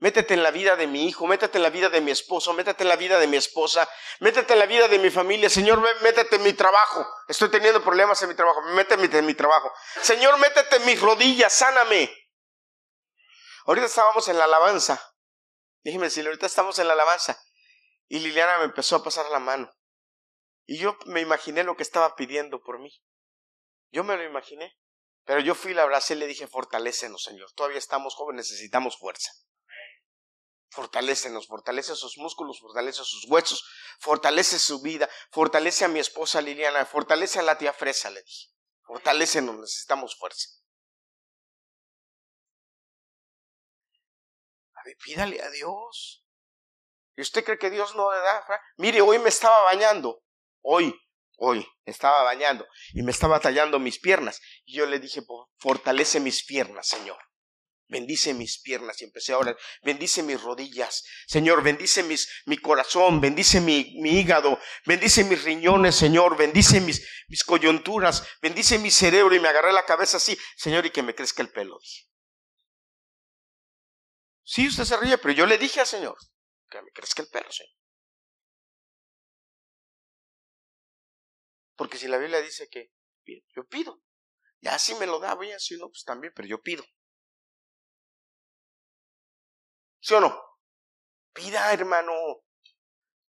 Métete 0.00 0.32
en 0.32 0.42
la 0.42 0.50
vida 0.50 0.76
de 0.76 0.86
mi 0.86 1.06
hijo, 1.06 1.26
métete 1.26 1.58
en 1.58 1.62
la 1.62 1.68
vida 1.68 1.90
de 1.90 2.00
mi 2.00 2.10
esposo, 2.10 2.54
métete 2.54 2.84
en 2.84 2.88
la 2.88 2.96
vida 2.96 3.18
de 3.18 3.26
mi 3.26 3.36
esposa, 3.36 3.86
métete 4.20 4.54
en 4.54 4.58
la 4.58 4.64
vida 4.64 4.88
de 4.88 4.98
mi 4.98 5.10
familia. 5.10 5.50
Señor, 5.50 5.82
métete 6.00 6.36
en 6.36 6.42
mi 6.42 6.54
trabajo. 6.54 7.06
Estoy 7.28 7.50
teniendo 7.50 7.82
problemas 7.82 8.20
en 8.22 8.30
mi 8.30 8.34
trabajo, 8.34 8.62
métete 8.62 9.18
en 9.18 9.26
mi 9.26 9.34
trabajo. 9.34 9.70
Señor, 10.00 10.38
métete 10.38 10.76
en 10.76 10.86
mis 10.86 10.98
rodillas, 10.98 11.52
sáname. 11.52 12.10
Ahorita 13.66 13.86
estábamos 13.86 14.26
en 14.28 14.38
la 14.38 14.44
alabanza. 14.44 14.98
Déjeme 15.84 16.06
decirle, 16.06 16.30
ahorita 16.30 16.46
estamos 16.46 16.78
en 16.78 16.86
la 16.86 16.94
alabanza. 16.94 17.38
Y 18.08 18.20
Liliana 18.20 18.56
me 18.58 18.64
empezó 18.64 18.96
a 18.96 19.04
pasar 19.04 19.26
la 19.30 19.38
mano. 19.38 19.70
Y 20.64 20.78
yo 20.78 20.96
me 21.04 21.20
imaginé 21.20 21.62
lo 21.62 21.76
que 21.76 21.82
estaba 21.82 22.16
pidiendo 22.16 22.62
por 22.62 22.78
mí. 22.78 22.90
Yo 23.90 24.02
me 24.02 24.16
lo 24.16 24.24
imaginé. 24.24 24.78
Pero 25.24 25.40
yo 25.40 25.54
fui, 25.54 25.74
la 25.74 25.82
abracé 25.82 26.14
y 26.14 26.16
le 26.16 26.26
dije, 26.26 26.46
fortalécenos, 26.46 27.22
Señor. 27.22 27.52
Todavía 27.52 27.78
estamos 27.78 28.14
jóvenes, 28.14 28.50
necesitamos 28.50 28.98
fuerza. 28.98 29.30
Fortalécenos, 30.70 31.48
fortalece 31.48 31.96
sus 31.96 32.16
músculos, 32.16 32.60
fortalece 32.60 33.02
sus 33.04 33.24
huesos, 33.28 33.68
fortalece 33.98 34.58
su 34.58 34.80
vida, 34.80 35.08
fortalece 35.32 35.84
a 35.84 35.88
mi 35.88 35.98
esposa 35.98 36.40
Liliana, 36.40 36.86
fortalece 36.86 37.40
a 37.40 37.42
la 37.42 37.58
tía 37.58 37.72
Fresa, 37.72 38.08
le 38.10 38.22
dije. 38.22 38.48
Fortalécenos, 38.82 39.56
necesitamos 39.56 40.16
fuerza. 40.16 40.48
A 44.74 44.82
ver, 44.84 44.96
pídale 45.04 45.42
a 45.42 45.50
Dios. 45.50 46.24
¿Y 47.16 47.22
usted 47.22 47.44
cree 47.44 47.58
que 47.58 47.70
Dios 47.70 47.96
no 47.96 48.12
le 48.12 48.18
da? 48.18 48.44
Mire, 48.76 49.00
hoy 49.00 49.18
me 49.18 49.28
estaba 49.28 49.62
bañando. 49.64 50.22
Hoy, 50.62 50.94
hoy, 51.36 51.66
estaba 51.84 52.22
bañando 52.22 52.66
y 52.94 53.02
me 53.02 53.10
estaba 53.10 53.40
tallando 53.40 53.78
mis 53.80 53.98
piernas. 53.98 54.40
Y 54.64 54.76
yo 54.76 54.86
le 54.86 55.00
dije, 55.00 55.20
fortalece 55.58 56.20
mis 56.20 56.44
piernas, 56.44 56.86
Señor. 56.86 57.18
Bendice 57.90 58.34
mis 58.34 58.60
piernas 58.60 59.02
y 59.02 59.04
empecé 59.04 59.32
a 59.32 59.38
orar. 59.38 59.58
Bendice 59.82 60.22
mis 60.22 60.40
rodillas. 60.40 61.04
Señor, 61.26 61.60
bendice 61.64 62.04
mis, 62.04 62.28
mi 62.46 62.56
corazón, 62.56 63.20
bendice 63.20 63.60
mi, 63.60 63.96
mi 64.00 64.20
hígado, 64.20 64.60
bendice 64.86 65.24
mis 65.24 65.42
riñones, 65.42 65.96
Señor, 65.96 66.36
bendice 66.36 66.80
mis, 66.80 67.04
mis 67.26 67.42
coyunturas, 67.42 68.24
bendice 68.40 68.78
mi 68.78 68.92
cerebro 68.92 69.34
y 69.34 69.40
me 69.40 69.48
agarré 69.48 69.72
la 69.72 69.84
cabeza 69.84 70.18
así, 70.18 70.38
Señor, 70.56 70.86
y 70.86 70.90
que 70.90 71.02
me 71.02 71.16
crezca 71.16 71.42
el 71.42 71.50
pelo. 71.50 71.80
Dije. 71.80 72.06
Sí, 74.44 74.68
usted 74.68 74.84
se 74.84 74.96
ríe, 74.96 75.18
pero 75.18 75.34
yo 75.34 75.46
le 75.46 75.58
dije 75.58 75.80
al 75.80 75.86
Señor 75.86 76.16
que 76.70 76.80
me 76.82 76.92
crezca 76.92 77.22
el 77.22 77.28
pelo, 77.28 77.50
Señor. 77.50 77.74
Porque 81.74 81.98
si 81.98 82.06
la 82.06 82.18
Biblia 82.18 82.40
dice 82.40 82.68
que 82.68 82.92
yo 83.56 83.66
pido, 83.66 84.00
ya 84.60 84.78
si 84.78 84.94
me 84.94 85.06
lo 85.06 85.18
da 85.18 85.34
bien, 85.34 85.58
si 85.58 85.76
no, 85.76 85.88
pues 85.88 86.04
también, 86.04 86.32
pero 86.36 86.46
yo 86.46 86.62
pido. 86.62 86.84
¿Sí 90.00 90.14
o 90.14 90.20
no? 90.20 90.40
Pida, 91.32 91.72
hermano. 91.72 92.12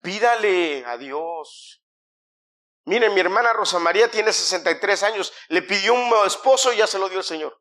Pídale 0.01 0.85
a 0.85 0.97
Dios. 0.97 1.83
Miren, 2.85 3.13
mi 3.13 3.21
hermana 3.21 3.53
Rosa 3.53 3.79
María 3.79 4.11
tiene 4.11 4.33
63 4.33 5.03
años. 5.03 5.33
Le 5.49 5.63
pidió 5.63 5.95
un 5.95 6.27
esposo 6.27 6.73
y 6.73 6.77
ya 6.77 6.87
se 6.87 6.99
lo 6.99 7.09
dio 7.09 7.19
el 7.19 7.25
Señor. 7.25 7.61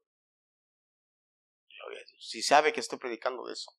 Si 2.19 2.41
sabe 2.41 2.73
que 2.73 2.81
estoy 2.81 2.99
predicando 2.99 3.45
de 3.45 3.53
eso. 3.53 3.71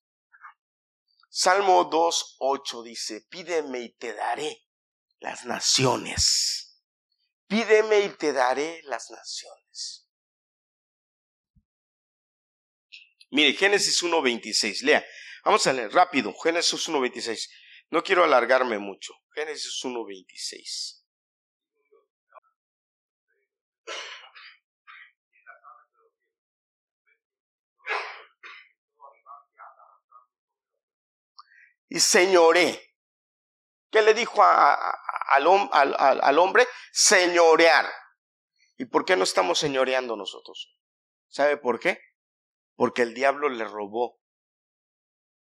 Salmo 1.29 1.89
2.8 1.89 2.83
dice, 2.83 3.21
pídeme 3.29 3.79
y 3.79 3.95
te 3.95 4.13
daré 4.13 4.65
las 5.19 5.45
naciones. 5.45 6.83
Pídeme 7.47 7.99
y 8.01 8.09
te 8.09 8.33
daré 8.33 8.81
las 8.83 9.11
naciones. 9.11 10.08
Mire, 13.31 13.53
Génesis 13.53 14.01
1.26, 14.03 14.81
lea. 14.83 15.05
Vamos 15.43 15.65
a 15.67 15.73
leer 15.73 15.91
rápido, 15.91 16.33
Génesis 16.33 16.87
1.26. 16.89 17.49
No 17.91 18.03
quiero 18.03 18.23
alargarme 18.23 18.79
mucho. 18.79 19.13
Génesis 19.33 19.83
1.26. 19.83 21.03
Y 31.89 31.99
señoré. 31.99 32.95
¿Qué 33.91 34.03
le 34.03 34.13
dijo 34.13 34.43
al, 34.43 35.95
al 35.97 36.39
hombre? 36.39 36.67
Señorear. 36.91 37.89
¿Y 38.77 38.85
por 38.85 39.03
qué 39.03 39.15
no 39.15 39.23
estamos 39.23 39.57
señoreando 39.57 40.15
nosotros? 40.15 40.77
¿Sabe 41.27 41.57
por 41.57 41.79
qué? 41.79 42.08
Porque 42.79 43.01
el 43.01 43.13
diablo 43.13 43.49
le 43.49 43.65
robó 43.65 44.21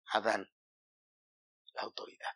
Adán 0.06 0.50
la 1.74 1.82
autoridad. 1.82 2.32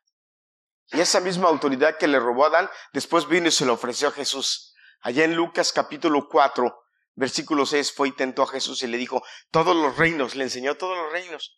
Y 0.87 0.99
esa 0.99 1.21
misma 1.21 1.47
autoridad 1.47 1.97
que 1.97 2.09
le 2.09 2.19
robó 2.19 2.43
a 2.43 2.47
Adán, 2.47 2.69
después 2.91 3.25
vino 3.29 3.47
y 3.47 3.51
se 3.51 3.65
lo 3.65 3.71
ofreció 3.71 4.09
a 4.09 4.11
Jesús. 4.11 4.75
Allá 4.99 5.23
en 5.23 5.33
Lucas 5.33 5.71
capítulo 5.71 6.27
4, 6.27 6.77
versículo 7.15 7.65
6, 7.65 7.93
fue 7.93 8.09
y 8.09 8.11
tentó 8.11 8.43
a 8.43 8.47
Jesús 8.47 8.83
y 8.83 8.87
le 8.87 8.97
dijo, 8.97 9.23
todos 9.49 9.73
los 9.77 9.95
reinos, 9.95 10.35
le 10.35 10.43
enseñó 10.43 10.75
todos 10.75 10.97
los 10.97 11.09
reinos. 11.09 11.57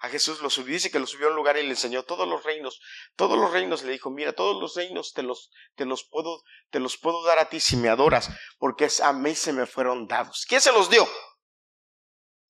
A 0.00 0.10
Jesús 0.10 0.42
lo 0.42 0.50
subió, 0.50 0.74
dice 0.74 0.90
que 0.90 0.98
lo 0.98 1.06
subió 1.06 1.28
a 1.28 1.30
un 1.30 1.36
lugar 1.36 1.56
y 1.56 1.62
le 1.62 1.70
enseñó 1.70 2.02
todos 2.02 2.28
los 2.28 2.44
reinos, 2.44 2.82
todos 3.16 3.38
los 3.38 3.50
reinos 3.50 3.82
le 3.82 3.92
dijo, 3.92 4.10
mira, 4.10 4.34
todos 4.34 4.60
los 4.60 4.74
reinos 4.74 5.14
te 5.14 5.22
los, 5.22 5.50
te 5.74 5.86
los 5.86 6.04
puedo, 6.04 6.42
te 6.68 6.80
los 6.80 6.98
puedo 6.98 7.24
dar 7.24 7.38
a 7.38 7.48
ti 7.48 7.60
si 7.60 7.78
me 7.78 7.88
adoras, 7.88 8.28
porque 8.58 8.90
a 9.02 9.14
mí 9.14 9.34
se 9.34 9.54
me 9.54 9.64
fueron 9.64 10.06
dados. 10.06 10.44
¿Quién 10.46 10.60
se 10.60 10.70
los 10.70 10.90
dio? 10.90 11.08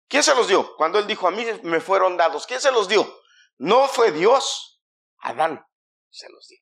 ¿Quién 0.07 0.23
se 0.23 0.35
los 0.35 0.47
dio? 0.47 0.75
Cuando 0.75 0.99
él 0.99 1.07
dijo, 1.07 1.27
a 1.27 1.31
mí 1.31 1.45
me 1.63 1.79
fueron 1.81 2.17
dados, 2.17 2.45
¿quién 2.45 2.61
se 2.61 2.71
los 2.71 2.87
dio? 2.87 3.21
No 3.57 3.87
fue 3.87 4.11
Dios, 4.11 4.81
Adán 5.17 5.65
se 6.09 6.29
los 6.29 6.47
dio. 6.47 6.59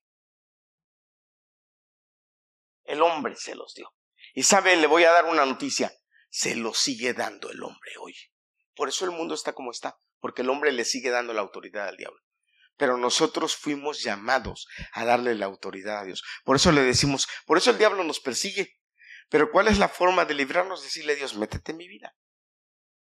El 2.83 3.01
hombre 3.01 3.35
se 3.35 3.55
los 3.55 3.73
dio. 3.73 3.93
Y 4.33 4.43
sabe, 4.43 4.75
le 4.77 4.87
voy 4.87 5.03
a 5.03 5.11
dar 5.11 5.25
una 5.25 5.45
noticia, 5.45 5.91
se 6.29 6.55
los 6.55 6.77
sigue 6.77 7.13
dando 7.13 7.49
el 7.49 7.61
hombre 7.63 7.91
hoy. 7.99 8.15
Por 8.75 8.89
eso 8.89 9.05
el 9.05 9.11
mundo 9.11 9.33
está 9.33 9.53
como 9.53 9.71
está, 9.71 9.97
porque 10.19 10.41
el 10.41 10.49
hombre 10.49 10.71
le 10.71 10.85
sigue 10.85 11.09
dando 11.09 11.33
la 11.33 11.41
autoridad 11.41 11.87
al 11.87 11.97
diablo. 11.97 12.19
Pero 12.77 12.97
nosotros 12.97 13.55
fuimos 13.55 14.01
llamados 14.01 14.67
a 14.93 15.05
darle 15.05 15.35
la 15.35 15.45
autoridad 15.45 15.99
a 15.99 16.03
Dios. 16.03 16.23
Por 16.43 16.55
eso 16.55 16.71
le 16.71 16.81
decimos, 16.81 17.27
por 17.45 17.57
eso 17.57 17.71
el 17.71 17.77
diablo 17.77 18.03
nos 18.03 18.19
persigue. 18.19 18.79
Pero 19.29 19.51
¿cuál 19.51 19.67
es 19.67 19.77
la 19.77 19.89
forma 19.89 20.25
de 20.25 20.33
librarnos? 20.33 20.83
Decirle 20.83 21.13
a 21.13 21.15
Dios, 21.15 21.35
métete 21.35 21.71
en 21.71 21.77
mi 21.77 21.87
vida. 21.87 22.15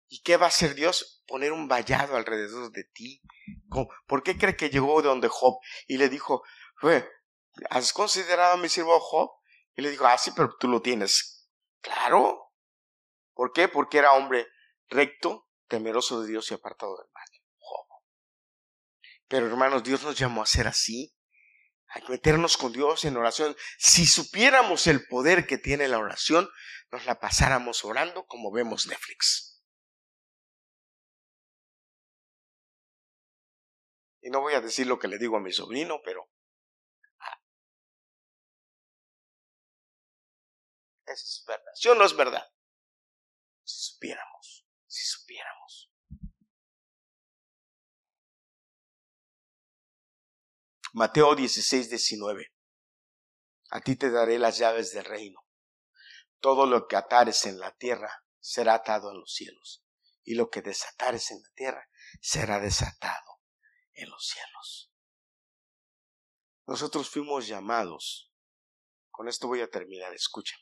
¿Y 0.09 0.23
qué 0.23 0.37
va 0.37 0.47
a 0.47 0.49
hacer 0.49 0.75
Dios? 0.75 1.23
Poner 1.27 1.53
un 1.53 1.69
vallado 1.69 2.17
alrededor 2.17 2.71
de 2.71 2.85
ti. 2.85 3.23
¿Por 4.07 4.23
qué 4.23 4.37
cree 4.37 4.57
que 4.57 4.71
llegó 4.71 5.03
de 5.03 5.09
donde 5.09 5.29
Job 5.29 5.59
y 5.87 5.97
le 5.97 6.09
dijo, 6.09 6.43
¿has 7.71 7.93
considerado 7.93 8.55
a 8.55 8.59
mi 8.59 8.69
siervo 8.69 8.99
Job? 9.01 9.31
Y 9.77 9.83
le 9.83 9.91
dijo, 9.91 10.07
ah, 10.07 10.19
sí, 10.19 10.31
pero 10.37 10.57
tú 10.59 10.69
lo 10.69 10.83
tienes. 10.83 11.49
Claro. 11.81 12.53
¿Por 13.33 13.53
qué? 13.53 13.69
Porque 13.69 13.99
era 13.99 14.13
hombre 14.13 14.47
recto, 14.89 15.49
temeroso 15.67 16.23
de 16.23 16.29
Dios 16.29 16.51
y 16.51 16.55
apartado 16.55 16.97
del 16.97 17.11
mal. 17.13 17.25
Pero 19.29 19.47
hermanos, 19.47 19.83
Dios 19.83 20.03
nos 20.03 20.17
llamó 20.17 20.43
a 20.43 20.47
ser 20.47 20.69
así, 20.69 21.17
a 21.89 22.09
meternos 22.09 22.57
con 22.57 22.73
Dios 22.73 23.05
en 23.05 23.17
oración. 23.17 23.57
Si 23.79 24.07
supiéramos 24.07 24.87
el 24.87 25.07
poder 25.09 25.47
que 25.47 25.59
tiene 25.59 25.89
la 25.89 25.99
oración, 25.99 26.49
nos 26.93 27.07
la 27.07 27.19
pasáramos 27.19 27.85
orando 27.85 28.27
como 28.27 28.53
vemos 28.53 28.87
Netflix. 28.87 29.54
Y 34.25 34.31
no 34.31 34.41
voy 34.41 34.55
a 34.55 34.63
decir 34.63 34.87
lo 34.87 34.99
que 34.99 35.07
le 35.07 35.19
digo 35.19 35.37
a 35.37 35.41
mi 35.41 35.53
sobrino, 35.53 36.01
pero... 36.03 36.31
Ah, 37.19 37.39
eso 41.05 41.25
es 41.27 41.45
verdad. 41.47 41.73
¿Sí 41.75 41.89
o 41.91 41.95
no 41.95 42.07
es 42.07 42.17
verdad? 42.17 42.43
Si 43.65 43.93
supiéramos, 43.93 44.67
si 44.87 45.05
supiéramos. 45.05 45.91
Mateo 50.95 51.35
16, 51.35 51.91
19. 51.91 52.55
A 53.73 53.81
ti 53.83 53.97
te 53.97 54.11
daré 54.11 54.39
las 54.39 54.57
llaves 54.57 54.93
del 54.95 55.05
reino. 55.05 55.47
Todo 56.41 56.65
lo 56.65 56.89
que 56.89 56.97
atares 56.97 57.45
en 57.45 57.59
la 57.59 57.77
tierra 57.77 58.25
será 58.41 58.75
atado 58.77 59.11
en 59.11 59.19
los 59.19 59.35
cielos, 59.35 59.85
y 60.23 60.35
lo 60.35 60.49
que 60.49 60.63
desatares 60.63 61.31
en 61.31 61.43
la 61.43 61.51
tierra 61.55 61.91
será 62.23 62.59
desatado 62.59 63.34
en 63.95 64.11
los 64.11 64.27
cielos. 64.27 64.93
Nosotros 66.67 67.11
fuimos 67.11 67.47
llamados, 67.47 68.33
con 69.11 69.29
esto 69.29 69.49
voy 69.49 69.61
a 69.61 69.71
terminar, 69.71 70.15
escuchen, 70.15 70.59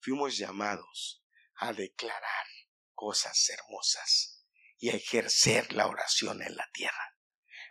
fuimos 0.00 0.36
llamados 0.36 1.22
a 1.56 1.72
declarar 1.72 2.46
cosas 2.94 3.48
hermosas 3.50 4.44
y 4.78 4.90
a 4.90 4.94
ejercer 4.94 5.72
la 5.72 5.86
oración 5.86 6.42
en 6.42 6.56
la 6.56 6.68
tierra, 6.72 7.16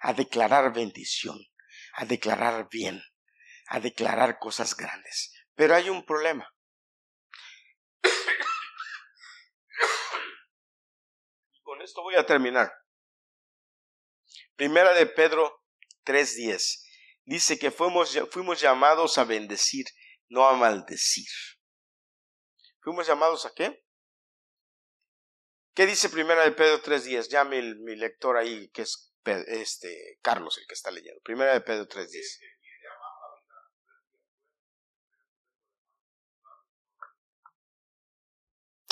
a 0.01 0.13
declarar 0.13 0.73
bendición, 0.73 1.39
a 1.93 2.05
declarar 2.05 2.69
bien, 2.69 3.03
a 3.67 3.79
declarar 3.79 4.37
cosas 4.39 4.77
grandes. 4.77 5.33
Pero 5.55 5.75
hay 5.75 5.89
un 5.89 6.05
problema. 6.05 6.47
Con 11.63 11.81
esto 11.81 12.03
voy 12.03 12.15
a 12.15 12.25
terminar. 12.25 12.71
Primera 14.55 14.93
de 14.93 15.05
Pedro 15.05 15.63
3:10 16.05 16.83
dice 17.25 17.57
que 17.57 17.71
fuimos, 17.71 18.17
fuimos 18.31 18.59
llamados 18.61 19.17
a 19.17 19.23
bendecir, 19.23 19.85
no 20.29 20.47
a 20.47 20.53
maldecir. 20.53 21.27
¿Fuimos 22.81 23.07
llamados 23.07 23.45
a 23.45 23.53
qué? 23.55 23.83
¿Qué 25.73 25.85
dice 25.85 26.09
Primera 26.09 26.43
de 26.43 26.51
Pedro 26.51 26.81
3:10? 26.81 27.29
Ya 27.29 27.43
mi, 27.43 27.61
mi 27.61 27.95
lector 27.95 28.37
ahí, 28.37 28.69
que 28.69 28.83
es 28.83 29.13
este, 29.25 30.19
Carlos 30.21 30.57
el 30.57 30.67
que 30.67 30.73
está 30.73 30.91
leyendo. 30.91 31.21
Primera 31.23 31.53
de 31.53 31.61
Pedro 31.61 31.87
3:10. 31.87 32.39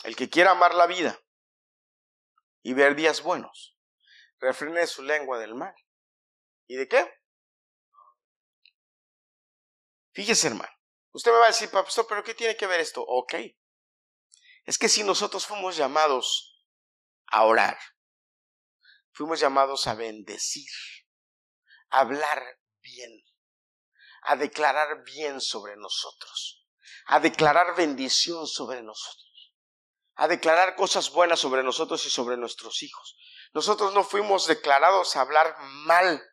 El 0.03 0.15
que 0.15 0.29
quiera 0.29 0.51
amar 0.51 0.73
la 0.73 0.87
vida 0.87 1.19
y 2.63 2.73
ver 2.73 2.95
días 2.95 3.21
buenos, 3.21 3.70
refrene 4.41 4.85
su 4.87 5.03
lengua 5.03 5.39
del 5.39 5.55
mal. 5.55 5.73
¿Y 6.67 6.75
de 6.75 6.87
qué? 6.87 7.21
Fíjese, 10.13 10.47
hermano. 10.47 10.73
Usted 11.13 11.31
me 11.31 11.37
va 11.37 11.45
a 11.45 11.47
decir, 11.47 11.69
pastor, 11.69 12.05
pero 12.07 12.23
¿qué 12.23 12.33
tiene 12.33 12.57
que 12.57 12.67
ver 12.67 12.79
esto? 12.79 13.03
Ok. 13.05 13.35
Es 14.65 14.77
que 14.77 14.89
si 14.89 15.03
nosotros 15.03 15.45
fuimos 15.45 15.77
llamados 15.77 16.65
a 17.27 17.43
orar, 17.45 17.77
fuimos 19.11 19.39
llamados 19.39 19.87
a 19.87 19.95
bendecir, 19.95 20.69
a 21.89 22.01
hablar 22.01 22.59
bien, 22.81 23.23
a 24.23 24.35
declarar 24.35 25.03
bien 25.03 25.41
sobre 25.41 25.75
nosotros, 25.77 26.67
a 27.05 27.19
declarar 27.19 27.75
bendición 27.75 28.47
sobre 28.47 28.83
nosotros, 28.83 29.53
a 30.15 30.27
declarar 30.27 30.75
cosas 30.75 31.11
buenas 31.11 31.39
sobre 31.39 31.63
nosotros 31.63 32.05
y 32.05 32.09
sobre 32.09 32.37
nuestros 32.37 32.83
hijos. 32.83 33.17
Nosotros 33.53 33.93
no 33.93 34.03
fuimos 34.03 34.47
declarados 34.47 35.15
a 35.15 35.21
hablar 35.21 35.57
mal, 35.59 36.23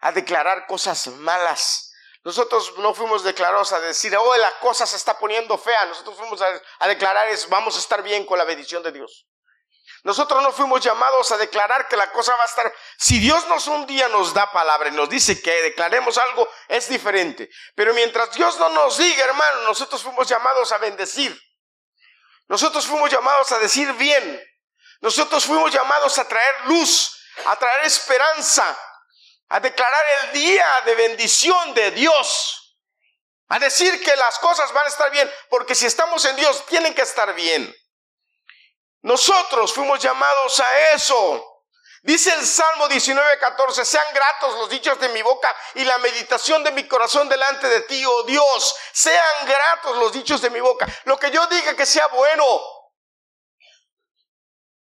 a 0.00 0.12
declarar 0.12 0.66
cosas 0.66 1.08
malas. 1.08 1.92
Nosotros 2.22 2.74
no 2.78 2.94
fuimos 2.94 3.22
declarados 3.22 3.72
a 3.72 3.80
decir, 3.80 4.16
oh, 4.16 4.36
la 4.36 4.58
cosa 4.58 4.86
se 4.86 4.96
está 4.96 5.18
poniendo 5.18 5.56
fea. 5.58 5.86
Nosotros 5.86 6.16
fuimos 6.16 6.40
a, 6.42 6.88
declarar, 6.88 7.28
es, 7.28 7.48
vamos 7.48 7.76
a 7.76 7.78
estar 7.78 8.02
bien 8.02 8.26
con 8.26 8.38
la 8.38 8.44
bendición 8.44 8.82
de 8.82 8.92
Dios. 8.92 9.26
Nosotros 10.02 10.42
no 10.42 10.52
fuimos 10.52 10.80
llamados 10.80 11.32
a 11.32 11.36
declarar 11.36 11.88
que 11.88 11.96
la 11.96 12.10
cosa 12.12 12.34
va 12.36 12.42
a 12.42 12.46
estar. 12.46 12.72
Si 12.96 13.18
Dios 13.18 13.46
nos 13.48 13.66
un 13.66 13.86
día 13.86 14.08
nos 14.08 14.34
da 14.34 14.50
palabra 14.52 14.88
y 14.88 14.92
nos 14.92 15.08
dice 15.08 15.40
que 15.40 15.62
declaremos 15.62 16.16
algo, 16.18 16.48
es 16.68 16.88
diferente. 16.88 17.48
Pero 17.74 17.92
mientras 17.92 18.32
Dios 18.32 18.58
no 18.58 18.68
nos 18.70 18.98
diga, 18.98 19.24
hermano, 19.24 19.62
nosotros 19.62 20.02
fuimos 20.02 20.28
llamados 20.28 20.70
a 20.70 20.78
bendecir. 20.78 21.36
Nosotros 22.48 22.86
fuimos 22.86 23.10
llamados 23.10 23.50
a 23.52 23.58
decir 23.58 23.92
bien. 23.94 24.55
Nosotros 25.00 25.44
fuimos 25.44 25.72
llamados 25.72 26.18
a 26.18 26.26
traer 26.26 26.66
luz, 26.66 27.16
a 27.46 27.56
traer 27.56 27.84
esperanza, 27.84 28.78
a 29.48 29.60
declarar 29.60 30.04
el 30.22 30.32
día 30.32 30.66
de 30.84 30.94
bendición 30.94 31.74
de 31.74 31.90
Dios, 31.92 32.78
a 33.48 33.58
decir 33.58 34.02
que 34.02 34.16
las 34.16 34.38
cosas 34.38 34.72
van 34.72 34.86
a 34.86 34.88
estar 34.88 35.10
bien, 35.10 35.30
porque 35.50 35.74
si 35.74 35.86
estamos 35.86 36.24
en 36.24 36.36
Dios, 36.36 36.64
tienen 36.66 36.94
que 36.94 37.02
estar 37.02 37.32
bien. 37.34 37.74
Nosotros 39.02 39.72
fuimos 39.72 40.00
llamados 40.00 40.58
a 40.58 40.78
eso. 40.90 41.62
Dice 42.02 42.32
el 42.34 42.46
Salmo 42.46 42.88
19:14, 42.88 43.84
sean 43.84 44.06
gratos 44.14 44.54
los 44.54 44.70
dichos 44.70 44.98
de 45.00 45.08
mi 45.10 45.22
boca 45.22 45.54
y 45.74 45.84
la 45.84 45.98
meditación 45.98 46.62
de 46.64 46.70
mi 46.70 46.86
corazón 46.86 47.28
delante 47.28 47.68
de 47.68 47.80
ti, 47.82 48.04
oh 48.06 48.22
Dios. 48.24 48.76
Sean 48.92 49.46
gratos 49.46 49.96
los 49.96 50.12
dichos 50.12 50.40
de 50.40 50.50
mi 50.50 50.60
boca. 50.60 50.86
Lo 51.04 51.18
que 51.18 51.30
yo 51.30 51.46
diga 51.46 51.74
que 51.74 51.86
sea 51.86 52.06
bueno, 52.08 52.44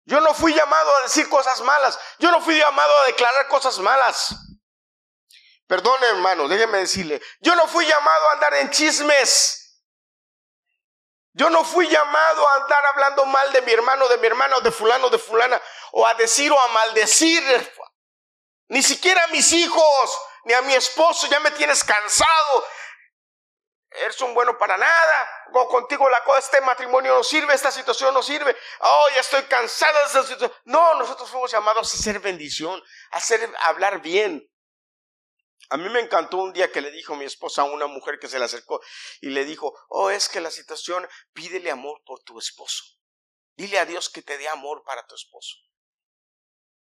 yo 0.06 0.20
no 0.20 0.34
fui 0.34 0.54
llamado 0.54 0.96
a 0.98 1.02
decir 1.04 1.30
cosas 1.30 1.62
malas. 1.62 1.98
Yo 2.20 2.30
no 2.32 2.42
fui 2.42 2.58
llamado 2.58 2.94
a 3.00 3.06
declarar 3.06 3.48
cosas 3.48 3.80
malas. 3.80 4.36
Perdone, 5.68 6.08
hermano, 6.08 6.48
déjeme 6.48 6.80
decirle. 6.80 7.22
Yo 7.40 7.56
no 7.56 7.68
fui 7.68 7.86
llamado 7.86 8.30
a 8.30 8.32
andar 8.34 8.54
en 8.56 8.70
chismes. 8.70 9.60
Yo 11.36 11.50
no 11.50 11.64
fui 11.64 11.88
llamado 11.88 12.48
a 12.48 12.56
andar 12.56 12.86
hablando 12.94 13.26
mal 13.26 13.52
de 13.54 13.62
mi 13.64 13.72
hermano, 13.72 14.08
de 14.08 14.18
mi 14.18 14.28
hermano, 14.28 14.60
de 14.62 14.72
fulano, 14.72 15.10
de 15.10 15.18
fulana, 15.18 15.60
o 15.94 16.06
a 16.06 16.14
decir 16.14 16.52
o 16.52 16.60
a 16.60 16.68
maldecir. 16.68 17.74
Ni 18.68 18.84
siquiera 18.84 19.24
a 19.24 19.28
mis 19.28 19.52
hijos, 19.54 20.22
ni 20.44 20.54
a 20.54 20.62
mi 20.62 20.74
esposo. 20.76 21.28
Ya 21.28 21.40
me 21.40 21.52
tienes 21.52 21.84
cansado 21.84 22.68
eres 24.02 24.20
un 24.22 24.34
bueno 24.34 24.58
para 24.58 24.78
nada, 24.78 25.46
o 25.54 25.68
contigo 25.68 26.10
la 26.10 26.24
cosa, 26.24 26.40
este 26.40 26.62
matrimonio 26.62 27.16
no 27.16 27.24
sirve, 27.24 27.54
esta 27.54 27.72
situación 27.72 28.14
no 28.14 28.24
sirve, 28.24 28.56
oh, 28.80 29.06
ya 29.14 29.22
estoy 29.22 29.44
cansada 29.44 30.00
de 30.00 30.06
esta 30.06 30.24
situación. 30.24 30.52
No, 30.66 30.96
nosotros 30.96 31.30
fuimos 31.30 31.52
llamados 31.52 31.94
a 31.94 31.98
hacer 31.98 32.20
bendición, 32.20 32.82
a 33.12 33.18
hacer, 33.18 33.50
hablar 33.66 34.02
bien. 34.02 34.50
A 35.70 35.78
mí 35.78 35.90
me 35.90 36.02
encantó 36.02 36.38
un 36.38 36.54
día 36.54 36.72
que 36.72 36.82
le 36.82 36.92
dijo 36.92 37.16
mi 37.16 37.26
esposa 37.26 37.64
a 37.64 37.66
una 37.66 37.88
mujer 37.88 38.20
que 38.20 38.28
se 38.28 38.38
le 38.38 38.46
acercó 38.46 38.82
y 39.22 39.30
le 39.30 39.46
dijo, 39.46 39.74
oh, 39.90 40.10
es 40.10 40.30
que 40.30 40.42
la 40.42 40.52
situación, 40.52 41.08
pídele 41.34 41.72
amor 41.72 42.02
por 42.06 42.22
tu 42.24 42.38
esposo. 42.38 42.84
Dile 43.56 43.80
a 43.80 43.86
Dios 43.86 44.10
que 44.10 44.22
te 44.22 44.38
dé 44.38 44.48
amor 44.50 44.84
para 44.84 45.06
tu 45.06 45.16
esposo. 45.16 45.58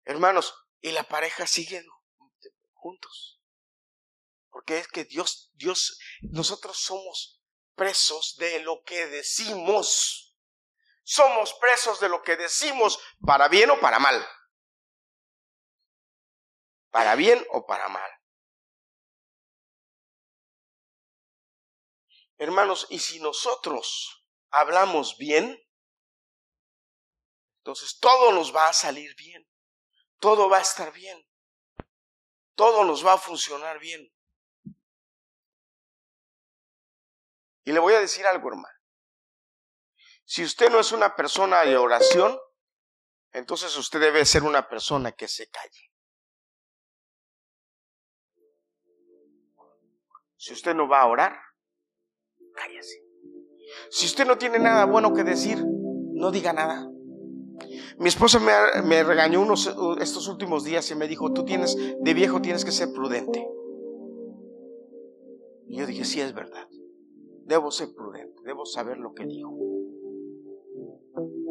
Hermanos, 0.04 0.54
y 0.80 0.92
la 0.92 1.04
pareja 1.04 1.46
sigue 1.46 1.84
juntos. 2.72 3.40
Porque 4.54 4.78
es 4.78 4.86
que 4.86 5.04
Dios, 5.04 5.50
Dios, 5.54 5.98
nosotros 6.20 6.78
somos 6.78 7.42
presos 7.74 8.36
de 8.36 8.60
lo 8.60 8.84
que 8.84 9.08
decimos. 9.08 10.38
Somos 11.02 11.54
presos 11.54 11.98
de 11.98 12.08
lo 12.08 12.22
que 12.22 12.36
decimos, 12.36 13.00
para 13.26 13.48
bien 13.48 13.68
o 13.70 13.80
para 13.80 13.98
mal. 13.98 14.24
Para 16.90 17.16
bien 17.16 17.44
o 17.50 17.66
para 17.66 17.88
mal. 17.88 18.08
Hermanos, 22.38 22.86
y 22.90 23.00
si 23.00 23.18
nosotros 23.18 24.24
hablamos 24.50 25.18
bien, 25.18 25.60
entonces 27.58 27.98
todo 27.98 28.30
nos 28.30 28.54
va 28.54 28.68
a 28.68 28.72
salir 28.72 29.16
bien. 29.16 29.50
Todo 30.20 30.48
va 30.48 30.58
a 30.58 30.62
estar 30.62 30.92
bien. 30.92 31.28
Todo 32.54 32.84
nos 32.84 33.04
va 33.04 33.14
a 33.14 33.18
funcionar 33.18 33.80
bien. 33.80 34.13
Y 37.64 37.72
le 37.72 37.80
voy 37.80 37.94
a 37.94 38.00
decir 38.00 38.26
algo, 38.26 38.48
hermano. 38.48 38.68
Si 40.24 40.42
usted 40.42 40.70
no 40.70 40.80
es 40.80 40.92
una 40.92 41.14
persona 41.16 41.62
de 41.62 41.76
oración, 41.76 42.38
entonces 43.32 43.76
usted 43.76 44.00
debe 44.00 44.24
ser 44.24 44.42
una 44.42 44.68
persona 44.68 45.12
que 45.12 45.28
se 45.28 45.48
calle. 45.48 45.90
Si 50.36 50.52
usted 50.52 50.74
no 50.74 50.88
va 50.88 51.02
a 51.02 51.06
orar, 51.06 51.36
cállese. 52.54 53.02
Si 53.90 54.06
usted 54.06 54.26
no 54.26 54.38
tiene 54.38 54.58
nada 54.58 54.84
bueno 54.84 55.12
que 55.12 55.24
decir, 55.24 55.58
no 55.58 56.30
diga 56.30 56.52
nada. 56.52 56.86
Mi 57.98 58.08
esposa 58.08 58.40
me, 58.40 59.02
regañó 59.04 59.40
unos, 59.40 59.74
estos 60.00 60.28
últimos 60.28 60.64
días 60.64 60.90
y 60.90 60.94
me 60.94 61.08
dijo, 61.08 61.32
tú 61.32 61.44
tienes, 61.44 61.76
de 61.76 62.14
viejo 62.14 62.40
tienes 62.40 62.64
que 62.64 62.72
ser 62.72 62.88
prudente. 62.92 63.46
Y 65.66 65.78
yo 65.78 65.86
dije, 65.86 66.04
sí, 66.04 66.20
es 66.20 66.34
verdad. 66.34 66.68
Debo 67.46 67.70
ser 67.70 67.94
prudente, 67.94 68.42
debo 68.44 68.64
saber 68.64 68.98
lo 68.98 69.12
que 69.12 69.26
digo. 69.26 69.54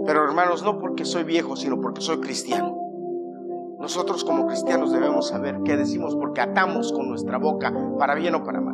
Pero 0.06 0.24
hermanos, 0.24 0.64
no 0.64 0.80
porque 0.80 1.06
soy 1.06 1.24
viejo, 1.24 1.56
sino 1.56 1.80
porque 1.80 2.02
soy 2.02 2.20
cristiano. 2.20 2.78
Nosotros 3.80 4.24
como 4.24 4.48
cristianos 4.48 4.92
debemos 4.92 5.28
saber 5.28 5.60
qué 5.66 5.78
decimos 5.78 6.16
porque 6.16 6.42
atamos 6.42 6.92
con 6.94 7.10
nuestra 7.10 7.38
boca, 7.38 7.74
para 8.00 8.16
bien 8.16 8.34
o 8.36 8.44
para 8.44 8.62
mal. 8.62 8.73